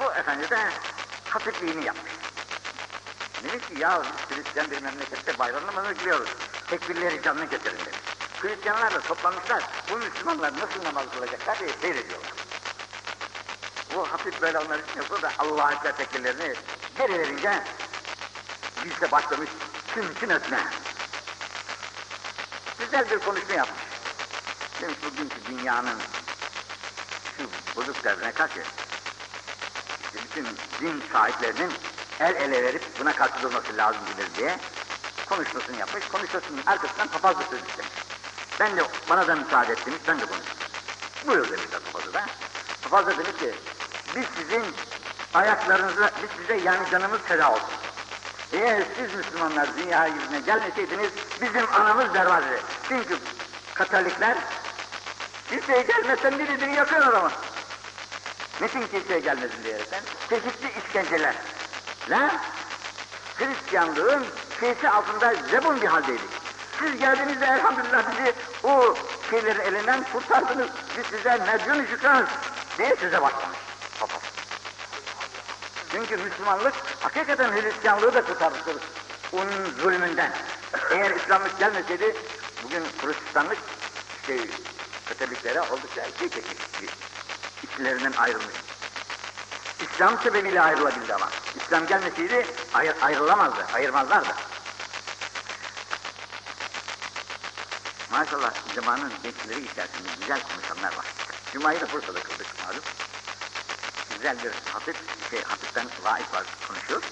Bu 0.00 0.12
efendi 0.12 0.50
de 0.50 0.68
hatipliğini 1.30 1.84
yapmış. 1.84 2.12
Demiş 3.44 3.66
ki 3.66 3.74
ya 3.78 4.02
biz 4.30 4.36
Hristiyan 4.36 4.70
bir 4.70 4.82
memlekette 4.82 5.38
bayramını 5.38 5.98
biliyoruz. 5.98 6.28
Tekbirleri 6.66 7.22
canlı 7.22 7.44
getirin 7.44 7.78
demiş. 7.78 7.98
Hristiyanlar 8.40 8.94
da 8.94 9.00
toplanmışlar. 9.00 9.62
Bu 9.90 9.96
Müslümanlar 9.96 10.52
nasıl 10.52 10.84
namaz 10.84 11.04
kılacaklar 11.14 11.58
diye 11.58 11.70
seyrediyorlar. 11.80 12.32
Bu 13.94 14.12
hafif 14.12 14.42
böyle 14.42 14.58
onlar 14.58 14.78
için 14.78 14.96
yapıyor 14.96 15.22
da 15.22 15.32
Allah'a 15.38 15.72
ekber 15.72 15.96
tekbirlerini 15.96 16.54
geri 16.98 17.18
verince 17.18 17.62
biz 18.84 19.00
de 19.00 19.10
başlamış 19.10 19.50
tüm 19.94 20.14
tüm 20.14 20.30
ötme. 20.30 20.60
Güzel 22.78 23.10
bir 23.10 23.18
konuşma 23.18 23.54
yapmış. 23.54 23.82
Demiş 24.80 24.96
bugünkü 25.04 25.36
dünyanın 25.48 25.98
şu 27.36 27.50
bozuk 27.76 28.04
derdine 28.04 28.32
karşı 28.32 28.62
bütün 30.38 30.92
din 30.92 31.02
sahiplerinin 31.12 31.72
el 32.20 32.34
ele 32.34 32.64
verip 32.64 32.82
buna 33.00 33.12
karşı 33.12 33.42
durması 33.42 33.76
lazımdır 33.76 34.34
diye 34.36 34.58
konuşmasını 35.28 35.76
yapmış. 35.76 36.08
Konuşmasının 36.08 36.60
arkasından 36.66 37.08
papaz 37.08 37.38
da 37.38 37.42
söz 37.50 37.60
istemiş. 37.60 37.92
Ben 38.60 38.76
de 38.76 38.82
bana 39.10 39.28
da 39.28 39.34
müsaade 39.34 39.72
ettiniz, 39.72 39.98
ben 40.08 40.20
de 40.20 40.26
konuştum. 40.26 40.56
Buyur 41.26 41.50
demişler 41.50 41.80
papazı 41.92 42.14
da. 42.14 42.26
Papaz 42.82 43.06
da 43.06 43.10
demiş 43.10 43.40
ki, 43.40 43.54
biz 44.16 44.24
sizin 44.36 44.64
ayaklarınıza, 45.34 46.10
biz 46.22 46.30
size 46.40 46.68
yani 46.68 46.90
canımız 46.90 47.20
feda 47.20 47.52
olsun. 47.52 47.68
Eğer 48.52 48.82
siz 48.96 49.14
Müslümanlar 49.14 49.68
dünya 49.76 50.06
yüzüne 50.06 50.40
gelmeseydiniz, 50.40 51.10
bizim 51.42 51.72
anamız 51.74 52.14
berbadı. 52.14 52.60
Çünkü 52.88 53.18
Katolikler, 53.74 54.36
kimseye 55.50 55.82
gelmesen 55.82 56.38
biridir 56.38 56.68
yakıyor 56.68 57.06
adamı. 57.06 57.30
Niçin 58.60 58.86
kimseye 58.86 59.20
gelmesin 59.20 59.64
diyerekten? 59.64 60.00
Çeşitli 60.28 60.68
işkenceler. 60.86 61.34
Lan, 62.10 62.30
Hristiyanlığın 63.36 64.26
şeysi 64.60 64.88
altında 64.88 65.34
zebun 65.50 65.82
bir 65.82 65.86
haldeydik. 65.86 66.30
Siz 66.78 66.98
geldiğinizde 66.98 67.44
elhamdülillah 67.44 68.02
bizi 68.10 68.34
o 68.64 68.94
şeylerin 69.30 69.60
elinden 69.60 70.04
kurtardınız. 70.12 70.68
Biz 70.98 71.06
size 71.06 71.36
medyun 71.36 71.86
şükranız 71.86 72.28
diye 72.78 72.96
size 72.96 73.22
başlamış. 73.22 73.58
Papaz. 74.00 74.22
Çünkü 75.92 76.16
Müslümanlık 76.16 76.74
hakikaten 77.00 77.52
Hristiyanlığı 77.52 78.14
da 78.14 78.24
kurtarmıştır 78.24 78.76
onun 79.32 79.80
zulmünden. 79.82 80.32
Eğer 80.90 81.10
İslamlık 81.10 81.58
gelmeseydi 81.58 82.16
bugün 82.64 82.82
Hristiyanlık 83.02 83.58
şey, 84.26 84.40
Katoliklere 85.08 85.60
oldukça 85.60 86.04
şey 86.18 86.28
çekmiş. 86.28 86.58
İçlerinden 87.62 88.12
ayrılmış. 88.12 88.54
İslam 89.80 90.18
sebebiyle 90.18 90.60
ayrılabildi 90.60 91.14
ama. 91.14 91.28
İslam 91.56 91.86
gelmeseydi 91.86 92.46
ayr 92.74 92.94
ayrılamazdı, 93.02 93.66
ayırmazlardı. 93.74 94.34
Maşallah 98.10 98.52
zamanın 98.74 99.12
gençleri 99.22 99.64
içerisinde 99.64 100.08
güzel 100.20 100.40
konuşanlar 100.42 100.96
var. 100.96 101.06
Cuma'yı 101.52 101.80
da 101.80 101.92
Bursa'da 101.92 102.20
kıldık 102.22 102.46
malum. 102.66 102.82
Güzel 104.16 104.36
bir 104.44 104.52
hafif, 104.72 104.96
şey, 105.30 105.42
hafiften 105.42 105.86
vaif 106.02 106.34
var 106.34 106.44
konuşuyor. 106.68 107.02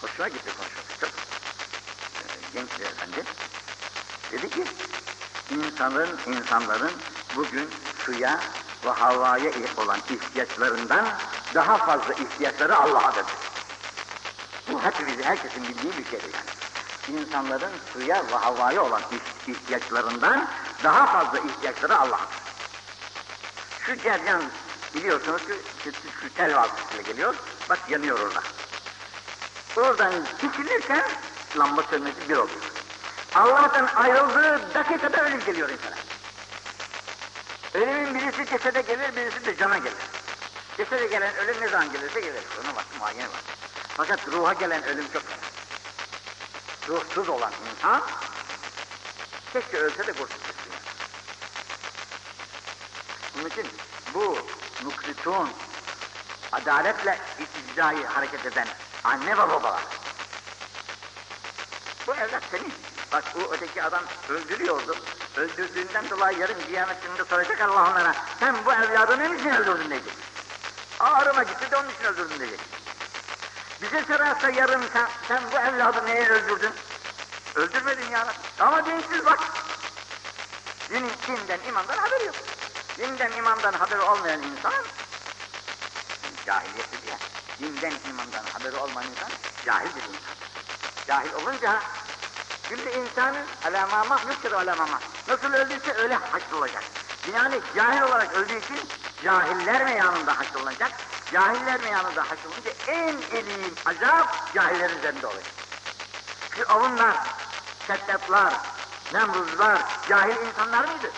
Hoşuma 0.00 0.28
gitti 0.28 0.50
konuşması 0.56 1.00
çok. 1.00 1.10
Ee, 1.10 2.24
genç 2.54 2.68
bir 2.80 2.84
efendi. 2.84 3.24
Dedi 4.32 4.50
ki, 4.50 4.64
insanların, 5.50 6.18
insanların 6.26 6.92
bugün 7.36 7.70
suya 8.04 8.40
ve 8.84 8.90
havaya 8.90 9.50
olan 9.76 9.98
ihtiyaçlarından 10.10 11.08
daha 11.54 11.76
fazla 11.76 12.12
ihtiyaçları 12.14 12.76
Allah'a 12.76 13.14
dedi. 13.14 13.32
Bu 14.72 14.82
hepimizi, 14.82 15.22
herkesin 15.22 15.62
bildiği 15.62 15.98
bir 15.98 16.04
şeydir 16.10 16.30
yani. 16.34 17.20
İnsanların 17.20 17.72
suya 17.92 18.22
ve 18.32 18.36
havaya 18.36 18.82
olan 18.82 19.02
ihtiyaçlarından 19.46 20.48
daha 20.84 21.06
fazla 21.06 21.38
ihtiyaçları 21.38 21.98
Allah'a. 21.98 22.28
Şu 23.86 23.96
ceryan 23.96 24.42
biliyorsunuz 24.94 25.46
ki 25.46 25.54
şu, 25.84 25.92
şu 25.92 26.34
tel 26.34 26.56
vasıtasıyla 26.56 27.02
geliyor, 27.02 27.34
bak 27.70 27.78
yanıyor 27.88 28.18
orada. 28.20 28.42
Oradan 29.76 30.12
çekilirken 30.40 31.04
lamba 31.58 31.82
sönmesi 31.82 32.28
bir 32.28 32.36
oluyor. 32.36 32.60
Allah'tan 33.34 33.86
ayrıldığı 33.86 34.74
dakikada 34.74 35.24
ölüm 35.24 35.40
geliyor 35.40 35.68
insana. 35.68 35.95
Birisi 38.38 38.50
cesede 38.50 38.82
gelir, 38.82 39.16
birisi 39.16 39.46
de 39.46 39.56
cana 39.56 39.78
gelir. 39.78 39.94
Cesede 40.76 41.06
gelen 41.06 41.36
ölüm 41.36 41.60
ne 41.60 41.68
zaman 41.68 41.92
gelirse 41.92 42.20
gelir. 42.20 42.42
Ona 42.60 42.76
bak, 42.76 42.84
muayene 42.98 43.22
var. 43.22 43.40
Fakat 43.96 44.28
ruha 44.28 44.52
gelen 44.52 44.84
ölüm 44.84 45.12
çok 45.12 45.22
fena. 45.22 45.40
Ruhsuz 46.88 47.28
olan 47.28 47.52
insan, 47.72 48.02
keşke 49.52 49.78
ölse 49.78 50.06
de 50.06 50.12
kurtulsun. 50.12 50.56
Bunun 53.34 53.48
için 53.48 53.66
bu 54.14 54.38
nukritun, 54.84 55.50
adaletle 56.52 57.18
icrayı 57.72 58.06
hareket 58.06 58.46
eden 58.46 58.68
anne 59.04 59.32
ve 59.32 59.38
babalar. 59.38 59.82
Bu 62.06 62.14
evlat 62.14 62.42
senin. 62.50 62.74
Bak 63.12 63.24
bu 63.34 63.54
öteki 63.54 63.82
adam 63.82 64.02
öldürüyordu. 64.28 64.96
Öldürdüğünden 65.36 66.10
dolayı 66.10 66.38
yarın 66.38 66.60
kıyamet 66.60 67.02
gününde 67.02 67.24
soracak 67.24 67.60
Allah 67.60 67.90
onlara. 67.90 68.14
Sen 68.40 68.56
bu 68.64 68.72
evladını 68.72 69.32
ne 69.32 69.36
için 69.36 69.50
öldürdün 69.50 69.90
diyecek. 69.90 70.14
Ağrıma 71.00 71.42
gitti 71.42 71.70
de 71.70 71.76
onun 71.76 71.88
için 71.88 72.04
öldürdün 72.04 72.38
diyecek. 72.38 72.60
Bize 73.82 74.04
sorarsa 74.04 74.50
yarın 74.50 74.82
sen, 74.92 75.08
sen 75.28 75.42
bu 75.52 75.56
evladı 75.56 76.06
neye 76.06 76.28
öldürdün? 76.28 76.72
Öldürmedin 77.54 78.10
ya. 78.10 78.26
Ama 78.60 78.86
dinsiz 78.86 79.24
bak. 79.26 79.40
Din, 80.90 81.04
dinden, 81.26 81.60
imandan 81.68 81.98
haberi 81.98 82.24
yok. 82.24 82.34
Dinden, 82.98 83.32
imandan 83.32 83.72
haberi 83.72 84.00
olmayan 84.00 84.42
insan 84.42 84.84
cahiliyettir 86.46 87.08
ya. 87.08 87.18
Dinden, 87.60 87.94
imandan 88.10 88.44
haberi 88.52 88.76
olmayan 88.76 89.10
insan 89.10 89.30
cahildir 89.64 90.02
insan. 90.02 90.36
Cahil 91.06 91.32
olunca 91.32 91.82
Kullu 92.68 92.88
insanın 92.90 93.46
alâ 93.66 93.86
mâ 93.86 94.04
mahluktur 94.04 94.52
mâ 94.52 94.98
Nasıl 95.28 95.52
öldüyse 95.52 95.92
öyle 95.94 96.14
haşrolacak. 96.14 96.84
Yani 97.34 97.60
cahil 97.76 98.02
olarak 98.02 98.34
öldüğü 98.34 98.58
için 98.58 98.78
cahiller 99.24 99.84
meyanında 99.84 100.38
haşrolacak. 100.38 100.90
Cahiller 101.32 101.80
meyanında 101.80 102.22
haşrolunca 102.22 102.70
en 102.86 103.36
elim 103.38 103.74
azap 103.86 104.54
cahillerin 104.54 104.98
üzerinde 104.98 105.26
olacak. 105.26 105.52
Firavunlar, 106.50 107.16
Setteplar, 107.86 108.54
Nemruzlar, 109.12 109.80
cahil 110.08 110.36
insanlar 110.46 110.84
mıydı? 110.84 111.12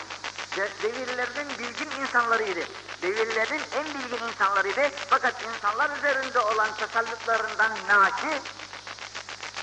De- 0.56 0.70
Devirlerin 0.82 1.48
bilgin 1.58 2.00
insanlarıydı. 2.00 2.60
Devirlerin 3.02 3.62
en 3.72 3.84
bilgin 3.84 4.26
insanlarıydı. 4.28 4.90
Fakat 5.10 5.34
insanlar 5.42 5.90
üzerinde 5.98 6.38
olan 6.40 6.68
tasallutlarından 6.80 7.70
naşi 7.88 8.40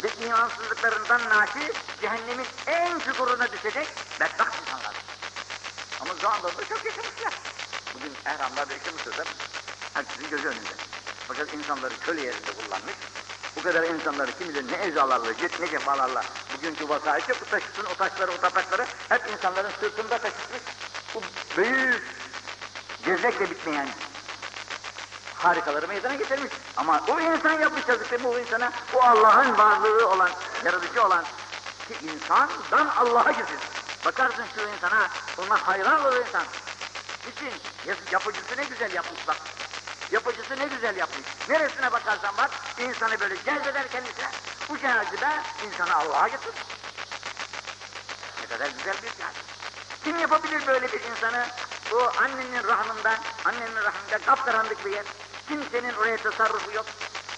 ve 0.04 0.26
imansızlıklarından 0.26 1.30
naşi 1.30 1.72
cehennemin 2.02 2.46
en 2.68 3.00
çukuruna 3.00 3.52
düşecek 3.52 3.88
bedbaht 4.20 4.62
insanlar. 4.62 4.96
Ama 6.02 6.14
zamanlarda 6.14 6.66
çok 6.70 6.86
yaşamışlar. 6.86 7.34
Bugün 7.96 8.14
ehramlarda 8.26 8.74
yaşamışlar 8.74 9.28
herkesin 9.94 10.30
gözü 10.30 10.48
önünde. 10.48 10.76
Fakat 11.28 11.54
insanları 11.54 11.94
köle 12.00 12.22
yerinde 12.22 12.52
kullanmış. 12.52 12.96
Bu 13.56 13.64
kadar 13.64 13.84
insanları 13.84 14.32
kim 14.38 14.50
bilir 14.50 14.72
ne 14.72 14.76
ezalarla, 14.76 15.32
ne 15.60 15.68
cefalarla 15.68 16.24
bugünkü 16.58 16.90
vakayı 16.90 17.22
çok 17.28 17.52
taşısın, 17.52 17.86
o 17.94 17.96
taşları, 17.96 18.32
o 18.32 18.38
tapakları 18.38 18.86
hep 19.10 19.22
insanların 19.34 19.72
sırtında 19.80 20.18
taşımış. 20.18 20.62
Bu 21.16 21.22
büyük, 21.58 22.04
gezekle 23.06 23.50
bitmeyen 23.50 23.88
harikaları 25.46 25.88
meydana 25.88 26.16
getirmiş. 26.16 26.54
Ama 26.78 27.02
o 27.08 27.20
insan 27.20 27.60
yapmış 27.60 27.88
yazıklı 27.88 28.24
bu 28.24 28.40
insana, 28.40 28.72
o 28.94 29.02
Allah'ın 29.02 29.58
varlığı 29.58 30.08
olan, 30.10 30.30
yaratıcı 30.66 31.06
olan 31.06 31.24
ki 31.88 31.96
insandan 32.04 32.88
Allah'a 32.98 33.32
gitsin. 33.32 33.60
Bakarsın 34.06 34.46
şu 34.56 34.62
insana, 34.62 35.08
ona 35.38 35.68
hayran 35.68 36.06
olur 36.06 36.26
insan. 36.28 36.44
Niçin? 37.28 37.54
Yap- 37.86 38.12
Yapıcısı 38.12 38.58
ne 38.58 38.64
güzel 38.64 38.94
yapmış 38.94 39.28
bak. 39.28 39.38
Yapıcısı 40.12 40.58
ne 40.60 40.66
güzel 40.68 40.96
yapmış. 40.98 41.26
Neresine 41.50 41.92
bakarsan 41.92 42.38
bak, 42.38 42.50
insanı 42.80 43.20
böyle 43.20 43.36
cezbeder 43.36 43.88
kendisine. 43.92 44.30
Bu 44.70 44.78
cazibe 44.78 45.30
insanı 45.68 45.96
Allah'a 45.96 46.28
götürür. 46.28 46.56
Ne 48.42 48.48
kadar 48.48 48.70
güzel 48.70 48.94
bir 48.94 49.08
cazibe. 49.10 49.46
Kim 50.04 50.20
yapabilir 50.20 50.68
böyle 50.68 50.92
bir 50.92 51.02
insanı? 51.02 51.46
O 51.94 52.12
annenin 52.24 52.64
rahmında, 52.64 53.14
annenin 53.46 53.76
rahmında 53.76 54.18
kapkaranlık 54.26 54.86
bir 54.86 54.92
yer. 54.92 55.06
Kimsenin 55.48 55.94
oraya 55.94 56.18
tasarrufu 56.18 56.72
yok. 56.72 56.86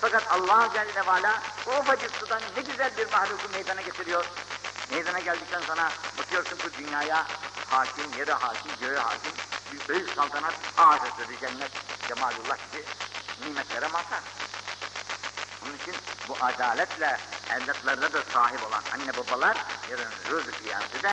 Fakat 0.02 0.24
Allah 0.32 0.70
Celle 0.74 0.96
ve 0.96 1.30
o 1.68 1.80
ufacık 1.80 2.12
sudan 2.12 2.42
ne 2.58 2.62
güzel 2.62 2.98
bir 2.98 3.12
mahluku 3.12 3.50
meydana 3.54 3.82
getiriyor. 3.82 4.26
Meydana 4.92 5.20
geldikten 5.20 5.62
sonra 5.62 5.92
bakıyorsun 6.18 6.58
bu 6.66 6.78
dünyaya 6.78 7.28
hakim, 7.70 8.14
yere 8.18 8.34
hakim, 8.34 8.72
göğe 8.82 9.00
hakim, 9.00 9.32
bir 9.74 9.94
büyük 9.94 10.10
saltanat, 10.10 10.54
ahirette 10.78 11.40
cennet, 11.42 11.72
cemalullah 12.08 12.58
gibi 12.72 12.86
nimetlere 13.46 13.88
mazhar. 13.88 14.22
Onun 15.66 15.78
için 15.78 15.96
bu 16.30 16.36
adaletle 16.42 17.18
evlatlarına 17.52 18.14
da 18.14 18.22
sahip 18.34 18.64
olan 18.64 18.84
anne 18.94 19.18
babalar 19.18 19.58
yarın 19.92 20.12
rızık 20.30 20.64
kıyameti 20.64 21.04